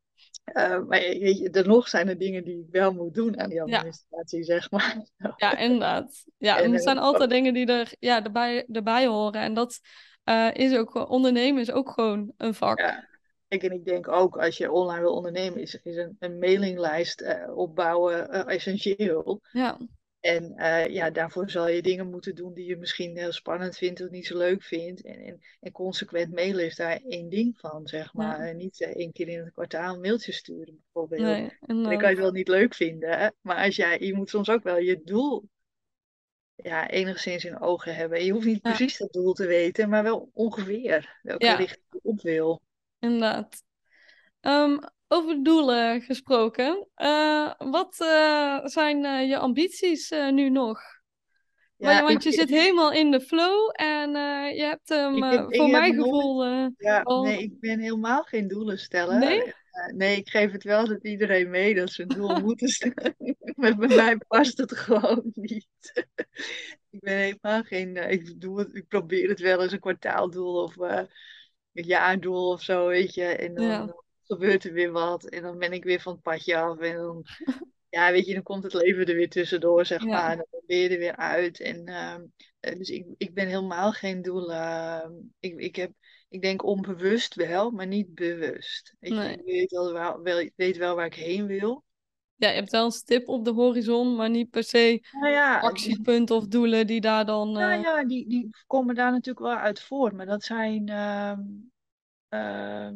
uh, 0.55 0.79
maar 0.89 1.01
weet 1.01 1.39
je, 1.39 1.51
er 1.51 1.67
nog 1.67 1.89
zijn 1.89 2.09
er 2.09 2.19
dingen 2.19 2.45
die 2.45 2.59
ik 2.59 2.67
wel 2.71 2.93
moet 2.93 3.15
doen 3.15 3.41
aan 3.41 3.49
die 3.49 3.63
administratie, 3.63 4.43
zeg 4.43 4.71
maar. 4.71 5.07
Ja, 5.37 5.57
inderdaad. 5.57 6.25
Ja, 6.39 6.59
en, 6.63 6.73
er 6.73 6.81
zijn 6.81 6.97
uh, 6.97 7.03
altijd 7.03 7.31
dingen 7.31 7.55
die 7.55 7.67
er 7.67 7.93
ja, 7.99 8.25
erbij, 8.25 8.67
erbij 8.73 9.07
horen. 9.07 9.41
En 9.41 9.55
dat 9.55 9.81
uh, 10.25 10.49
is 10.53 10.77
ook, 10.77 11.11
ondernemen 11.11 11.61
is 11.61 11.71
ook 11.71 11.91
gewoon 11.91 12.33
een 12.37 12.55
vak. 12.55 12.79
Ja. 12.79 13.11
Ik, 13.53 13.63
en 13.63 13.73
ik 13.73 13.85
denk 13.85 14.09
ook, 14.09 14.37
als 14.37 14.57
je 14.57 14.73
online 14.73 15.01
wil 15.01 15.15
ondernemen, 15.15 15.61
is, 15.61 15.81
is 15.83 15.97
een, 15.97 16.17
een 16.19 16.39
mailinglijst 16.39 17.25
opbouwen 17.55 18.47
essentieel. 18.47 19.41
Ja. 19.53 19.79
En 20.21 20.55
uh, 20.57 20.87
ja, 20.87 21.11
daarvoor 21.11 21.51
zal 21.51 21.69
je 21.69 21.83
dingen 21.83 22.11
moeten 22.11 22.35
doen 22.35 22.55
die 22.55 22.67
je 22.67 22.77
misschien 22.77 23.17
heel 23.17 23.33
spannend 23.33 23.77
vindt 23.77 24.01
of 24.01 24.11
niet 24.11 24.27
zo 24.27 24.39
leuk 24.39 24.63
vindt. 24.63 25.03
En, 25.05 25.19
en, 25.19 25.41
en 25.61 25.73
consequent 25.73 26.33
mailen 26.33 26.65
is 26.65 26.77
daar 26.77 27.01
één 27.09 27.29
ding 27.29 27.59
van, 27.59 27.87
zeg 27.87 28.15
maar. 28.15 28.41
En 28.41 28.57
niet 28.57 28.81
één 28.81 29.13
keer 29.13 29.29
in 29.29 29.39
het 29.39 29.53
kwartaal 29.53 29.95
een 29.95 30.01
mailtje 30.01 30.33
sturen, 30.33 30.83
bijvoorbeeld. 30.83 31.23
Nee, 31.23 31.57
en 31.61 31.83
dan 31.83 31.99
kan 31.99 32.01
je 32.01 32.07
het 32.07 32.19
wel 32.19 32.33
niet 32.33 32.49
leuk 32.49 32.75
vinden. 32.75 33.19
Hè? 33.19 33.29
Maar 33.41 33.65
als 33.65 33.77
jij, 33.77 33.99
je 34.01 34.15
moet 34.15 34.31
soms 34.31 34.51
ook 34.51 34.63
wel 34.63 34.79
je 34.79 35.01
doel 35.05 35.49
ja, 36.55 36.89
enigszins 36.89 37.45
in 37.45 37.61
ogen 37.61 37.95
hebben. 37.95 38.25
Je 38.25 38.33
hoeft 38.33 38.47
niet 38.47 38.61
ja. 38.63 38.75
precies 38.75 38.99
dat 38.99 39.13
doel 39.13 39.33
te 39.33 39.47
weten, 39.47 39.89
maar 39.89 40.03
wel 40.03 40.31
ongeveer 40.33 41.19
welke 41.23 41.45
ja. 41.45 41.55
richting 41.55 41.85
je 41.91 42.01
op 42.03 42.21
wil. 42.21 42.63
Inderdaad. 43.03 43.63
Um, 44.41 44.79
over 45.09 45.43
doelen 45.43 46.03
gesproken. 46.03 46.89
Uh, 46.97 47.53
wat 47.59 47.99
uh, 48.03 48.65
zijn 48.65 49.05
uh, 49.05 49.29
je 49.29 49.39
ambities 49.39 50.11
nu 50.31 50.51
nog? 50.51 50.81
Ja, 51.77 52.03
want 52.03 52.23
je 52.23 52.29
ik, 52.29 52.35
zit 52.35 52.49
helemaal 52.49 52.93
in 52.93 53.11
de 53.11 53.21
flow 53.21 53.71
en 53.73 54.11
je 54.55 54.63
hebt 54.63 54.89
hem 54.89 55.45
voor 55.49 55.71
mijn 55.71 55.95
gevoel. 55.95 56.45
ja, 56.77 57.01
al... 57.03 57.23
nee, 57.23 57.39
ik 57.39 57.61
ben 57.61 57.79
helemaal 57.79 58.23
geen 58.23 58.49
doelen 58.49 58.79
stellen. 58.79 59.19
Nee? 59.19 59.53
nee, 59.95 60.17
ik 60.17 60.29
geef 60.29 60.53
het 60.53 60.63
wel 60.63 60.87
dat 60.87 61.05
iedereen 61.05 61.51
mee 61.51 61.75
dat 61.75 61.91
ze 61.91 62.03
een 62.03 62.09
doel 62.09 62.41
moeten 62.47 62.69
stellen. 62.69 63.17
maar 63.57 63.77
bij 63.77 63.97
mij 63.97 64.17
past 64.17 64.59
het 64.59 64.77
gewoon 64.77 65.31
niet. 65.35 65.67
ik 66.91 67.01
ben 67.01 67.17
helemaal 67.17 67.63
geen. 67.63 67.97
ik, 68.11 68.41
doe 68.41 68.59
het, 68.59 68.75
ik 68.75 68.89
probeer 68.89 69.29
het 69.29 69.41
wel 69.41 69.63
eens 69.63 69.73
een 69.73 69.81
kwartaaldoel 69.81 70.63
of 70.63 70.75
jaardoel 71.73 72.51
of 72.51 72.63
zo, 72.63 72.87
weet 72.87 73.15
je. 73.15 73.25
En 73.25 73.55
dan. 73.55 73.65
Ja 73.65 74.01
gebeurt 74.33 74.65
er 74.65 74.73
weer 74.73 74.93
wat. 74.93 75.25
En 75.25 75.43
dan 75.43 75.59
ben 75.59 75.73
ik 75.73 75.85
weer 75.85 76.01
van 76.01 76.13
het 76.13 76.23
padje 76.23 76.57
af. 76.57 76.79
En 76.79 76.97
dan, 76.97 77.23
ja, 77.89 78.13
weet 78.13 78.27
je, 78.27 78.35
dan 78.35 78.43
komt 78.43 78.63
het 78.63 78.75
leven 78.75 79.07
er 79.07 79.15
weer 79.15 79.29
tussendoor, 79.29 79.87
zeg 79.87 80.05
maar. 80.05 80.31
En 80.31 80.47
dan 80.51 80.63
ben 80.67 80.77
je 80.77 80.89
er 80.89 80.99
weer 80.99 81.17
uit. 81.17 81.61
En 81.61 81.89
uh, 81.89 82.17
dus 82.77 82.91
ik, 82.91 83.07
ik 83.17 83.35
ben 83.35 83.47
helemaal 83.47 83.93
geen 83.93 84.23
doel. 84.23 84.51
Uh, 84.51 85.09
ik, 85.41 85.59
ik, 85.61 85.77
heb, 85.77 85.93
ik 86.29 86.43
denk 86.43 86.65
onbewust 86.65 87.35
wel, 87.35 87.71
maar 87.71 87.87
niet 87.87 88.15
bewust. 88.15 88.95
Ik, 89.01 89.13
nee. 89.13 89.43
weet, 89.45 89.71
wel, 89.71 89.93
wel, 90.23 90.51
weet 90.57 90.77
wel 90.77 90.97
waar 90.97 91.07
ik 91.07 91.15
heen 91.15 91.47
wil. 91.47 91.85
Ja, 92.43 92.49
je 92.49 92.55
hebt 92.55 92.71
wel 92.71 92.85
een 92.85 92.91
stip 92.91 93.29
op 93.29 93.45
de 93.45 93.51
horizon, 93.51 94.17
maar 94.17 94.31
niet 94.31 94.51
per 94.51 94.65
se 94.65 95.07
nou 95.13 95.33
ja, 95.33 95.61
actiepunten 95.61 96.37
of 96.37 96.47
doelen 96.47 96.87
die 96.87 97.01
daar 97.01 97.25
dan. 97.25 97.49
Uh... 97.49 97.55
Nou 97.55 97.83
ja, 97.83 98.05
die, 98.05 98.29
die 98.29 98.49
komen 98.67 98.95
daar 98.95 99.11
natuurlijk 99.11 99.47
wel 99.47 99.57
uit 99.57 99.81
voor. 99.81 100.15
Maar 100.15 100.27
dat 100.27 100.43
zijn. 100.43 100.89
Uh, 102.31 102.89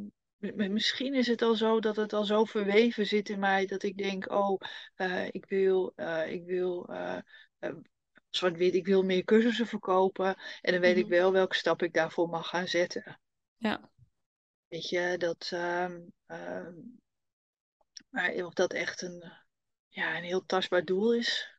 misschien 0.68 1.14
is 1.14 1.26
het 1.26 1.42
al 1.42 1.54
zo 1.54 1.80
dat 1.80 1.96
het 1.96 2.12
al 2.12 2.24
zo 2.24 2.44
verweven 2.44 3.06
zit 3.06 3.28
in 3.28 3.38
mij 3.38 3.66
dat 3.66 3.82
ik 3.82 3.96
denk, 3.96 4.32
oh, 4.32 4.60
uh, 4.96 5.26
ik 5.26 5.46
wil, 5.48 5.92
uh, 5.96 6.32
ik 6.32 6.44
wil, 6.44 6.90
zwart-wit, 8.30 8.74
ik 8.74 8.86
wil 8.86 9.02
meer 9.02 9.24
cursussen 9.24 9.66
verkopen. 9.66 10.36
En 10.60 10.72
dan 10.72 10.80
weet 10.80 10.94
mm 10.94 11.02
-hmm. 11.02 11.12
ik 11.12 11.18
wel 11.18 11.32
welke 11.32 11.56
stap 11.56 11.82
ik 11.82 11.92
daarvoor 11.92 12.28
mag 12.28 12.48
gaan 12.48 12.68
zetten. 12.68 13.20
Ja. 13.56 13.90
Weet 14.68 14.88
je, 14.88 15.14
dat, 15.18 15.50
ehm, 15.52 16.00
ehm, 16.26 16.74
maar 18.16 18.44
of 18.44 18.52
dat 18.54 18.72
echt 18.72 19.02
een, 19.02 19.24
ja, 19.88 20.16
een 20.16 20.24
heel 20.24 20.46
tastbaar 20.46 20.84
doel 20.84 21.14
is. 21.14 21.58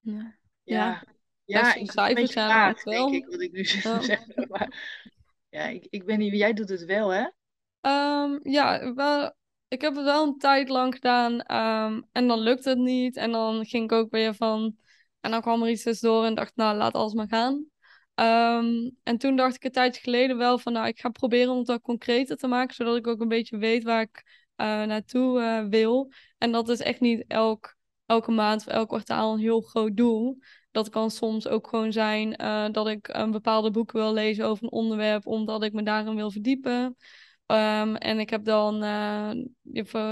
Ja. 0.00 0.38
Ja. 0.62 1.04
Ja, 1.44 1.74
ik 1.74 1.90
cijfers 1.90 2.32
zijn 2.32 2.76
wel. 2.84 3.10
Denk 3.10 3.24
ik, 3.24 3.30
wat 3.30 3.40
ik 3.40 3.52
nu 3.52 3.60
oh. 3.60 4.00
zeg. 4.00 4.26
Maar 4.48 4.98
ja, 5.48 5.64
ik, 5.64 5.86
ik 5.90 6.04
ben 6.04 6.18
niet, 6.18 6.34
jij 6.34 6.52
doet 6.52 6.68
het 6.68 6.84
wel, 6.84 7.08
hè? 7.08 7.26
Um, 7.80 8.40
ja, 8.42 8.94
wel, 8.94 9.34
ik 9.68 9.80
heb 9.80 9.94
het 9.94 10.04
wel 10.04 10.26
een 10.26 10.38
tijd 10.38 10.68
lang 10.68 10.94
gedaan 10.94 11.32
um, 11.32 12.08
en 12.12 12.28
dan 12.28 12.40
lukt 12.40 12.64
het 12.64 12.78
niet. 12.78 13.16
En 13.16 13.32
dan 13.32 13.66
ging 13.66 13.84
ik 13.84 13.92
ook 13.92 14.10
weer 14.10 14.34
van. 14.34 14.76
En 15.20 15.30
dan 15.30 15.40
kwam 15.40 15.62
er 15.62 15.70
iets 15.70 15.82
tussendoor 15.82 16.24
en 16.24 16.34
dacht, 16.34 16.56
nou, 16.56 16.76
laat 16.76 16.94
alles 16.94 17.12
maar 17.12 17.28
gaan. 17.28 17.54
Um, 18.14 18.96
en 19.02 19.18
toen 19.18 19.36
dacht 19.36 19.54
ik 19.54 19.64
een 19.64 19.70
tijdje 19.70 20.02
geleden 20.02 20.36
wel 20.36 20.58
van, 20.58 20.72
nou, 20.72 20.86
ik 20.86 21.00
ga 21.00 21.08
proberen 21.08 21.52
om 21.52 21.58
het 21.58 21.66
wat 21.66 21.82
concreter 21.82 22.36
te 22.36 22.46
maken, 22.46 22.74
zodat 22.74 22.96
ik 22.96 23.06
ook 23.06 23.20
een 23.20 23.28
beetje 23.28 23.58
weet 23.58 23.84
waar 23.84 24.00
ik 24.00 24.39
naartoe 24.64 25.40
uh, 25.40 25.68
wil. 25.68 26.12
En 26.38 26.52
dat 26.52 26.68
is 26.68 26.80
echt 26.80 27.00
niet 27.00 27.24
elk, 27.26 27.76
elke 28.06 28.30
maand 28.30 28.60
of 28.60 28.66
elk 28.66 28.88
kwartaal 28.88 29.32
een 29.32 29.38
heel 29.38 29.60
groot 29.60 29.96
doel. 29.96 30.38
Dat 30.70 30.88
kan 30.88 31.10
soms 31.10 31.48
ook 31.48 31.68
gewoon 31.68 31.92
zijn 31.92 32.42
uh, 32.42 32.66
dat 32.72 32.88
ik 32.88 33.08
een 33.08 33.30
bepaalde 33.30 33.70
boek 33.70 33.92
wil 33.92 34.12
lezen 34.12 34.46
over 34.46 34.64
een 34.64 34.72
onderwerp, 34.72 35.26
omdat 35.26 35.62
ik 35.62 35.72
me 35.72 35.82
daarin 35.82 36.14
wil 36.14 36.30
verdiepen. 36.30 36.96
Um, 37.46 37.96
en 37.96 38.18
ik 38.18 38.30
heb 38.30 38.44
dan, 38.44 38.76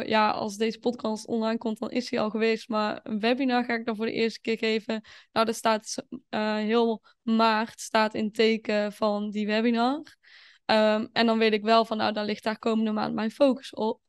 ja, 0.07 0.31
als 0.31 0.57
deze 0.57 0.79
podcast 0.79 1.27
online 1.27 1.59
komt, 1.59 1.79
dan 1.79 1.91
is 1.91 2.11
hij 2.11 2.21
al 2.21 2.31
geweest. 2.31 2.69
Maar 2.69 3.01
een 3.03 3.21
webinar 3.21 3.65
ga 3.65 3.75
ik 3.75 3.87
dan 3.87 3.97
voor 3.97 4.07
de 4.07 4.13
eerste 4.13 4.41
keer 4.41 4.59
geven. 4.59 5.03
Nou, 5.33 5.47
dat 5.47 5.55
staat 5.55 6.05
heel 6.29 7.03
maart, 7.23 7.81
staat 7.81 8.15
in 8.15 8.33
teken 8.33 8.93
van 8.93 9.31
die 9.31 9.47
webinar. 9.47 10.17
Um, 10.67 11.09
en 11.13 11.27
dan 11.27 11.39
weet 11.39 11.53
ik 11.53 11.63
wel 11.63 11.85
van, 11.85 11.97
nou, 11.97 12.13
dan 12.13 12.25
ligt 12.25 12.45
daar 12.45 12.59
komende 12.59 12.93
maand 12.93 13.15
mijn 13.15 13.31
focus 13.31 13.75
op. 13.75 14.01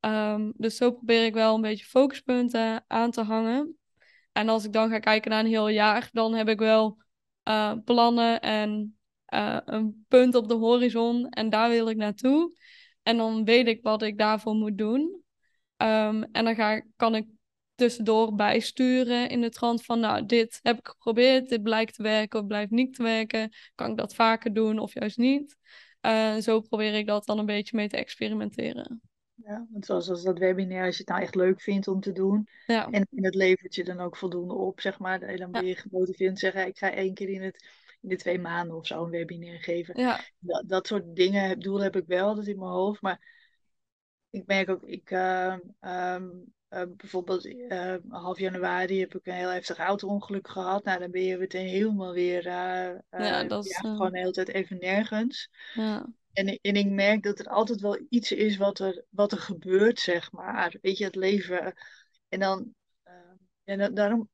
Um, 0.00 0.52
dus 0.56 0.76
zo 0.76 0.92
probeer 0.92 1.24
ik 1.24 1.34
wel 1.34 1.54
een 1.54 1.60
beetje 1.60 1.84
focuspunten 1.84 2.84
aan 2.86 3.10
te 3.10 3.22
hangen. 3.22 3.78
En 4.32 4.48
als 4.48 4.64
ik 4.64 4.72
dan 4.72 4.90
ga 4.90 4.98
kijken 4.98 5.30
naar 5.30 5.40
een 5.40 5.50
heel 5.50 5.68
jaar, 5.68 6.08
dan 6.12 6.34
heb 6.34 6.48
ik 6.48 6.58
wel 6.58 7.02
uh, 7.48 7.72
plannen 7.84 8.40
en 8.40 8.98
uh, 9.34 9.58
een 9.64 10.04
punt 10.08 10.34
op 10.34 10.48
de 10.48 10.54
horizon 10.54 11.28
en 11.28 11.50
daar 11.50 11.68
wil 11.68 11.88
ik 11.88 11.96
naartoe. 11.96 12.56
En 13.02 13.16
dan 13.16 13.44
weet 13.44 13.66
ik 13.66 13.82
wat 13.82 14.02
ik 14.02 14.18
daarvoor 14.18 14.54
moet 14.54 14.78
doen. 14.78 15.22
Um, 15.76 16.22
en 16.22 16.44
dan 16.44 16.54
ga, 16.54 16.82
kan 16.96 17.14
ik 17.14 17.26
tussendoor 17.74 18.34
bijsturen 18.34 19.28
in 19.28 19.40
de 19.40 19.50
trant 19.50 19.84
van, 19.84 20.00
nou, 20.00 20.26
dit 20.26 20.58
heb 20.62 20.78
ik 20.78 20.88
geprobeerd, 20.88 21.48
dit 21.48 21.62
blijkt 21.62 21.94
te 21.94 22.02
werken 22.02 22.40
of 22.40 22.46
blijft 22.46 22.70
niet 22.70 22.94
te 22.94 23.02
werken. 23.02 23.52
Kan 23.74 23.90
ik 23.90 23.96
dat 23.96 24.14
vaker 24.14 24.52
doen 24.52 24.78
of 24.78 24.94
juist 24.94 25.18
niet? 25.18 25.56
Uh, 26.02 26.36
zo 26.36 26.60
probeer 26.60 26.94
ik 26.94 27.06
dat 27.06 27.26
dan 27.26 27.38
een 27.38 27.46
beetje 27.46 27.76
mee 27.76 27.88
te 27.88 27.96
experimenteren. 27.96 29.00
Ja, 29.44 29.66
want 29.70 29.86
zoals 29.86 30.08
als 30.08 30.22
dat 30.22 30.38
webinar, 30.38 30.84
als 30.84 30.96
je 30.96 31.00
het 31.00 31.10
nou 31.10 31.22
echt 31.22 31.34
leuk 31.34 31.60
vindt 31.60 31.88
om 31.88 32.00
te 32.00 32.12
doen. 32.12 32.48
Ja. 32.66 32.88
En, 32.90 33.06
en 33.14 33.24
het 33.24 33.34
levert 33.34 33.74
je 33.74 33.84
dan 33.84 34.00
ook 34.00 34.16
voldoende 34.16 34.54
op, 34.54 34.80
zeg 34.80 34.98
maar. 34.98 35.36
Dan 35.36 35.50
ben 35.50 35.66
je 35.66 35.76
gemotiveerd 35.76 36.34
te 36.34 36.40
zeggen, 36.40 36.66
ik 36.66 36.78
ga 36.78 36.92
één 36.92 37.14
keer 37.14 37.28
in, 37.28 37.42
het, 37.42 37.66
in 38.00 38.08
de 38.08 38.16
twee 38.16 38.38
maanden 38.38 38.76
of 38.76 38.86
zo 38.86 39.04
een 39.04 39.10
webinar 39.10 39.58
geven. 39.58 40.00
Ja. 40.00 40.20
Dat, 40.38 40.64
dat 40.66 40.86
soort 40.86 41.16
dingen, 41.16 41.60
doel 41.60 41.80
heb 41.80 41.96
ik 41.96 42.06
wel, 42.06 42.34
dat 42.34 42.46
in 42.46 42.58
mijn 42.58 42.70
hoofd. 42.70 43.02
Maar 43.02 43.36
ik 44.30 44.46
merk 44.46 44.68
ook, 44.68 44.82
ik, 44.82 45.10
uh, 45.10 45.56
uh, 45.80 46.16
bijvoorbeeld 46.96 47.46
uh, 47.46 47.94
half 48.08 48.38
januari 48.38 49.00
heb 49.00 49.14
ik 49.14 49.26
een 49.26 49.34
heel 49.34 49.52
heftig 49.52 49.78
auto-ongeluk 49.78 50.48
gehad. 50.48 50.84
Nou, 50.84 50.98
dan 50.98 51.10
ben 51.10 51.22
je 51.22 51.36
meteen 51.36 51.68
helemaal 51.68 52.12
weer 52.12 52.42
ja, 52.42 53.44
dat 53.44 53.66
is, 53.66 53.76
gewoon 53.76 54.12
de 54.12 54.18
hele 54.18 54.30
tijd 54.30 54.48
even 54.48 54.78
nergens. 54.78 55.50
Ja. 55.74 56.06
En, 56.38 56.58
en 56.62 56.74
ik 56.74 56.90
merk 56.90 57.22
dat 57.22 57.38
er 57.38 57.46
altijd 57.46 57.80
wel 57.80 58.06
iets 58.08 58.32
is 58.32 58.56
wat 58.56 58.78
er, 58.78 59.04
wat 59.10 59.32
er 59.32 59.38
gebeurt, 59.38 60.00
zeg 60.00 60.32
maar. 60.32 60.76
Weet 60.80 60.98
je, 60.98 61.04
het 61.04 61.14
leven. 61.14 61.74
En 62.28 62.40
dan, 62.40 62.74
en 63.64 63.94
daarom 63.94 64.28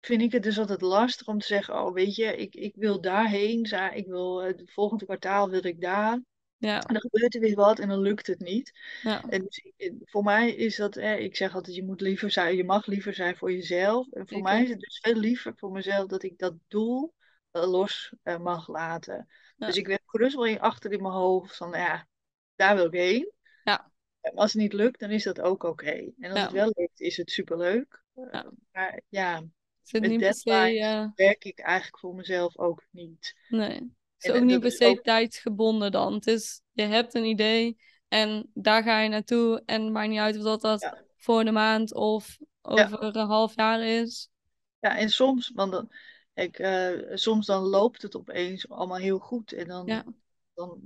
vind 0.00 0.22
ik 0.22 0.32
het 0.32 0.42
dus 0.42 0.58
altijd 0.58 0.80
lastig 0.80 1.26
om 1.26 1.38
te 1.38 1.46
zeggen, 1.46 1.74
oh 1.74 1.94
weet 1.94 2.14
je, 2.14 2.36
ik, 2.36 2.54
ik 2.54 2.74
wil 2.76 3.00
daarheen. 3.00 3.92
Ik 3.94 4.06
wil, 4.06 4.42
het 4.42 4.62
volgende 4.66 5.04
kwartaal 5.04 5.50
wil 5.50 5.64
ik 5.64 5.80
daar. 5.80 6.20
Ja. 6.56 6.82
En 6.82 6.92
dan 6.92 7.00
gebeurt 7.00 7.34
er 7.34 7.40
weer 7.40 7.54
wat 7.56 7.78
en 7.78 7.88
dan 7.88 8.00
lukt 8.00 8.26
het 8.26 8.40
niet. 8.40 8.72
Ja. 9.02 9.24
En 9.28 9.42
dus, 9.42 9.72
voor 10.04 10.22
mij 10.22 10.54
is 10.54 10.76
dat, 10.76 10.96
ik 10.96 11.36
zeg 11.36 11.54
altijd, 11.54 11.76
je 11.76 11.84
moet 11.84 12.00
liever 12.00 12.30
zijn, 12.30 12.56
je 12.56 12.64
mag 12.64 12.86
liever 12.86 13.14
zijn 13.14 13.36
voor 13.36 13.52
jezelf. 13.52 14.08
En 14.10 14.28
voor 14.28 14.42
mij 14.42 14.62
is 14.62 14.68
het 14.68 14.80
dus 14.80 14.98
veel 15.02 15.14
liever 15.20 15.52
voor 15.56 15.70
mezelf 15.70 16.06
dat 16.06 16.22
ik 16.22 16.38
dat 16.38 16.54
doel 16.68 17.14
uh, 17.52 17.70
los 17.70 18.12
uh, 18.24 18.38
mag 18.38 18.68
laten. 18.68 19.28
Dus 19.66 19.76
ik 19.76 20.00
gerust 20.06 20.36
wel 20.36 20.58
achter 20.58 20.92
in 20.92 21.02
mijn 21.02 21.14
hoofd 21.14 21.56
van, 21.56 21.70
ja, 21.70 22.06
daar 22.54 22.76
wil 22.76 22.86
ik 22.86 22.92
heen. 22.92 23.32
Ja. 23.64 23.90
Als 24.34 24.52
het 24.52 24.62
niet 24.62 24.72
lukt, 24.72 25.00
dan 25.00 25.10
is 25.10 25.22
dat 25.22 25.40
ook 25.40 25.62
oké. 25.62 26.12
En 26.20 26.30
als 26.30 26.40
het 26.40 26.52
wel 26.52 26.72
lukt, 26.74 27.00
is 27.00 27.16
het 27.16 27.30
superleuk. 27.30 28.02
Uh, 28.14 28.42
maar 28.72 29.00
ja, 29.08 29.40
met 29.40 30.02
deadlines 30.02 30.42
werk 31.14 31.44
ik 31.44 31.58
eigenlijk 31.58 31.98
voor 31.98 32.14
mezelf 32.14 32.58
ook 32.58 32.86
niet. 32.90 33.34
Nee. 33.48 33.98
Het 34.16 34.30
is 34.30 34.40
ook 34.40 34.44
niet 34.44 34.60
per 34.60 34.72
se 34.72 34.86
ook... 34.86 35.02
tijdsgebonden 35.02 35.92
dan. 35.92 36.14
Het 36.14 36.26
is, 36.26 36.62
je 36.72 36.82
hebt 36.82 37.14
een 37.14 37.24
idee 37.24 37.76
en 38.08 38.50
daar 38.54 38.82
ga 38.82 39.00
je 39.00 39.08
naartoe. 39.08 39.62
En 39.66 39.82
het 39.82 39.92
maakt 39.92 40.08
niet 40.08 40.18
uit 40.18 40.36
of 40.36 40.42
dat, 40.42 40.60
dat 40.60 41.04
voor 41.16 41.44
de 41.44 41.50
maand 41.50 41.94
of 41.94 42.38
over 42.62 43.16
een 43.16 43.26
half 43.26 43.54
jaar 43.54 43.82
is. 43.82 44.28
Ja, 44.78 44.98
en 44.98 45.08
soms, 45.08 45.50
want 45.54 45.72
dan, 45.72 45.92
ik, 46.34 46.58
uh, 46.58 47.00
soms 47.14 47.46
dan 47.46 47.62
loopt 47.62 48.02
het 48.02 48.16
opeens 48.16 48.68
allemaal 48.68 48.98
heel 48.98 49.18
goed. 49.18 49.52
En 49.52 49.66
dan, 49.66 50.14
dan 50.54 50.80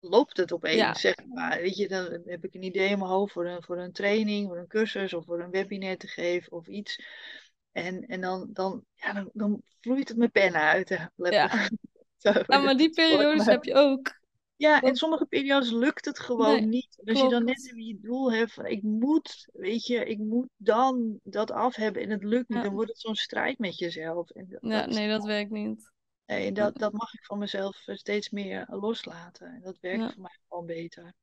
loopt 0.00 0.36
het 0.36 0.52
opeens, 0.52 1.00
zeg 1.00 1.14
maar. 1.26 1.60
Weet 1.60 1.76
je, 1.76 1.88
dan 1.88 2.22
heb 2.24 2.44
ik 2.44 2.54
een 2.54 2.62
idee 2.62 2.88
in 2.88 2.98
mijn 2.98 3.10
hoofd 3.10 3.32
voor 3.32 3.46
een, 3.46 3.62
voor 3.62 3.78
een 3.78 3.92
training, 3.92 4.48
voor 4.48 4.58
een 4.58 4.68
cursus 4.68 5.14
of 5.14 5.24
voor 5.24 5.40
een 5.40 5.50
webinar 5.50 5.96
te 5.96 6.06
geven 6.06 6.52
of 6.52 6.66
iets. 6.66 7.02
En, 7.72 8.06
en 8.06 8.20
dan, 8.20 8.48
dan, 8.52 8.84
ja, 8.94 9.12
dan, 9.12 9.30
dan 9.32 9.62
vloeit 9.80 10.08
het 10.08 10.16
mijn 10.16 10.30
pen 10.30 10.54
uit. 10.54 10.88
Ja. 10.88 11.08
ja, 12.18 12.58
maar 12.58 12.76
die 12.76 12.90
periodes 12.90 13.46
heb 13.46 13.64
je 13.64 13.74
ook. 13.74 14.19
Ja, 14.60 14.82
in 14.82 14.96
sommige 14.96 15.26
periodes 15.26 15.70
lukt 15.70 16.04
het 16.04 16.18
gewoon 16.18 16.68
niet. 16.68 16.98
Dus 17.02 17.14
als 17.14 17.22
je 17.22 17.28
dan 17.28 17.44
net 17.44 17.72
je 17.74 17.98
doel 18.02 18.32
hebt 18.32 18.52
van 18.52 18.66
ik 18.66 18.82
moet, 18.82 19.48
weet 19.52 19.86
je, 19.86 20.04
ik 20.04 20.18
moet 20.18 20.48
dan 20.56 21.20
dat 21.22 21.50
af 21.50 21.74
hebben 21.74 22.02
en 22.02 22.10
het 22.10 22.24
lukt 22.24 22.48
niet, 22.48 22.62
dan 22.62 22.72
wordt 22.72 22.90
het 22.90 23.00
zo'n 23.00 23.14
strijd 23.14 23.58
met 23.58 23.78
jezelf. 23.78 24.30
En 24.30 24.46
dat, 24.48 24.58
ja, 24.62 24.86
nee, 24.86 25.08
dat 25.08 25.24
werkt 25.24 25.50
niet. 25.50 25.92
Nee, 26.26 26.52
dat, 26.52 26.78
dat 26.78 26.92
mag 26.92 27.14
ik 27.14 27.24
van 27.24 27.38
mezelf 27.38 27.82
steeds 27.86 28.30
meer 28.30 28.66
loslaten. 28.70 29.46
En 29.46 29.60
dat 29.62 29.78
werkt 29.80 30.12
voor 30.12 30.22
mij 30.22 30.38
gewoon 30.48 30.66
beter. 30.66 31.14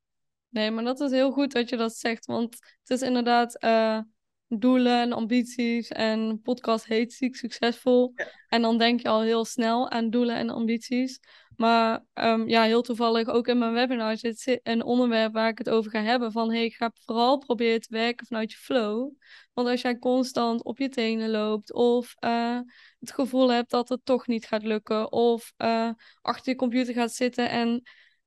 Nee, 0.48 0.70
maar 0.70 0.84
dat 0.84 1.00
is 1.00 1.10
heel 1.10 1.32
goed 1.32 1.52
dat 1.52 1.68
je 1.68 1.76
dat 1.76 1.96
zegt, 1.96 2.26
want 2.26 2.54
het 2.54 2.90
is 2.90 3.02
inderdaad. 3.02 3.64
Uh 3.64 4.00
doelen 4.48 5.00
en 5.00 5.12
ambities. 5.12 5.88
En 5.88 6.40
podcast 6.42 6.86
heet 6.86 7.12
Ziek 7.12 7.36
Succesvol. 7.36 8.14
En 8.48 8.62
dan 8.62 8.78
denk 8.78 9.00
je 9.00 9.08
al 9.08 9.22
heel 9.22 9.44
snel 9.44 9.90
aan 9.90 10.10
doelen 10.10 10.36
en 10.36 10.50
ambities. 10.50 11.20
Maar 11.58 12.04
um, 12.14 12.48
ja, 12.48 12.62
heel 12.62 12.82
toevallig 12.82 13.28
ook 13.28 13.48
in 13.48 13.58
mijn 13.58 13.72
webinar 13.72 14.16
zit 14.16 14.60
een 14.62 14.82
onderwerp 14.82 15.32
waar 15.32 15.48
ik 15.48 15.58
het 15.58 15.70
over 15.70 15.90
ga 15.90 16.02
hebben. 16.02 16.32
Van 16.32 16.52
hey, 16.52 16.70
ga 16.70 16.90
vooral 17.04 17.38
proberen 17.38 17.80
te 17.80 17.88
werken 17.90 18.26
vanuit 18.26 18.52
je 18.52 18.58
flow. 18.58 19.12
Want 19.52 19.68
als 19.68 19.80
jij 19.80 19.98
constant 19.98 20.64
op 20.64 20.78
je 20.78 20.88
tenen 20.88 21.30
loopt 21.30 21.72
of 21.72 22.14
uh, 22.24 22.60
het 22.98 23.12
gevoel 23.12 23.52
hebt 23.52 23.70
dat 23.70 23.88
het 23.88 24.04
toch 24.04 24.26
niet 24.26 24.46
gaat 24.46 24.62
lukken. 24.62 25.12
Of 25.12 25.52
uh, 25.56 25.90
achter 26.20 26.52
je 26.52 26.58
computer 26.58 26.94
gaat 26.94 27.12
zitten 27.12 27.50
en 27.50 27.82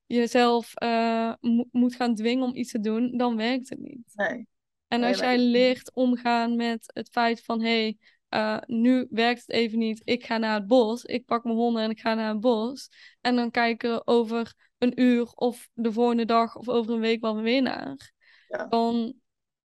jezelf 0.06 0.74
uh, 0.84 1.34
moet 1.72 1.96
gaan 1.96 2.15
dwingen 2.15 2.46
om 2.46 2.56
iets 2.56 2.72
te 2.72 2.80
doen, 2.80 3.17
dan 3.17 3.38
werkt 3.38 3.70
het 3.70 3.80
niet. 3.80 4.12
Nee. 4.13 4.48
En 4.88 5.04
als 5.04 5.20
jij 5.20 5.38
leert 5.38 5.91
omgaan 5.94 6.56
met 6.56 6.91
het 6.94 7.10
feit 7.10 7.44
van 7.44 7.62
hé, 7.62 7.82
hey, 7.82 7.98
uh, 8.34 8.58
nu 8.65 9.08
werkt 9.10 9.41
het 9.41 9.50
even 9.50 9.78
niet, 9.78 10.02
ik 10.04 10.26
ga 10.26 10.38
naar 10.38 10.54
het 10.54 10.67
bos, 10.67 11.04
ik 11.04 11.26
pak 11.26 11.44
mijn 11.44 11.56
honden 11.56 11.84
en 11.84 11.89
ik 11.89 12.00
ga 12.00 12.13
naar 12.13 12.30
het 12.30 12.39
bos. 12.39 12.89
En 13.22 13.36
dan 13.36 13.52
kijken 13.52 14.08
over 14.08 14.54
een 14.78 15.02
uur 15.02 15.24
of 15.24 15.70
de 15.74 15.91
volgende 15.91 16.26
dag 16.26 16.56
of 16.56 16.70
over 16.70 16.94
een 16.94 17.00
week 17.00 17.22
wel 17.22 17.41
weer 17.41 17.62
naar. 17.62 18.12
Ja. 18.48 18.65
Dan, 18.65 19.13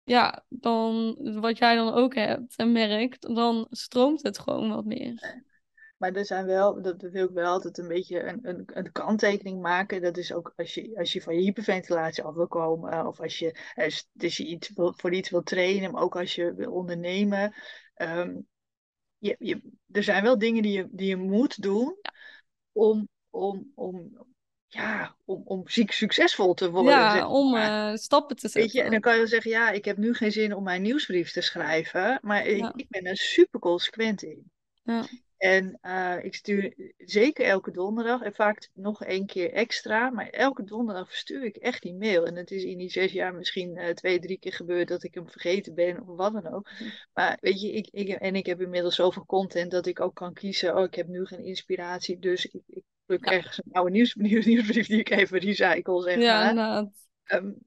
ja, 0.05 0.45
dan 0.49 1.17
wat 1.41 1.59
jij 1.59 1.75
dan 1.75 1.93
ook 1.93 2.15
hebt 2.15 2.57
en 2.57 2.73
merkt, 2.73 3.35
dan 3.35 3.67
stroomt 3.71 4.23
het 4.23 4.39
gewoon 4.39 4.69
wat 4.69 4.85
meer. 4.85 5.43
Maar 5.97 6.13
er 6.13 6.25
zijn 6.25 6.47
wel, 6.47 6.83
dat 6.83 7.03
wil 7.03 7.25
ik 7.25 7.35
wel 7.35 7.53
altijd 7.53 7.79
een 7.79 7.89
beetje 7.89 8.23
een, 8.23 8.39
een, 8.43 8.63
een 8.67 8.93
kanttekening 8.93 9.61
maken. 9.61 10.03
Dat 10.03 10.17
is 10.17 10.33
ook 10.33 10.53
als 10.57 10.75
je, 10.75 10.99
als 10.99 11.13
je 11.13 11.23
van 11.23 11.35
je 11.35 11.41
hyperventilatie 11.41 12.25
af 12.25 12.35
wil 12.35 12.47
komen. 12.47 12.93
Eh, 12.93 13.07
of 13.07 13.21
als 13.21 13.39
je, 13.39 13.57
dus 14.13 14.37
je 14.37 14.47
iets 14.47 14.71
wil, 14.75 14.93
voor 14.97 15.13
iets 15.13 15.31
wil 15.31 15.43
trainen. 15.43 15.93
Maar 15.93 16.03
ook 16.03 16.17
als 16.17 16.35
je 16.35 16.55
wil 16.55 16.73
ondernemen. 16.73 17.55
Ehm, 17.95 18.37
je, 19.25 19.37
je, 19.39 19.61
er 19.91 20.03
zijn 20.03 20.23
wel 20.23 20.39
dingen 20.39 20.63
die 20.63 20.73
je, 20.73 20.89
die 20.91 21.09
je 21.09 21.17
moet 21.17 21.63
doen. 21.63 21.97
Om, 22.73 23.09
om, 23.31 23.73
om, 23.75 24.27
ja, 24.67 25.17
om, 25.25 25.43
om 25.45 25.69
ziek 25.69 25.93
succesvol 25.93 26.55
te 26.55 26.71
worden. 26.71 26.93
Ja, 26.93 27.29
om 27.29 27.55
uh, 27.55 27.95
stappen 27.95 28.37
te 28.37 28.49
zetten. 28.49 28.61
Weet 28.61 28.73
je, 28.73 28.83
en 28.83 28.91
dan 28.91 29.01
kan 29.01 29.13
je 29.13 29.19
wel 29.19 29.29
zeggen, 29.29 29.51
ja, 29.51 29.71
ik 29.71 29.85
heb 29.85 29.97
nu 29.97 30.15
geen 30.15 30.33
zin 30.33 30.55
om 30.55 30.63
mijn 30.63 30.83
nieuwsbrief 30.83 31.33
te 31.33 31.41
schrijven. 31.41 32.19
Maar 32.23 32.47
ik, 32.47 32.73
ik 32.75 32.89
ben 32.89 33.05
er 33.05 33.17
super 33.17 33.61
consequent 33.61 34.23
in. 34.23 34.51
Ja. 34.83 35.07
En 35.45 35.79
uh, 35.83 36.17
ik 36.23 36.35
stuur 36.35 36.93
zeker 36.99 37.45
elke 37.45 37.71
donderdag 37.71 38.23
en 38.23 38.35
vaak 38.35 38.69
nog 38.75 39.05
één 39.05 39.27
keer 39.27 39.53
extra. 39.53 40.11
Maar 40.11 40.29
elke 40.29 40.65
donderdag 40.65 41.09
verstuur 41.09 41.45
ik 41.45 41.57
echt 41.57 41.83
die 41.83 41.95
mail. 41.95 42.27
En 42.27 42.37
het 42.37 42.51
is 42.51 42.65
in 42.65 42.79
die 42.79 42.91
zes 42.91 43.13
jaar 43.13 43.35
misschien 43.35 43.77
uh, 43.77 43.89
twee, 43.89 44.19
drie 44.19 44.39
keer 44.39 44.53
gebeurd 44.53 44.89
dat 44.89 45.03
ik 45.03 45.15
hem 45.15 45.29
vergeten 45.29 45.75
ben 45.75 46.09
of 46.09 46.17
wat 46.17 46.33
dan 46.33 46.47
ook. 46.47 46.71
Mhm. 46.71 46.89
Maar 47.13 47.39
weet 47.41 47.61
je, 47.61 47.73
ik, 47.73 47.89
ik, 47.91 48.09
en 48.09 48.35
ik 48.35 48.47
heb 48.47 48.61
inmiddels 48.61 48.95
zoveel 48.95 49.27
content 49.27 49.71
dat 49.71 49.87
ik 49.87 50.01
ook 50.01 50.15
kan 50.15 50.33
kiezen. 50.33 50.77
Oh, 50.77 50.83
ik 50.83 50.95
heb 50.95 51.09
nu 51.09 51.27
geen 51.27 51.45
inspiratie, 51.45 52.19
dus 52.19 52.47
ik, 52.47 52.63
ik 52.67 52.83
pluk 53.07 53.25
ja. 53.25 53.33
ergens 53.33 53.61
een 53.65 53.73
oude 53.73 53.91
nieuws, 53.91 54.15
nieuwsbrief 54.45 54.87
die 54.87 54.99
ik 54.99 55.11
even 55.11 55.39
recycle, 55.39 56.03
zeg 56.03 56.19
ja, 56.19 56.53
maar. 56.53 56.87
Um, 57.25 57.59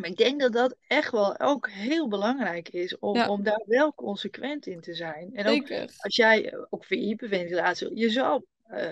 maar 0.00 0.10
ik 0.10 0.16
denk 0.16 0.40
dat 0.40 0.52
dat 0.52 0.76
echt 0.86 1.12
wel 1.12 1.40
ook 1.40 1.70
heel 1.70 2.08
belangrijk 2.08 2.68
is 2.68 2.98
om, 2.98 3.22
om 3.22 3.42
daar 3.42 3.62
wel 3.66 3.94
consequent 3.94 4.66
in 4.66 4.80
te 4.80 4.94
zijn. 4.94 5.30
En 5.34 5.46
ook 5.46 5.70
als 5.96 6.16
jij, 6.16 6.50
eh, 6.50 6.62
ook 6.70 6.84
voor 6.84 6.96
hyperventilatie, 6.96 7.96
je 7.96 8.10
zou 8.10 8.44
uh, 8.70 8.90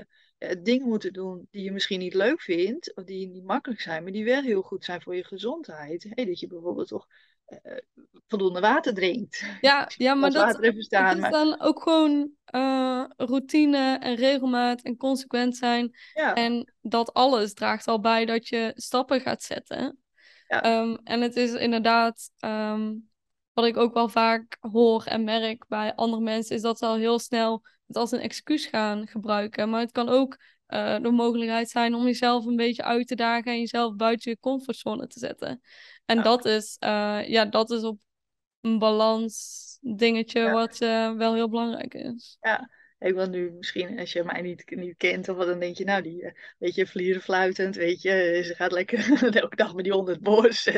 dingen 0.63 0.89
moeten 0.89 1.13
doen 1.13 1.49
die 1.51 1.65
je 1.65 1.73
misschien 1.73 1.99
niet 1.99 2.15
leuk 2.15 2.41
vindt, 2.41 2.95
of 2.95 3.05
die 3.05 3.29
niet 3.29 3.45
makkelijk 3.45 3.81
zijn, 3.81 4.03
maar 4.03 4.13
die 4.13 4.25
wel 4.25 4.43
heel 4.43 4.63
goed 4.63 4.85
zijn 4.85 5.03
voor 5.03 5.17
je 5.17 5.25
gezondheid. 5.25 6.07
Hey, 6.11 6.25
dat 6.25 6.41
je 6.41 6.47
bijvoorbeeld 6.47 6.89
toch 6.89 7.07
uh, 7.49 7.77
voldoende 8.27 8.61
water 8.61 8.95
drinkt. 8.95 9.45
Ja, 9.61 9.89
ja 9.97 10.15
maar 10.15 10.31
dat, 10.31 10.59
staan, 10.79 11.15
is 11.15 11.21
maar... 11.21 11.31
dan 11.31 11.61
ook 11.61 11.83
gewoon 11.83 12.31
uh, 12.55 13.05
routine 13.17 13.99
en 14.01 14.15
regelmaat 14.15 14.83
en 14.83 14.97
consequent 14.97 15.57
zijn. 15.57 15.97
Ja. 16.15 16.35
En 16.35 16.73
dat 16.81 17.13
alles 17.13 17.55
draagt 17.55 17.87
al 17.87 18.01
bij 18.01 18.25
dat 18.25 18.49
je 18.49 18.73
stappen 18.75 19.21
gaat 19.21 19.43
zetten. 19.43 19.99
Ehm, 20.49 20.97
en 21.05 21.21
het 21.21 21.37
is 21.37 21.53
inderdaad, 21.53 22.31
um, 22.45 23.09
wat 23.53 23.65
ik 23.65 23.77
ook 23.77 23.95
wel 23.95 24.09
vaak 24.09 24.57
hoor 24.61 25.05
en 25.05 25.25
merk 25.25 25.65
bij 25.69 25.95
andere 25.95 26.23
mensen, 26.23 26.57
is 26.57 26.63
dat 26.63 26.79
ze 26.79 26.87
al 26.87 26.97
heel 26.97 27.19
snel 27.19 27.63
het 27.87 27.97
als 27.97 28.13
een 28.13 28.21
excuus 28.21 28.67
gaan 28.67 29.07
gebruiken. 29.07 29.71
Maar 29.71 29.81
het 29.81 29.93
kan 29.93 30.09
ook 30.09 30.37
uh, 30.69 30.99
de 31.01 31.11
mogelijkheid 31.11 31.69
zijn 31.69 31.95
om 31.95 32.05
jezelf 32.05 32.47
een 32.47 32.57
beetje 32.57 32.83
uit 32.83 33.07
te 33.07 33.15
dagen 33.15 33.53
en 33.53 33.59
jezelf 33.59 33.95
buiten 33.97 34.31
je 34.31 34.39
comfortzone 34.41 35.07
te 35.07 35.19
zetten. 35.19 35.61
En 36.05 36.23
dat, 36.23 36.45
is, 36.45 36.77
uh, 36.85 37.29
ja, 37.29 37.45
dat 37.45 37.71
is 37.71 37.83
op 37.83 37.99
een 38.61 38.79
balans 38.79 39.67
dingetje 39.81 40.51
wat 40.51 40.81
uh, 40.81 41.13
wel 41.13 41.35
heel 41.35 41.49
belangrijk 41.49 41.95
is. 41.95 42.37
Ja, 42.41 42.71
ik 42.99 43.15
wil 43.15 43.29
nu 43.29 43.51
misschien, 43.51 43.99
als 43.99 44.13
je 44.13 44.25
mij 44.25 44.43
niet, 44.43 44.71
niet 44.71 44.97
kent 44.97 45.29
of 45.29 45.37
wat, 45.37 45.47
dan 45.47 45.59
denk 45.59 45.77
je, 45.77 45.85
nou, 45.85 46.03
die, 46.03 46.23
eh, 46.23 46.33
weet 46.59 46.75
je, 46.75 46.87
vlieren 46.87 47.23
fluitend, 47.23 47.77
weet 47.77 48.03
je, 48.03 48.43
ze 48.45 48.55
gaat 48.55 48.73
lekker 48.73 48.99
elke 49.41 49.57
dag 49.57 49.75
met 49.75 49.85
die 49.85 49.93
honderd 49.93 50.21
bos. 50.21 50.63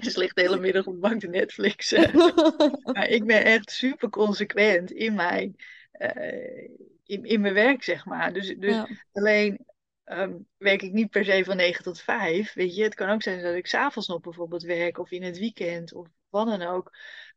Ze 0.00 0.12
ligt 0.14 0.36
de 0.36 0.42
hele 0.42 0.58
middag 0.60 0.86
op 0.86 0.94
de 0.94 1.00
bank 1.00 1.20
te 1.20 1.28
Netflix. 1.28 1.92
maar 2.92 3.08
ik 3.08 3.24
ben 3.24 3.44
echt 3.44 3.70
super 3.70 4.10
consequent 4.10 4.90
in 4.90 5.14
mijn, 5.14 5.56
uh, 5.98 6.68
in, 7.04 7.24
in 7.24 7.40
mijn 7.40 7.54
werk, 7.54 7.82
zeg 7.82 8.04
maar. 8.04 8.32
Dus, 8.32 8.54
dus 8.58 8.74
Ja. 8.74 8.88
alleen 9.12 9.66
ehm, 10.04 10.34
werk 10.56 10.82
ik 10.82 10.92
niet 10.92 11.10
per 11.10 11.24
se 11.24 11.44
van 11.44 11.56
9 11.56 11.82
tot 11.82 12.00
5. 12.00 12.52
Weet 12.52 12.76
je, 12.76 12.82
het 12.82 12.94
kan 12.94 13.10
ook 13.10 13.22
zijn 13.22 13.42
dat 13.42 13.54
ik 13.54 13.66
s'avonds 13.66 14.08
nog 14.08 14.20
bijvoorbeeld 14.20 14.62
werk 14.62 14.98
of 14.98 15.10
in 15.10 15.22
het 15.22 15.38
weekend 15.38 15.92
of 15.92 16.08
wat 16.28 16.46
dan 16.46 16.62
ook. 16.62 16.96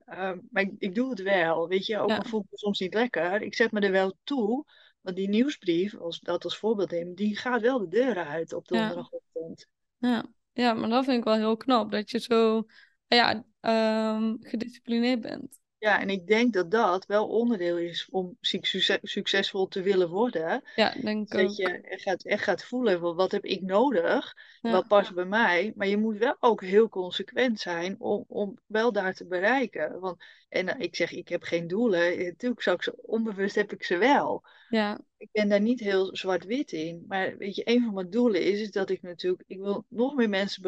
Ehm, 0.10 0.40
maar 0.52 0.64
ik, 0.64 0.72
ik 0.78 0.96
doe 0.96 1.10
het 1.10 1.22
wel, 1.22 1.68
weet 1.68 1.86
je, 1.86 2.00
ook 2.00 2.10
Ja. 2.10 2.18
al 2.18 2.24
voel 2.26 2.40
ik 2.40 2.46
me 2.50 2.58
soms 2.58 2.80
niet 2.80 2.94
lekker. 2.94 3.42
Ik 3.42 3.56
zet 3.56 3.72
me 3.72 3.80
er 3.80 3.92
wel 3.92 4.18
toe, 4.24 4.66
want 5.02 5.16
die 5.16 5.30
nieuwsbrief, 5.30 5.98
als 5.98 6.20
dat 6.20 6.44
als 6.44 6.58
voorbeeld 6.58 6.92
neem, 6.92 7.16
die 7.16 7.38
gaat 7.38 7.62
wel 7.62 7.80
de 7.80 7.88
deur 7.88 8.18
uit 8.18 8.54
op 8.54 8.68
donderdagochtend. 8.68 9.68
Ja. 9.98 10.26
ja, 10.54 10.74
maar 10.74 10.90
dat 10.90 11.06
vind 11.06 11.18
ik 11.18 11.24
wel 11.24 11.36
heel 11.36 11.58
knap. 11.58 11.92
Dat 11.92 12.12
je 12.12 12.20
zo 12.20 12.66
ja, 13.08 13.46
ehm, 13.60 14.36
gedisciplineerd 14.40 15.22
bent. 15.22 15.60
Ja, 15.80 16.02
en 16.02 16.10
ik 16.10 16.28
denk 16.28 16.54
dat 16.54 16.72
dat 16.72 17.06
wel 17.06 17.28
onderdeel 17.28 17.78
is 17.78 18.08
om 18.12 18.38
succes- 18.42 18.98
succesvol 19.02 19.68
te 19.68 19.82
willen 19.82 20.10
worden. 20.10 20.64
Ja, 20.76 20.94
denk 21.02 21.24
ik 21.26 21.38
Dat 21.38 21.50
ook. 21.50 21.56
je 21.56 21.82
echt 21.82 22.02
gaat, 22.02 22.24
echt 22.24 22.44
gaat 22.44 22.64
voelen, 22.64 23.00
van 23.00 23.16
wat 23.16 23.32
heb 23.32 23.46
ik 23.46 23.62
nodig? 23.62 24.36
Ja. 24.62 24.72
Wat 24.72 24.88
past 24.88 25.14
bij 25.14 25.26
mij? 25.26 25.74
Maar 25.76 25.88
je 25.88 25.98
moet 25.98 26.18
wel 26.18 26.36
ook 26.40 26.62
heel 26.64 26.90
consequent 26.90 27.60
zijn 27.60 27.96
om, 28.00 28.26
om 28.28 28.60
wel 28.66 28.92
daar 28.92 29.14
te 29.14 29.26
bereiken. 29.26 30.00
Want, 30.00 30.24
en 30.50 30.68
eh, 30.68 30.80
ik 30.80 30.96
zeg, 30.96 31.12
ik 31.12 31.28
heb 31.30 31.44
geen 31.44 31.68
doelen. 31.68 32.24
Natuurlijk 32.24 32.62
zou 32.62 32.76
ik 32.76 32.84
ze, 32.84 32.94
onbewust 33.02 33.56
heb 33.56 33.74
ik 33.74 33.84
ze 33.84 33.98
wel. 33.98 34.44
Ja, 34.70 35.00
Ik 35.18 35.30
ben 35.32 35.50
daar 35.50 35.62
niet 35.62 35.80
heel 35.80 36.16
zwart-wit 36.16 36.72
in. 36.72 37.06
Maar 37.08 37.38
weet 37.38 37.56
je, 37.56 37.62
een 37.70 37.84
van 37.84 37.94
mijn 37.94 38.10
doelen 38.10 38.44
is, 38.44 38.60
is 38.60 38.72
dat 38.72 38.90
ik 38.90 39.02
natuurlijk, 39.02 39.44
ik 39.48 39.60
wil 39.60 39.86
nog 39.90 40.16
meer 40.16 40.30
mensen 40.30 40.62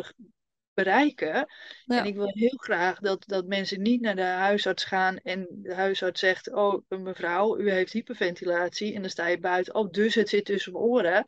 be- 0.84 0.89
bereiken. 0.89 1.47
En 1.86 2.05
ik 2.05 2.15
wil 2.15 2.32
heel 2.34 2.57
graag 2.57 2.99
dat, 2.99 3.23
dat 3.27 3.45
mensen 3.45 3.82
niet 3.82 4.01
naar 4.01 4.15
de 4.15 4.21
huisarts 4.21 4.84
gaan 4.84 5.17
en 5.17 5.47
de 5.49 5.73
huisarts 5.73 6.19
zegt, 6.19 6.53
oh 6.53 6.82
mevrouw, 6.88 7.57
u 7.57 7.71
heeft 7.71 7.93
hyperventilatie. 7.93 8.93
En 8.93 9.01
dan 9.01 9.09
sta 9.09 9.27
je 9.27 9.39
buiten, 9.39 9.75
oh 9.75 9.91
dus 9.91 10.15
het 10.15 10.29
zit 10.29 10.45
tussen 10.45 10.71
mijn 10.71 10.84
oren. 10.84 11.25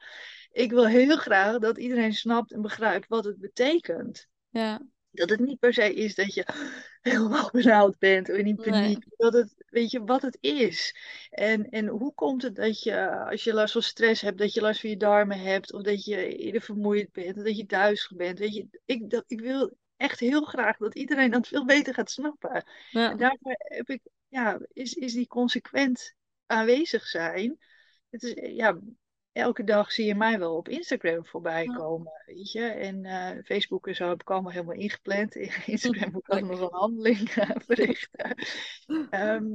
Ik 0.52 0.72
wil 0.72 0.88
heel 0.88 1.18
graag 1.18 1.58
dat 1.58 1.78
iedereen 1.78 2.14
snapt 2.14 2.52
en 2.52 2.62
begrijpt 2.62 3.08
wat 3.08 3.26
het 3.26 3.40
betekent. 3.40 4.28
ja, 4.50 4.82
Dat 5.12 5.30
het 5.30 5.40
niet 5.40 5.60
per 5.60 5.74
se 5.74 5.94
is 5.94 6.16
dat 6.16 6.34
je 6.34 6.46
helemaal 7.02 7.50
benauwd 7.52 7.98
bent 8.00 8.30
of 8.30 8.36
in 8.36 8.44
nee, 8.44 8.56
paniek. 8.56 9.06
Dat 9.18 9.34
het, 9.34 9.63
weet 9.74 9.92
je, 9.92 10.04
wat 10.04 10.22
het 10.22 10.38
is. 10.42 10.96
En, 11.30 11.70
en 11.70 11.88
hoe 11.88 12.14
komt 12.14 12.42
het 12.42 12.56
dat 12.56 12.84
je, 12.84 13.10
als 13.10 13.44
je 13.44 13.54
last 13.54 13.74
van 13.74 13.82
stress 13.82 14.22
hebt, 14.22 14.38
dat 14.38 14.54
je 14.54 14.62
last 14.62 14.80
van 14.80 14.90
je 14.90 14.98
darmen 14.98 15.40
hebt. 15.40 15.74
Of 15.74 15.82
dat 15.82 16.06
je 16.06 16.36
eerder 16.38 16.62
vermoeid 16.62 17.12
bent, 17.12 17.38
of 17.38 17.44
dat 17.44 17.58
je 17.58 17.66
duizelig 17.66 18.18
bent. 18.18 18.40
Weet 18.40 18.54
je, 18.54 18.68
ik, 18.86 19.10
dat, 19.10 19.24
ik 19.28 19.40
wil 19.40 19.78
echt 19.98 20.20
heel 20.20 20.42
graag 20.42 20.78
dat 20.78 20.96
iedereen 20.96 21.32
dat 21.32 21.48
veel 21.48 21.66
beter 21.66 21.94
gaat 21.94 22.12
snappen. 22.12 22.66
En 22.92 23.18
daarvoor 23.18 23.56
heb 23.58 23.90
ik, 23.90 24.02
ja, 24.28 24.60
is, 24.74 24.94
is 24.94 25.14
die 25.14 25.28
consequent 25.28 26.14
aanwezig 26.46 27.08
zijn. 27.08 27.58
Het 28.10 28.24
is, 28.24 28.56
ja, 28.56 28.80
elke 29.34 29.64
dag 29.64 29.92
zie 29.92 30.06
je 30.06 30.16
mij 30.16 30.40
wel 30.40 30.56
op 30.56 30.70
Instagram 30.70 31.26
voorbij 31.26 31.64
ja, 31.64 31.74
komen, 31.74 32.12
weet 32.26 32.52
je. 32.52 32.62
En 32.66 33.06
eh, 33.06 33.44
Facebook 33.44 33.88
en 33.88 33.96
zo 33.96 34.08
heb 34.10 34.22
ik 34.22 34.30
allemaal 34.30 34.52
helemaal 34.52 34.76
ingepland. 34.76 35.36
In 35.36 35.52
Instagram 35.66 36.12
moet 36.12 36.22
ik 36.22 36.34
lekker. 36.34 36.62
een 36.62 36.70
handeling 36.72 37.30
eh, 37.30 37.50
verrichten. 37.68 38.36
Ehm, 39.10 39.46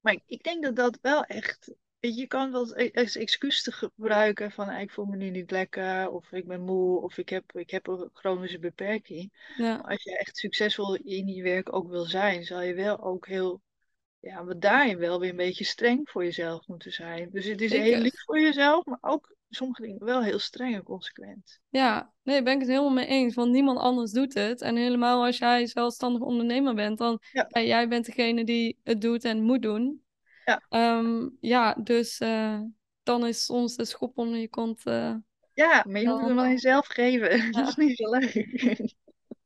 maar 0.00 0.12
ik, 0.12 0.22
ik 0.26 0.42
denk 0.42 0.62
dat 0.62 0.76
dat 0.76 0.98
wel 1.02 1.24
echt. 1.24 1.74
Je 2.00 2.26
kan 2.26 2.50
wel 2.52 2.60
als 2.60 2.74
e- 2.74 2.90
als 2.92 3.16
excuus 3.16 3.62
te 3.62 3.72
gebruiken 3.72 4.50
van 4.50 4.68
"Ah, 4.68 4.80
ik 4.80 4.90
voel 4.90 5.04
me 5.04 5.16
nu 5.16 5.30
niet 5.30 5.50
lekker, 5.50 6.10
of 6.10 6.32
ik 6.32 6.46
ben 6.46 6.60
moe, 6.60 7.00
of 7.00 7.18
ik 7.18 7.28
heb, 7.28 7.52
ik 7.52 7.70
heb 7.70 7.86
een 7.86 8.10
chronische 8.12 8.58
beperking. 8.58 9.32
Ja, 9.56 9.76
als 9.76 10.02
je 10.02 10.18
echt 10.18 10.36
succesvol 10.36 10.94
in 10.96 11.26
je 11.28 11.42
werk 11.42 11.72
ook 11.72 11.88
wil 11.88 12.04
zijn, 12.04 12.44
zal 12.44 12.60
je 12.60 12.74
wel 12.74 13.00
ook 13.02 13.26
heel, 13.26 13.60
ja, 14.24 14.42
maar 14.42 14.58
daarin 14.58 14.98
wel 14.98 15.20
weer 15.20 15.30
een 15.30 15.36
beetje 15.36 15.64
streng 15.64 16.10
voor 16.10 16.24
jezelf 16.24 16.66
moeten 16.66 16.92
zijn. 16.92 17.28
Dus 17.32 17.44
het 17.44 17.60
is 17.60 17.72
heel 17.72 17.98
lief 17.98 18.24
voor 18.24 18.40
jezelf, 18.40 18.84
maar 18.84 18.98
ook 19.00 19.36
sommige 19.50 19.82
dingen 19.82 20.04
wel 20.04 20.22
heel 20.22 20.38
streng 20.38 20.74
en 20.74 20.82
consequent. 20.82 21.60
Ja, 21.68 22.12
nee, 22.22 22.42
ben 22.42 22.52
ik 22.54 22.58
het 22.60 22.68
helemaal 22.68 22.90
mee 22.90 23.06
eens. 23.06 23.34
Want 23.34 23.50
niemand 23.52 23.78
anders 23.78 24.10
doet 24.12 24.34
het. 24.34 24.60
En 24.60 24.76
helemaal 24.76 25.24
als 25.24 25.38
jij 25.38 25.66
zelfstandig 25.66 26.22
ondernemer 26.22 26.74
bent, 26.74 26.98
dan 26.98 27.20
Ja, 27.32 27.46
ja, 27.48 27.60
jij 27.62 27.88
bent 27.88 28.06
degene 28.06 28.44
die 28.44 28.78
het 28.82 29.00
doet 29.00 29.24
en 29.24 29.42
moet 29.42 29.62
doen. 29.62 30.02
ja, 30.44 30.62
Ehm, 30.68 31.28
ja, 31.40 31.74
dus 31.74 32.18
eh, 32.18 32.60
dan 33.02 33.26
is 33.26 33.44
soms 33.44 33.76
de 33.76 33.84
schop 33.84 34.18
onder 34.18 34.38
je 34.38 34.48
kont 34.48 34.86
eh, 34.86 35.14
ja, 35.52 35.84
maar 35.88 36.00
je 36.00 36.06
moet 36.08 36.16
wel 36.18 36.28
hem 36.28 36.30
aan 36.30 36.36
handig. 36.36 36.52
jezelf 36.62 36.86
geven. 36.86 37.52
Dat 37.52 37.68
is 37.68 37.76
niet 37.76 37.96
zo 37.96 38.10
leuk. 38.10 38.34
is 38.34 38.94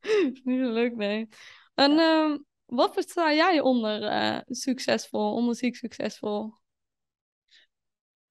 niet 0.43 0.59
zo 0.59 0.71
leuk, 0.73 0.95
nee. 0.95 1.27
En 1.75 1.91
Ja. 1.91 2.39
Wat 2.69 2.93
versta 2.93 3.33
jij 3.33 3.59
onder 3.59 4.03
eh, 4.03 4.39
succesvol, 4.45 5.33
onder 5.33 5.55
ziek 5.55 5.75
succesvol? 5.75 6.53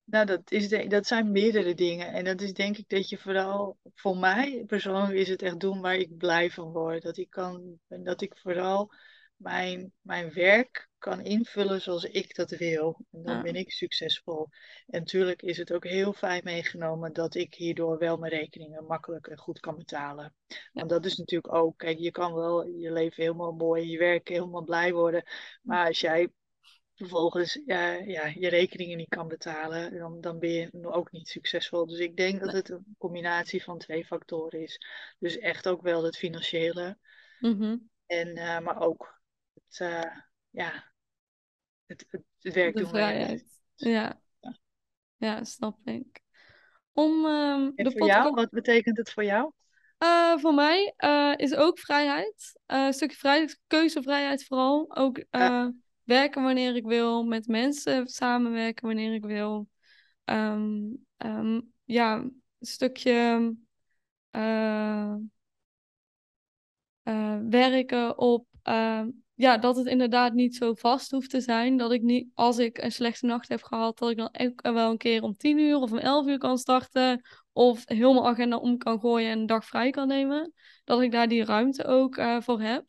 Nou, 0.05 0.27
dat, 0.27 0.51
is 0.51 0.69
de, 0.69 0.87
dat 0.87 1.07
zijn 1.07 1.31
meerdere 1.31 1.75
dingen. 1.75 2.13
En 2.13 2.25
dat 2.25 2.41
is 2.41 2.53
denk 2.53 2.77
ik 2.77 2.89
dat 2.89 3.09
je 3.09 3.19
vooral, 3.19 3.79
voor 3.95 4.17
mij 4.17 4.65
persoonlijk 4.67 5.19
is 5.19 5.29
het 5.29 5.43
echt 5.43 5.61
doen 5.61 5.81
waar 5.81 5.97
ik 5.97 6.17
blij 6.17 6.51
van 6.51 6.73
word. 6.73 7.03
Dat 7.03 7.17
ik 7.17 7.31
kan, 7.31 7.79
dat 7.89 8.21
ik 8.21 8.37
vooral 8.37 8.93
mijn, 9.39 9.93
mijn 10.01 10.33
werk 10.33 10.89
kan 10.99 11.21
invullen 11.25 11.81
zoals 11.81 12.05
ik 12.05 12.35
dat 12.35 12.51
wil. 12.51 13.01
En 13.11 13.23
dan 13.23 13.37
Ja, 13.37 13.43
ben 13.43 13.55
ik 13.55 13.71
succesvol. 13.73 14.49
En 14.87 14.99
natuurlijk 15.01 15.43
is 15.43 15.57
het 15.57 15.73
ook 15.73 15.85
heel 15.85 16.13
fijn 16.13 16.41
meegenomen 16.45 17.13
dat 17.13 17.35
ik 17.35 17.55
hierdoor 17.55 17.99
wel 17.99 18.17
mijn 18.17 18.33
rekeningen 18.33 18.85
makkelijk 18.85 19.27
en 19.27 19.39
goed 19.39 19.61
kan 19.61 19.77
betalen. 19.77 20.35
ja, 20.49 20.61
Want 20.73 20.91
dat 20.91 21.05
is 21.05 21.17
natuurlijk 21.17 21.55
ook, 21.55 21.79
kijk, 21.79 21.99
je 21.99 22.11
kan 22.11 22.35
wel 22.35 22.67
je 22.67 22.93
leven 22.93 23.23
helemaal 23.23 23.53
mooi, 23.53 23.91
je 23.91 23.99
werk 23.99 24.29
helemaal 24.29 24.65
blij 24.65 24.93
worden. 24.93 25.23
Maar 25.63 25.87
als 25.87 26.01
jij 26.01 26.29
vervolgens 26.95 27.61
ja, 27.67 27.93
ja, 27.93 28.27
je 28.27 28.49
rekeningen 28.49 28.97
niet 28.97 29.09
kan 29.09 29.29
betalen, 29.29 29.99
dan, 29.99 30.21
dan 30.21 30.39
ben 30.39 30.51
je 30.51 30.71
ook 30.83 31.13
niet 31.13 31.29
succesvol. 31.29 31.87
Dus 31.87 31.99
ik 31.99 32.17
denk 32.17 32.41
dat 32.41 32.53
het 32.53 32.69
een 32.71 32.95
combinatie 32.99 33.63
van 33.63 33.79
twee 33.79 34.05
factoren 34.05 34.63
is. 34.63 34.81
Dus 35.19 35.39
echt 35.39 35.69
ook 35.69 35.83
wel 35.83 36.05
het 36.05 36.17
financiële, 36.17 36.99
Mhm. 37.41 37.77
en, 38.07 38.37
eh, 38.37 38.61
maar 38.61 38.81
ook 38.81 39.18
het, 39.69 39.81
eh, 39.81 40.17
ja, 40.51 40.93
het, 41.87 42.07
het, 42.11 42.23
het 42.41 42.55
werk 42.55 42.75
De 42.75 42.81
doen 42.81 42.91
vrijheid. 42.91 43.61
Ja, 43.75 44.21
Ja. 44.41 44.59
ja, 45.17 45.45
snap 45.45 45.79
ik. 45.85 46.21
Om 46.93 47.25
ehm, 47.27 47.71
En 47.75 47.85
de 47.85 47.91
voor 47.91 48.07
jou, 48.07 48.35
wat 48.35 48.51
betekent 48.51 48.97
het 48.97 49.11
voor 49.11 49.25
jou? 49.25 49.53
Eh, 49.99 50.37
voor 50.37 50.55
mij 50.55 50.95
eh, 50.97 51.33
is 51.37 51.55
ook 51.55 51.79
vrijheid. 51.79 52.61
Een 52.67 52.93
stukje 52.93 53.17
vrijheid, 53.17 53.61
keuzevrijheid 53.67 54.45
vooral. 54.45 54.97
Ook 54.97 55.25
Ja, 55.31 55.73
werken 56.05 56.43
wanneer 56.43 56.77
ik 56.77 56.85
wil, 56.85 57.25
met 57.25 57.47
mensen 57.47 58.09
samenwerken 58.09 58.87
wanneer 58.87 59.15
ik 59.15 59.25
wil. 59.25 59.69
Ehm, 60.25 60.81
ehm, 61.17 61.61
ja, 61.85 62.15
een 62.15 62.43
stukje 62.61 63.55
werken 67.49 68.19
op. 68.19 68.47
ja, 69.39 69.59
dat 69.59 69.77
het 69.77 69.87
inderdaad 69.87 70.33
niet 70.33 70.57
zo 70.57 70.75
vast 70.75 71.11
hoeft 71.11 71.31
te 71.31 71.41
zijn. 71.41 71.77
Dat 71.77 71.93
ik 71.93 72.03
niet, 72.03 72.29
als 72.35 72.59
ik 72.59 72.79
een 72.79 72.93
slechte 72.93 73.27
nacht 73.27 73.49
heb 73.49 73.63
gehad, 73.63 73.99
dat 73.99 74.11
ik 74.11 74.17
dan 74.17 74.31
ook 74.39 74.63
wel 74.63 74.91
een 74.91 74.97
keer 74.97 75.23
om 75.23 75.37
tien 75.37 75.59
uur 75.59 75.77
of 75.77 75.93
om 75.93 75.99
elf 75.99 76.27
uur 76.27 76.39
kan 76.39 76.59
starten. 76.59 77.23
Of 77.53 77.83
heel 77.85 78.13
mijn 78.13 78.27
agenda 78.27 78.57
om 78.57 78.79
kan 78.79 79.01
gooien 79.01 79.31
en 79.31 79.39
een 79.39 79.47
dag 79.47 79.65
vrij 79.65 79.91
kan 79.91 80.09
nemen. 80.09 80.53
Dat 80.85 81.01
ik 81.01 81.13
daar 81.13 81.29
die 81.29 81.45
ruimte 81.45 81.85
ook 81.85 82.17
eh, 82.17 82.41
voor 82.41 82.61
heb. 82.61 82.85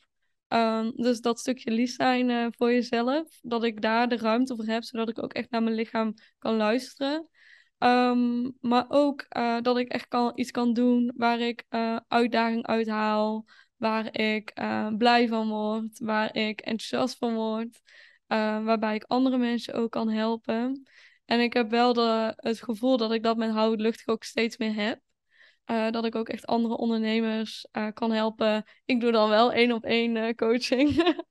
Ehm, 0.48 0.92
dus 0.96 1.22
dat 1.22 1.40
stukje 1.40 1.72
lief 1.72 1.94
zijn 1.94 2.30
eh, 2.30 2.46
voor 2.50 2.72
jezelf. 2.72 3.40
Dat 3.42 3.64
ik 3.64 3.82
daar 3.82 4.10
de 4.10 4.18
ruimte 4.18 4.56
voor 4.56 4.66
heb, 4.66 4.84
zodat 4.84 5.10
ik 5.10 5.24
ook 5.24 5.34
echt 5.34 5.50
naar 5.50 5.64
mijn 5.64 5.76
lichaam 5.76 6.14
kan 6.40 6.56
luisteren. 6.56 7.28
Ehm, 7.78 8.52
maar 8.62 8.86
ook 8.88 9.22
eh, 9.22 9.58
dat 9.62 9.78
ik 9.78 9.88
echt 9.88 10.08
kan, 10.08 10.32
iets 10.36 10.52
kan 10.52 10.74
doen 10.74 11.12
waar 11.16 11.40
ik 11.40 11.66
uitdaging 12.08 12.66
uithaal, 12.66 13.46
waar 13.80 14.20
ik 14.20 14.50
eh, 14.50 14.88
blij 14.98 15.28
van 15.28 15.50
word, 15.50 16.00
waar 16.00 16.36
ik 16.36 16.60
enthousiast 16.60 17.18
van 17.18 17.34
word, 17.34 17.82
eh, 18.28 18.64
waarbij 18.64 18.96
ik 18.96 19.04
andere 19.04 19.38
mensen 19.38 19.74
ook 19.74 19.92
kan 19.92 20.10
helpen. 20.10 20.88
En 21.26 21.40
ik 21.40 21.54
heb 21.54 21.70
wel 21.70 21.94
de, 21.94 22.34
het 22.36 22.62
gevoel 22.62 22.98
dat 22.98 23.12
ik 23.12 23.24
dat 23.24 23.38
met 23.38 23.52
Houd 23.52 23.80
Luchtig 23.80 24.08
ook 24.08 24.24
steeds 24.24 24.58
meer 24.58 24.74
heb. 24.74 25.00
Eh, 25.66 25.90
dat 25.92 26.06
ik 26.06 26.16
ook 26.16 26.30
echt 26.30 26.46
andere 26.46 26.78
ondernemers 26.78 27.68
kan 27.94 28.12
helpen. 28.12 28.64
Ik 28.86 29.00
doe 29.00 29.12
dan 29.12 29.30
wel 29.30 29.54
één 29.54 29.72
op 29.72 29.86
één 29.86 30.36
coaching. 30.36 30.90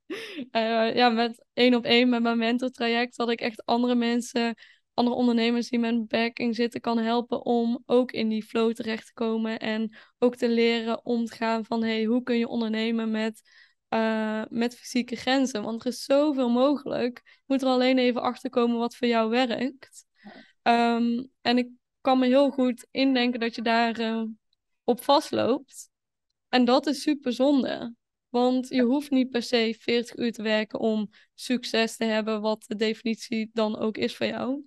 Ja, 0.93 1.09
met 1.09 1.45
één 1.53 1.75
op 1.75 1.85
één 1.85 2.09
met 2.09 2.21
mijn 2.21 2.37
mentortraject. 2.37 3.17
Dat 3.17 3.29
ik 3.29 3.41
echt 3.41 3.65
andere 3.65 3.95
mensen, 3.95 4.55
andere 4.99 5.17
ondernemers 5.17 5.69
die 5.69 5.79
met 5.79 5.91
een 5.91 5.99
beperking 5.99 6.55
zitten, 6.55 6.81
kan 6.81 6.97
helpen 6.97 7.45
om 7.45 7.83
ook 7.85 8.11
in 8.11 8.29
die 8.29 8.43
flow 8.43 8.73
terecht 8.73 9.05
te 9.05 9.13
komen. 9.13 9.59
En 9.59 9.95
ook 10.17 10.35
te 10.35 10.49
leren 10.49 11.05
om 11.05 11.25
te 11.25 11.35
gaan 11.35 11.65
van 11.65 11.83
hey, 11.83 12.03
hoe 12.03 12.23
kun 12.23 12.37
je 12.37 12.47
ondernemen 12.47 13.11
met, 13.11 13.41
eh, 13.87 14.43
met 14.49 14.75
fysieke 14.75 15.15
grenzen. 15.15 15.63
Want 15.63 15.81
er 15.81 15.87
is 15.87 16.03
zoveel 16.03 16.49
mogelijk. 16.49 17.21
Je 17.25 17.43
moet 17.45 17.61
er 17.61 17.67
alleen 17.67 17.97
even 17.97 18.21
achter 18.21 18.49
komen 18.49 18.77
wat 18.77 18.95
voor 18.95 19.07
jou 19.07 19.29
werkt. 19.29 20.05
Ehm, 20.61 21.23
en 21.41 21.57
ik 21.57 21.69
kan 22.01 22.19
me 22.19 22.25
heel 22.25 22.49
goed 22.49 22.87
indenken 22.91 23.39
dat 23.39 23.55
je 23.55 23.61
daar 23.61 23.99
eh, 23.99 24.23
op 24.83 25.03
vastloopt. 25.03 25.89
En 26.49 26.65
dat 26.65 26.87
is 26.87 27.01
super 27.01 27.33
zonde. 27.33 27.95
Want 28.29 28.67
je 28.67 28.81
hoeft 28.81 29.09
niet 29.09 29.29
per 29.29 29.43
se 29.43 29.75
40 29.79 30.17
uur 30.17 30.31
te 30.31 30.41
werken 30.41 30.79
om 30.79 31.09
succes 31.33 31.97
te 31.97 32.03
hebben, 32.03 32.41
wat 32.41 32.63
de 32.67 32.75
definitie 32.75 33.49
dan 33.53 33.77
ook 33.77 33.97
is 33.97 34.15
voor 34.15 34.25
jou. 34.25 34.63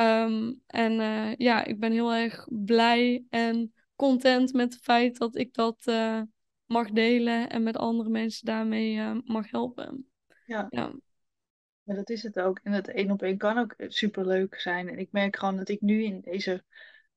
Ehm, 0.00 0.52
en 0.66 1.00
eh, 1.00 1.34
ja, 1.36 1.64
ik 1.64 1.80
ben 1.80 1.92
heel 1.92 2.14
erg 2.14 2.46
blij 2.50 3.24
en 3.30 3.72
content 3.96 4.52
met 4.52 4.72
het 4.72 4.82
feit 4.82 5.18
dat 5.18 5.36
ik 5.36 5.54
dat 5.54 5.82
uh, 5.86 6.22
mag 6.66 6.90
delen 6.90 7.50
en 7.50 7.62
met 7.62 7.76
andere 7.76 8.08
mensen 8.08 8.46
daarmee 8.46 8.94
uh, 8.94 9.16
mag 9.24 9.50
helpen. 9.50 10.10
Ja. 10.46 10.66
ja. 10.70 10.92
Ja, 11.82 11.94
dat 11.94 12.10
is 12.10 12.22
het 12.22 12.40
ook. 12.40 12.60
En 12.62 12.72
het 12.72 12.88
één 12.88 13.10
op 13.10 13.22
één 13.22 13.36
kan 13.36 13.58
ook 13.58 13.74
super 13.78 14.26
leuk 14.26 14.54
zijn. 14.54 14.88
En 14.88 14.98
ik 14.98 15.12
merk 15.12 15.36
gewoon 15.36 15.56
dat 15.56 15.68
ik 15.68 15.80
nu 15.80 16.02
in 16.02 16.20
deze 16.20 16.64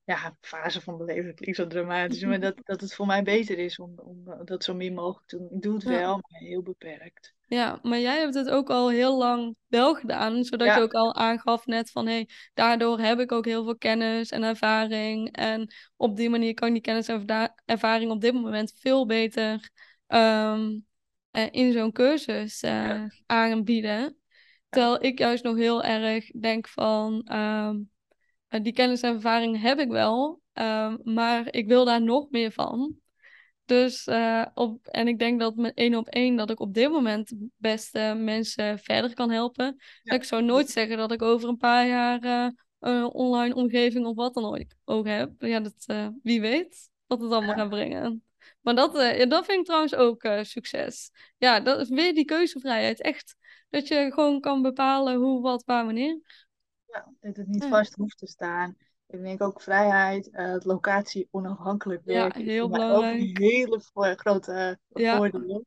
ja, 0.05 0.37
fase 0.41 0.81
van 0.81 0.97
mijn 0.97 1.15
leven, 1.17 1.35
klinkt 1.35 1.57
zo 1.57 1.67
dramatisch, 1.67 2.23
maar 2.23 2.39
dat, 2.39 2.55
dat 2.63 2.81
het 2.81 2.93
voor 2.93 3.05
mij 3.05 3.23
beter 3.23 3.57
is 3.57 3.79
om, 3.79 3.93
om 3.99 4.45
dat 4.45 4.63
zo 4.63 4.73
min 4.73 4.93
mogelijk 4.93 5.27
te 5.27 5.37
doen. 5.37 5.49
Ik 5.51 5.61
doe 5.61 5.73
het 5.73 5.83
wel, 5.83 6.11
maar 6.13 6.41
heel 6.41 6.61
beperkt. 6.61 7.33
Ja, 7.47 7.79
maar 7.81 7.99
jij 7.99 8.19
hebt 8.19 8.33
het 8.33 8.49
ook 8.49 8.69
al 8.69 8.89
heel 8.89 9.17
lang 9.17 9.55
wel 9.67 9.95
gedaan, 9.95 10.43
zodat 10.43 10.75
je 10.75 10.81
ook 10.81 10.93
al 10.93 11.15
aangaf 11.15 11.65
net 11.65 11.91
van, 11.91 12.05
hé, 12.05 12.13
hey, 12.13 12.29
daardoor 12.53 12.99
heb 12.99 13.19
ik 13.19 13.31
ook 13.31 13.45
heel 13.45 13.63
veel 13.63 13.77
kennis 13.77 14.29
en 14.29 14.43
ervaring. 14.43 15.35
En 15.35 15.73
op 15.95 16.15
die 16.15 16.29
manier 16.29 16.53
kan 16.53 16.67
ik 16.67 16.73
die 16.73 16.81
kennis 16.81 17.07
en 17.07 17.53
ervaring 17.65 18.11
op 18.11 18.21
dit 18.21 18.33
moment 18.33 18.73
veel 18.79 19.05
beter 19.05 19.69
um, 20.07 20.85
in 21.51 21.71
zo'n 21.71 21.91
cursus 21.91 22.63
uh, 22.63 23.03
aanbieden. 23.25 24.17
Terwijl 24.69 25.03
ik 25.03 25.19
juist 25.19 25.43
nog 25.43 25.55
heel 25.55 25.83
erg 25.83 26.31
denk 26.31 26.67
van, 26.67 27.31
um, 27.33 27.91
die 28.61 28.73
kennis 28.73 29.01
en 29.01 29.13
ervaring 29.13 29.61
heb 29.61 29.79
ik 29.79 29.89
wel, 29.89 30.41
um, 30.53 30.99
maar 31.03 31.53
ik 31.53 31.67
wil 31.67 31.85
daar 31.85 32.01
nog 32.01 32.29
meer 32.29 32.51
van. 32.51 32.95
Dus 33.65 34.07
uh, 34.07 34.45
op, 34.53 34.87
en 34.87 35.07
ik 35.07 35.19
denk 35.19 35.39
dat 35.39 35.55
met 35.55 35.73
één 35.75 35.95
op 35.95 36.07
één 36.07 36.35
dat 36.35 36.49
ik 36.49 36.59
op 36.59 36.73
dit 36.73 36.91
moment 36.91 37.33
best 37.57 37.95
uh, 37.95 38.15
mensen 38.15 38.79
verder 38.79 39.13
kan 39.13 39.31
helpen. 39.31 39.75
Ja. 40.03 40.15
Ik 40.15 40.23
zou 40.23 40.43
nooit 40.43 40.69
zeggen 40.69 40.97
dat 40.97 41.11
ik 41.11 41.21
over 41.21 41.49
een 41.49 41.57
paar 41.57 41.87
jaar 41.87 42.23
uh, 42.23 42.47
een 42.79 43.03
online 43.05 43.55
omgeving 43.55 44.05
of 44.05 44.15
wat 44.15 44.33
dan 44.33 44.45
ook, 44.45 44.65
ook 44.85 45.07
heb. 45.07 45.31
Ja, 45.39 45.59
dat, 45.59 45.85
wie 46.23 46.41
weet 46.41 46.89
wat 47.07 47.21
het 47.21 47.31
allemaal 47.31 47.55
ja. 47.55 47.61
gaat 47.61 47.69
brengen. 47.69 48.23
Maar 48.61 48.75
dat, 48.75 48.93
ja, 49.17 49.25
dat 49.25 49.45
vind 49.45 49.59
ik 49.59 49.65
trouwens 49.65 49.95
ook 49.95 50.27
succes. 50.41 51.11
Ja, 51.37 51.59
dat 51.59 51.79
is 51.79 51.89
weer 51.89 52.13
die 52.13 52.25
keuzevrijheid. 52.25 53.01
Echt 53.01 53.35
dat 53.69 53.87
je 53.87 54.11
gewoon 54.13 54.39
kan 54.39 54.61
bepalen 54.61 55.15
hoe, 55.15 55.41
wat, 55.41 55.63
waar, 55.65 55.85
wanneer. 55.85 56.42
Ja, 56.93 57.13
dat 57.19 57.35
het 57.35 57.47
niet 57.47 57.65
vast 57.65 57.95
hoeft 57.95 58.17
te 58.17 58.27
staan. 58.27 58.75
Ik 59.07 59.21
denk 59.21 59.41
ook 59.41 59.61
vrijheid, 59.61 60.29
uh, 60.31 60.55
locatie 60.59 61.27
onafhankelijk 61.31 62.03
werken. 62.03 62.45
Ja, 62.45 62.51
heel 62.51 62.69
belangrijk. 62.69 63.21
Ook 63.21 63.27
een 63.27 63.43
hele 63.43 63.79
grote 64.15 64.79
uh, 64.93 65.15
voordeel. 65.15 65.65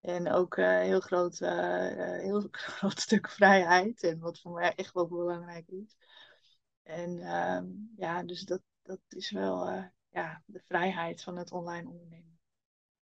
En 0.00 0.30
ook 0.30 0.56
een 0.56 0.64
uh, 0.64 0.78
heel, 0.78 1.00
groot, 1.00 1.38
heel 1.38 2.48
groot 2.50 3.00
stuk 3.00 3.28
vrijheid. 3.30 4.02
En 4.02 4.18
wat 4.18 4.40
voor 4.40 4.52
mij 4.52 4.74
echt 4.74 4.92
wel 4.92 5.08
belangrijk 5.08 5.68
is. 5.68 5.96
En 6.82 7.18
ehm, 7.18 7.66
ja, 7.96 8.22
dus 8.22 8.42
dat, 8.42 8.62
dat 8.82 9.00
is 9.08 9.30
wel 9.30 9.68
ja, 10.10 10.42
de 10.46 10.62
vrijheid 10.66 11.22
van 11.22 11.36
het 11.36 11.52
online 11.52 11.88
ondernemen. 11.88 12.38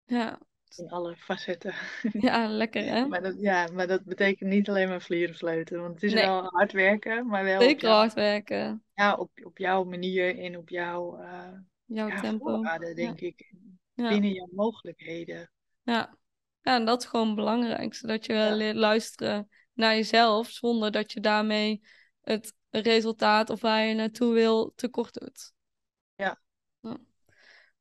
Ja, 0.04 0.38
in 0.78 0.90
alle 0.90 1.16
facetten. 1.16 1.74
Ja, 2.12 2.48
lekker 2.48 2.84
hè? 2.84 3.06
maar 3.06 3.22
dat, 3.22 3.34
ja, 3.40 3.68
maar 3.72 3.86
dat 3.86 4.04
betekent 4.04 4.50
niet 4.50 4.68
alleen 4.68 4.88
maar 4.88 5.02
vlieren 5.02 5.34
fluiten. 5.34 5.80
Want 5.80 5.94
het 5.94 6.02
is 6.02 6.12
wel 6.12 6.42
hard 6.42 6.72
werken, 6.72 7.26
maar 7.26 7.44
wel... 7.44 7.60
Zeker 7.60 7.88
hard 7.88 8.14
werken. 8.14 8.84
Ja, 8.94 9.14
op, 9.14 9.30
op 9.44 9.58
jouw 9.58 9.84
manier 9.84 10.38
en 10.38 10.56
op 10.56 10.68
jouw, 10.68 11.20
uh, 11.20 11.48
jouw 11.84 12.08
ja, 12.08 12.20
tempo. 12.20 12.62
Denk 12.94 13.20
ik. 13.20 13.54
Binnen 13.94 14.32
jouw 14.32 14.48
mogelijkheden. 14.50 15.50
Ja. 15.82 16.16
ja, 16.62 16.74
en 16.76 16.84
dat 16.84 17.02
is 17.02 17.08
gewoon 17.08 17.34
belangrijk. 17.34 17.94
Zodat 17.94 18.26
je 18.26 18.32
ja. 18.32 18.54
leert 18.54 18.76
luisteren 18.76 19.48
naar 19.72 19.94
jezelf, 19.94 20.48
zonder 20.48 20.90
dat 20.90 21.12
je 21.12 21.20
daarmee 21.20 21.82
het 22.20 22.54
resultaat 22.70 23.50
of 23.50 23.60
waar 23.60 23.84
je 23.84 23.94
naartoe 23.94 24.34
wil 24.34 24.72
tekort 24.74 25.20
doet. 25.20 25.52
Ja. 26.14 26.40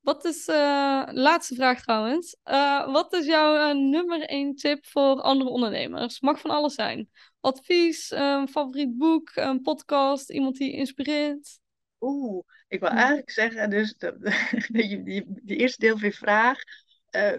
Wat 0.09 0.25
is, 0.25 0.47
uh, 0.47 1.07
laatste 1.11 1.55
vraag 1.55 1.81
trouwens. 1.81 2.37
Uh, 2.45 2.91
wat 2.91 3.13
is 3.13 3.25
jouw 3.25 3.55
uh, 3.55 3.89
nummer 3.89 4.21
één 4.21 4.55
tip 4.55 4.85
voor 4.85 5.21
andere 5.21 5.49
ondernemers? 5.49 6.19
Mag 6.19 6.39
van 6.39 6.49
alles 6.49 6.73
zijn. 6.73 7.09
Advies, 7.39 8.11
een 8.11 8.47
favoriet 8.47 8.97
boek, 8.97 9.31
een 9.35 9.61
podcast, 9.61 10.29
iemand 10.29 10.57
die 10.57 10.71
je 10.71 10.77
inspireert? 10.77 11.59
Oeh, 11.99 12.45
ik 12.67 12.79
wil 12.79 12.89
eigenlijk 12.89 13.29
zeggen, 13.29 13.69
dus 13.69 13.97
dat, 13.97 14.15
die, 14.67 15.03
die, 15.03 15.23
die, 15.27 15.57
eerste 15.57 15.79
deel 15.79 15.97
van 15.97 16.07
je 16.07 16.13
vraag, 16.13 16.59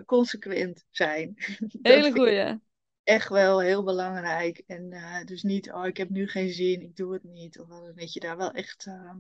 consequent 0.07 0.85
zijn. 0.91 1.35
Hele 1.83 2.12
goeie. 2.12 2.61
Echt 3.03 3.29
wel 3.29 3.61
heel 3.61 3.85
belangrijk. 3.85 4.62
En 4.66 4.95
dus 5.25 5.43
niet, 5.43 5.73
oh, 5.73 5.87
ik 5.87 5.97
heb 5.97 6.09
nu 6.09 6.29
geen 6.29 6.51
zin, 6.51 6.81
ik 6.81 6.97
doe 6.97 7.12
het 7.12 7.25
niet. 7.25 7.59
Of 7.59 7.68
dat 7.95 8.12
je 8.12 8.21
daar 8.21 8.37
wel 8.37 8.51
echt 8.51 8.87
ehm, 8.87 9.16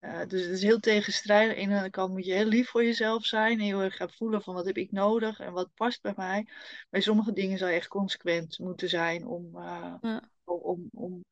uh, 0.00 0.26
dus 0.26 0.42
het 0.42 0.50
is 0.50 0.62
heel 0.62 0.80
tegenstrijdig. 0.80 1.58
Aan 1.58 1.68
de 1.68 1.74
ene 1.74 1.90
kant 1.90 2.12
moet 2.12 2.24
je 2.24 2.32
heel 2.32 2.44
lief 2.44 2.68
voor 2.68 2.84
jezelf 2.84 3.24
zijn. 3.24 3.58
En 3.58 3.64
heel 3.64 3.82
erg 3.82 3.96
gaan 3.96 4.10
voelen 4.10 4.42
van 4.42 4.54
wat 4.54 4.66
heb 4.66 4.76
ik 4.76 4.92
nodig 4.92 5.40
en 5.40 5.52
wat 5.52 5.74
past 5.74 6.02
bij 6.02 6.14
mij. 6.16 6.46
Bij 6.90 7.00
sommige 7.00 7.32
dingen 7.32 7.58
zou 7.58 7.70
je 7.70 7.76
echt 7.76 7.88
consequent 7.88 8.58
moeten 8.58 8.88
zijn 8.88 9.26
om, 9.26 9.56
uh, 9.56 9.94
ja. 10.00 10.30
om, 10.44 10.88
om, 10.92 11.24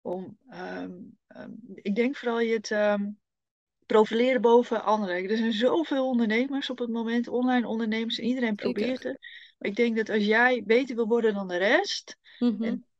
om 0.00 0.38
um, 0.50 1.18
um, 1.28 1.60
ik 1.74 1.94
denk 1.94 2.16
vooral 2.16 2.40
je 2.40 2.54
het 2.54 2.70
um, 2.70 3.18
profileren 3.86 4.40
boven 4.40 4.84
anderen. 4.84 5.30
Er 5.30 5.36
zijn 5.36 5.52
zoveel 5.52 6.08
ondernemers 6.08 6.70
op 6.70 6.78
het 6.78 6.90
moment, 6.90 7.28
online 7.28 7.66
ondernemers, 7.66 8.18
en 8.18 8.24
iedereen 8.24 8.54
probeert 8.54 9.02
het. 9.02 9.18
Maar 9.58 9.70
ik 9.70 9.76
denk 9.76 9.96
dat 9.96 10.08
als 10.08 10.24
jij 10.24 10.62
beter 10.66 10.96
wil 10.96 11.06
worden 11.06 11.34
dan 11.34 11.48
de 11.48 11.56
rest, 11.56 12.18
mm 12.38 12.56
-hmm. 12.56 12.64
en 12.64 12.74
uh, 12.74 12.93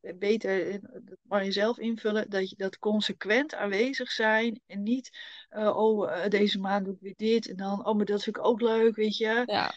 beter, 0.00 0.80
dat 0.80 1.18
mag 1.22 1.44
je 1.44 1.52
zelf 1.52 1.78
invullen, 1.78 2.30
dat 2.30 2.50
je 2.50 2.56
dat 2.56 2.78
consequent 2.78 3.54
aanwezig 3.54 4.10
zijn 4.10 4.60
en 4.66 4.82
niet, 4.82 5.18
uh, 5.50 5.76
oh, 5.76 6.28
deze 6.28 6.58
maand 6.58 6.84
doe 6.84 6.94
ik 6.94 7.00
weer 7.00 7.14
dit 7.16 7.48
en 7.48 7.56
dan, 7.56 7.86
oh, 7.86 7.96
maar 7.96 8.04
dat 8.04 8.22
vind 8.22 8.36
ik 8.36 8.44
ook 8.44 8.60
leuk, 8.60 8.96
weet 8.96 9.16
je. 9.16 9.42
Ja. 9.46 9.74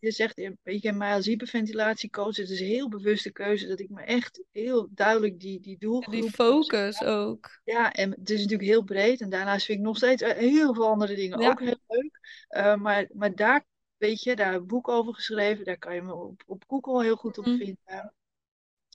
Je 0.00 0.10
zegt, 0.10 0.36
je 0.62 0.80
kent 0.80 0.96
mij 0.96 1.14
als 1.14 1.26
hyperventilatiecoach, 1.26 2.36
het 2.36 2.50
is 2.50 2.60
een 2.60 2.66
heel 2.66 2.88
bewuste 2.88 3.32
keuze 3.32 3.66
dat 3.66 3.80
ik 3.80 3.88
me 3.88 4.02
echt 4.02 4.42
heel 4.52 4.88
duidelijk 4.90 5.40
die, 5.40 5.60
die 5.60 5.78
doelgroep... 5.78 6.14
Die 6.14 6.30
focus 6.30 7.02
ook. 7.02 7.60
Ja, 7.64 7.92
en 7.92 8.10
het 8.10 8.30
is 8.30 8.40
natuurlijk 8.40 8.68
heel 8.68 8.84
breed 8.84 9.20
en 9.20 9.30
daarnaast 9.30 9.66
vind 9.66 9.78
ik 9.78 9.84
nog 9.84 9.96
steeds 9.96 10.22
heel 10.22 10.74
veel 10.74 10.86
andere 10.86 11.14
dingen 11.14 11.40
ja. 11.40 11.50
ook 11.50 11.60
heel 11.60 11.80
leuk. 11.86 12.20
maar, 12.78 13.08
maar 13.12 13.34
daar, 13.34 13.66
weet 13.96 14.22
je, 14.22 14.36
daar 14.36 14.46
heb 14.46 14.54
ik 14.54 14.60
een 14.60 14.66
boek 14.66 14.88
over 14.88 15.14
geschreven, 15.14 15.64
daar 15.64 15.78
kan 15.78 15.94
je 15.94 16.02
me 16.02 16.14
op, 16.14 16.42
op 16.46 16.64
Google 16.66 17.02
heel 17.02 17.16
goed 17.16 17.38
op 17.38 17.46
mm. 17.46 17.76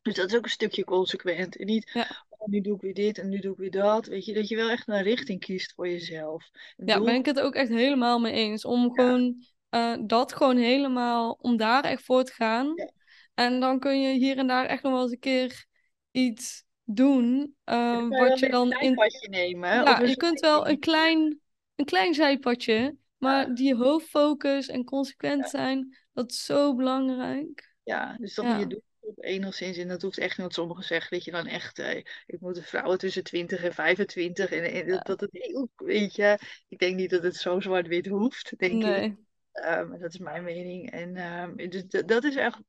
Dus 0.04 0.16
dat 0.16 0.30
is 0.30 0.38
ook 0.38 0.44
een 0.44 0.50
stukje 0.50 0.84
consequent. 0.84 1.58
En 1.58 1.66
niet, 1.66 1.90
ja. 1.94 2.26
oh, 2.30 2.48
nu 2.48 2.62
doe 2.62 2.76
ik 2.76 2.82
weer 2.82 2.94
dit 2.94 3.18
en 3.18 3.30
nu 3.30 3.40
doe 3.40 3.52
ik 3.52 3.58
weer 3.58 3.72
dat. 3.72 4.06
Weet 4.06 4.26
je, 4.26 4.34
dat 4.34 4.48
je 4.48 4.56
wel 4.56 4.70
echt 4.70 4.88
een 4.88 5.02
richting 5.02 5.40
kiest 5.40 5.74
voor 5.74 5.88
jezelf. 5.88 6.50
Een 6.78 6.88
ja, 6.88 6.96
doel... 6.96 7.06
ben 7.06 7.16
ik 7.16 7.26
het 7.26 7.40
ook 7.40 7.56
echt 7.56 7.70
helemaal 7.70 8.20
mee 8.20 8.34
eens. 8.34 8.66
Om 8.66 8.94
gewoon 8.94 9.46
uh, 9.70 9.96
dat 10.06 10.34
gewoon 10.34 10.58
helemaal, 10.58 11.38
om 11.42 11.58
daar 11.58 11.84
echt 11.84 12.04
voor 12.04 12.24
te 12.24 12.34
gaan. 12.34 12.72
Ja. 12.76 12.92
En 13.34 13.60
dan 13.60 13.80
kun 13.80 14.02
je 14.02 14.18
hier 14.18 14.38
en 14.38 14.48
daar 14.48 14.66
echt 14.66 14.84
nog 14.84 14.92
wel 14.92 15.02
eens 15.02 15.12
een 15.12 15.20
keer 15.20 15.66
iets 16.12 16.64
doen. 16.84 17.56
Uh, 17.66 18.08
wat 18.10 18.40
je 18.40 18.50
dan 18.50 18.72
in. 18.72 18.98
nemen. 19.30 19.70
Ja, 19.70 20.02
je 20.02 20.18
kunt 20.18 20.40
wel 20.40 20.68
een 20.68 20.80
klein, 20.80 21.40
een 21.76 21.86
klein 21.86 22.14
zijpadje. 22.14 22.96
Maar 23.18 23.54
die 23.54 23.76
hoofdfocus 23.76 24.68
en 24.68 24.84
consequent 24.84 25.50
zijn, 25.50 25.98
dat 26.14 26.32
is 26.32 26.46
zo 26.46 26.76
belangrijk. 26.76 27.76
Ja, 27.84 28.16
dus 28.20 28.34
dat 28.34 28.60
je 28.60 28.68
doet 28.68 28.82
enigszins, 29.16 29.78
en 29.78 29.88
dat 29.88 30.02
hoeft 30.02 30.18
echt 30.18 30.30
niet, 30.30 30.40
want 30.40 30.54
sommigen 30.54 30.84
zeggen 30.84 31.12
dat 31.12 31.26
je 31.26 31.32
dan 31.32 31.48
echt, 31.48 31.80
eh, 31.80 31.98
ik 32.26 32.40
moet 32.40 32.58
een 32.58 32.64
vrouwen 32.64 32.98
tussen 32.98 33.24
20 33.24 33.64
en 33.64 33.74
25, 33.74 34.52
en, 34.52 34.64
en 34.64 34.88
ja. 34.88 35.00
dat 35.00 35.20
het 35.20 35.30
heel, 35.32 35.70
weet 35.76 36.16
je, 36.16 36.40
ik 36.68 36.80
denk 36.80 36.96
niet 36.96 37.10
dat 37.10 37.24
het 37.24 37.36
zo 37.36 37.60
zwart-wit 37.60 38.08
hoeft, 38.08 38.54
denk 38.58 38.84
nee. 38.84 39.04
ik. 39.04 39.16
Um, 39.54 40.00
dat 40.00 40.14
is 40.14 40.20
mijn 40.20 40.44
mening. 40.44 40.92
En 40.92 41.18
um, 41.18 41.70
dus 41.70 41.84
dat 41.88 42.24
is 42.24 42.36
echt 42.36 42.60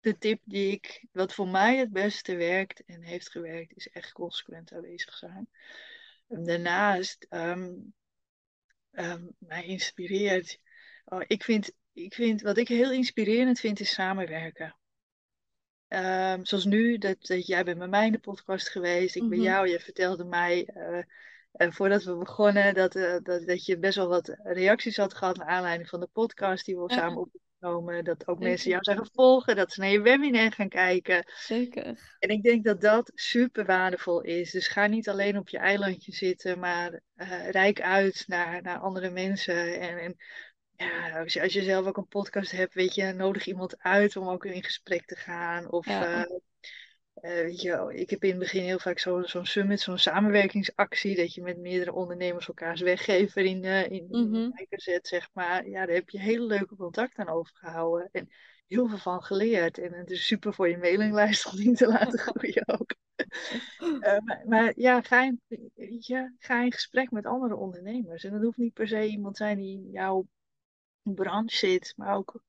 de 0.00 0.18
tip 0.18 0.40
die 0.44 0.72
ik, 0.72 1.06
wat 1.12 1.34
voor 1.34 1.48
mij 1.48 1.76
het 1.76 1.92
beste 1.92 2.36
werkt 2.36 2.84
en 2.84 3.02
heeft 3.02 3.30
gewerkt, 3.30 3.76
is 3.76 3.88
echt 3.88 4.12
consequent 4.12 4.72
aanwezig 4.72 5.14
zijn. 5.14 5.48
En 6.28 6.44
daarnaast, 6.44 7.26
um, 7.30 7.94
mij 9.38 9.64
inspireert, 9.64 10.58
oh, 11.04 11.22
ik, 11.26 11.44
vind, 11.44 11.72
ik 11.92 12.14
vind, 12.14 12.42
wat 12.42 12.56
ik 12.56 12.68
heel 12.68 12.92
inspirerend 12.92 13.60
vind, 13.60 13.80
is 13.80 13.92
samenwerken. 13.92 14.76
Um, 15.96 16.46
zoals 16.46 16.64
nu, 16.64 16.98
dat, 16.98 17.26
dat, 17.26 17.46
jij 17.46 17.64
bent 17.64 17.78
bij 17.78 17.88
mij 17.88 18.06
in 18.06 18.12
de 18.12 18.18
podcast 18.18 18.68
geweest, 18.68 19.16
ik 19.16 19.22
mm 19.22 19.28
-hmm. 19.28 19.36
bij 19.36 19.46
jou. 19.46 19.68
Je 19.68 19.80
vertelde 19.80 20.24
mij 20.24 20.68
uh, 20.76 20.98
uh, 21.56 21.72
voordat 21.72 22.04
we 22.04 22.16
begonnen 22.16 22.74
dat, 22.74 22.94
uh, 22.96 23.16
dat, 23.22 23.46
dat 23.46 23.64
je 23.64 23.78
best 23.78 23.96
wel 23.96 24.08
wat 24.08 24.36
reacties 24.42 24.96
had 24.96 25.14
gehad 25.14 25.36
naar 25.36 25.46
aanleiding 25.46 25.88
van 25.88 26.00
de 26.00 26.08
podcast 26.12 26.64
die 26.64 26.76
we 26.76 26.84
ja. 26.86 26.96
samen 26.96 27.18
opgenomen. 27.18 28.04
Dat 28.04 28.28
ook 28.28 28.36
Zeker. 28.36 28.48
mensen 28.48 28.70
jou 28.70 28.82
zijn 28.82 29.08
volgen, 29.12 29.56
dat 29.56 29.72
ze 29.72 29.80
naar 29.80 29.90
je 29.90 30.00
webinar 30.00 30.52
gaan 30.52 30.68
kijken. 30.68 31.32
Zeker. 31.36 32.16
En 32.18 32.28
ik 32.28 32.42
denk 32.42 32.64
dat 32.64 32.80
dat 32.80 33.10
super 33.14 33.64
waardevol 33.64 34.20
is. 34.20 34.50
Dus 34.50 34.68
ga 34.68 34.86
niet 34.86 35.08
alleen 35.08 35.38
op 35.38 35.48
je 35.48 35.58
eilandje 35.58 36.12
zitten, 36.12 36.58
maar 36.58 37.00
rijk 37.50 37.80
uit 37.80 38.24
naar, 38.26 38.62
naar 38.62 38.78
andere 38.78 39.10
mensen. 39.10 39.80
En, 39.80 39.98
en 39.98 40.16
ja, 40.76 41.20
als 41.20 41.32
je, 41.32 41.42
als 41.42 41.52
je 41.52 41.62
zelf 41.62 41.86
ook 41.86 41.96
een 41.96 42.08
podcast 42.08 42.50
hebt, 42.50 42.74
weet 42.74 42.94
je, 42.94 43.12
nodig 43.12 43.46
iemand 43.46 43.78
uit 43.78 44.16
om 44.16 44.28
ook 44.28 44.44
in 44.44 44.62
gesprek 44.64 45.06
te 45.06 45.16
gaan. 45.16 45.70
Of 45.70 45.86
Ja. 45.86 46.24
eh, 46.24 46.36
eh, 47.14 47.44
weet 47.44 47.60
je, 47.60 47.92
ik 47.94 48.10
heb 48.10 48.22
in 48.24 48.30
het 48.30 48.38
begin 48.38 48.62
heel 48.62 48.78
vaak 48.78 48.98
zo- 48.98 49.22
zo'n 49.22 49.46
summit, 49.46 49.80
zo'n 49.80 49.98
samenwerkingsactie, 49.98 51.16
dat 51.16 51.34
je 51.34 51.42
met 51.42 51.58
meerdere 51.58 51.92
ondernemers 51.92 52.48
elkaars 52.48 52.80
weggever 52.80 53.44
in, 53.44 53.64
eh 53.64 53.90
in, 53.90 54.06
de 54.08 54.50
kijker 54.56 54.80
zet, 54.80 55.06
zeg 55.08 55.28
maar. 55.32 55.68
Ja, 55.68 55.86
daar 55.86 55.94
heb 55.94 56.08
je 56.10 56.20
hele 56.20 56.44
leuke 56.46 56.76
contacten 56.76 57.26
aan 57.26 57.34
overgehouden 57.34 58.08
en 58.12 58.28
heel 58.66 58.88
veel 58.88 58.98
van 58.98 59.22
geleerd. 59.22 59.78
En 59.78 59.92
het 59.92 60.10
is 60.10 60.26
super 60.26 60.54
voor 60.54 60.68
je 60.68 60.78
mailinglijst 60.78 61.46
om 61.46 61.56
die 61.56 61.76
te 61.76 61.86
laten 61.98 62.18
groeien 62.18 62.68
ook. 62.68 62.94
Maar, 64.24 64.42
maar 64.46 64.72
ja, 64.76 65.02
ga 65.02 65.22
in, 65.24 65.40
ga 66.38 66.62
in 66.62 66.72
gesprek 66.72 67.10
met 67.10 67.26
andere 67.26 67.56
ondernemers. 67.56 68.24
En 68.24 68.32
dat 68.32 68.42
hoeft 68.42 68.56
niet 68.58 68.72
per 68.72 68.88
se 68.88 69.06
iemand 69.06 69.36
zijn 69.36 69.58
die 69.58 69.72
in 69.72 69.90
jouw 69.90 70.26
branche 71.14 71.56
zit, 71.56 71.92
maar 71.96 72.16
ook 72.16 72.42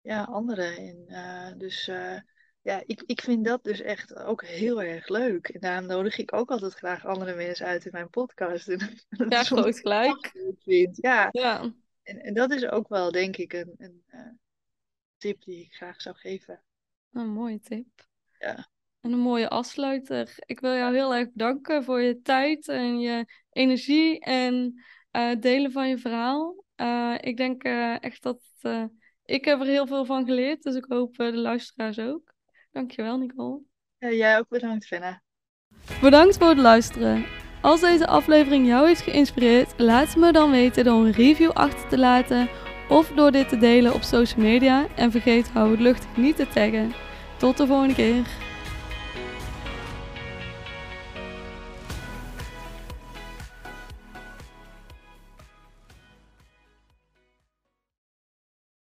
ja, 0.00 0.22
anderen. 0.22 0.76
En, 0.76 1.04
eh, 1.06 1.58
dus 1.58 1.88
eh, 1.88 2.16
ja, 2.62 2.82
ik, 2.86 3.02
ik 3.06 3.20
vind 3.20 3.44
dat 3.44 3.64
dus 3.64 3.80
echt 3.80 4.14
ook 4.14 4.44
heel 4.44 4.82
erg 4.82 5.08
leuk. 5.08 5.48
En 5.48 5.60
daarom 5.60 5.86
nodig 5.86 6.18
ik 6.18 6.34
ook 6.34 6.50
altijd 6.50 6.74
graag 6.74 7.06
andere 7.06 7.34
mensen 7.34 7.66
uit 7.66 7.84
in 7.84 7.92
mijn 7.92 8.10
podcast. 8.10 8.68
En 8.68 8.78
dat 9.08 9.32
Ja, 9.32 9.42
groot 9.44 9.78
gelijk. 9.78 10.32
vind. 10.58 10.96
Ja, 10.96 11.28
Ja, 11.30 11.72
en, 12.02 12.20
en 12.20 12.34
dat 12.34 12.50
is 12.50 12.66
ook 12.66 12.88
wel 12.88 13.12
denk 13.12 13.36
ik 13.36 13.52
een, 13.52 13.74
een 13.78 14.02
eh, 14.06 14.20
tip 15.16 15.44
die 15.44 15.64
ik 15.64 15.74
graag 15.74 16.00
zou 16.00 16.16
geven. 16.16 16.62
een 17.12 17.28
mooie 17.28 17.60
tip. 17.60 17.86
Ja. 18.38 18.68
En 19.00 19.12
een 19.12 19.18
mooie 19.18 19.48
afsluiter. 19.48 20.34
Ik 20.36 20.60
wil 20.60 20.74
jou 20.74 20.94
heel 20.94 21.14
erg 21.14 21.32
bedanken 21.32 21.84
voor 21.84 22.00
je 22.00 22.20
tijd 22.20 22.68
en 22.68 23.00
je 23.00 23.26
energie 23.50 24.20
en 24.20 24.82
delen 25.40 25.72
van 25.72 25.88
je 25.88 25.98
verhaal. 25.98 26.64
Eh, 26.78 27.14
ik 27.20 27.36
denk 27.36 27.62
eh, 27.62 28.02
echt 28.02 28.22
dat 28.22 28.40
eh, 28.60 28.84
ik 29.24 29.44
heb 29.44 29.60
er 29.60 29.66
heel 29.66 29.86
veel 29.86 30.04
van 30.04 30.24
geleerd, 30.24 30.62
dus 30.62 30.74
ik 30.74 30.84
hoop 30.88 31.16
de 31.16 31.36
luisteraars 31.36 31.98
ook. 31.98 32.34
Dankjewel, 32.70 33.18
Nicole. 33.18 33.60
Ja, 33.98 34.10
jij 34.10 34.38
ook 34.38 34.48
bedankt, 34.48 34.86
Fenna. 34.86 35.22
Bedankt 36.00 36.38
voor 36.38 36.48
het 36.48 36.58
luisteren. 36.58 37.24
Als 37.62 37.80
deze 37.80 38.06
aflevering 38.06 38.66
jou 38.66 38.86
heeft 38.86 39.00
geïnspireerd, 39.00 39.74
laat 39.76 40.06
het 40.06 40.16
me 40.16 40.32
dan 40.32 40.50
weten 40.50 40.84
door 40.84 41.04
een 41.04 41.12
review 41.12 41.50
achter 41.50 41.88
te 41.88 41.98
laten 41.98 42.48
of 42.88 43.08
door 43.08 43.30
dit 43.30 43.48
te 43.48 43.58
delen 43.58 43.94
op 43.94 44.02
social 44.02 44.44
media. 44.44 44.86
En 44.96 45.10
vergeet 45.10 45.48
hou 45.48 45.70
het 45.70 45.80
luchtig 45.80 46.16
niet 46.16 46.36
te 46.36 46.48
taggen. 46.48 46.92
Tot 47.38 47.56
de 47.56 47.66
volgende 47.66 47.94
keer. 47.94 48.47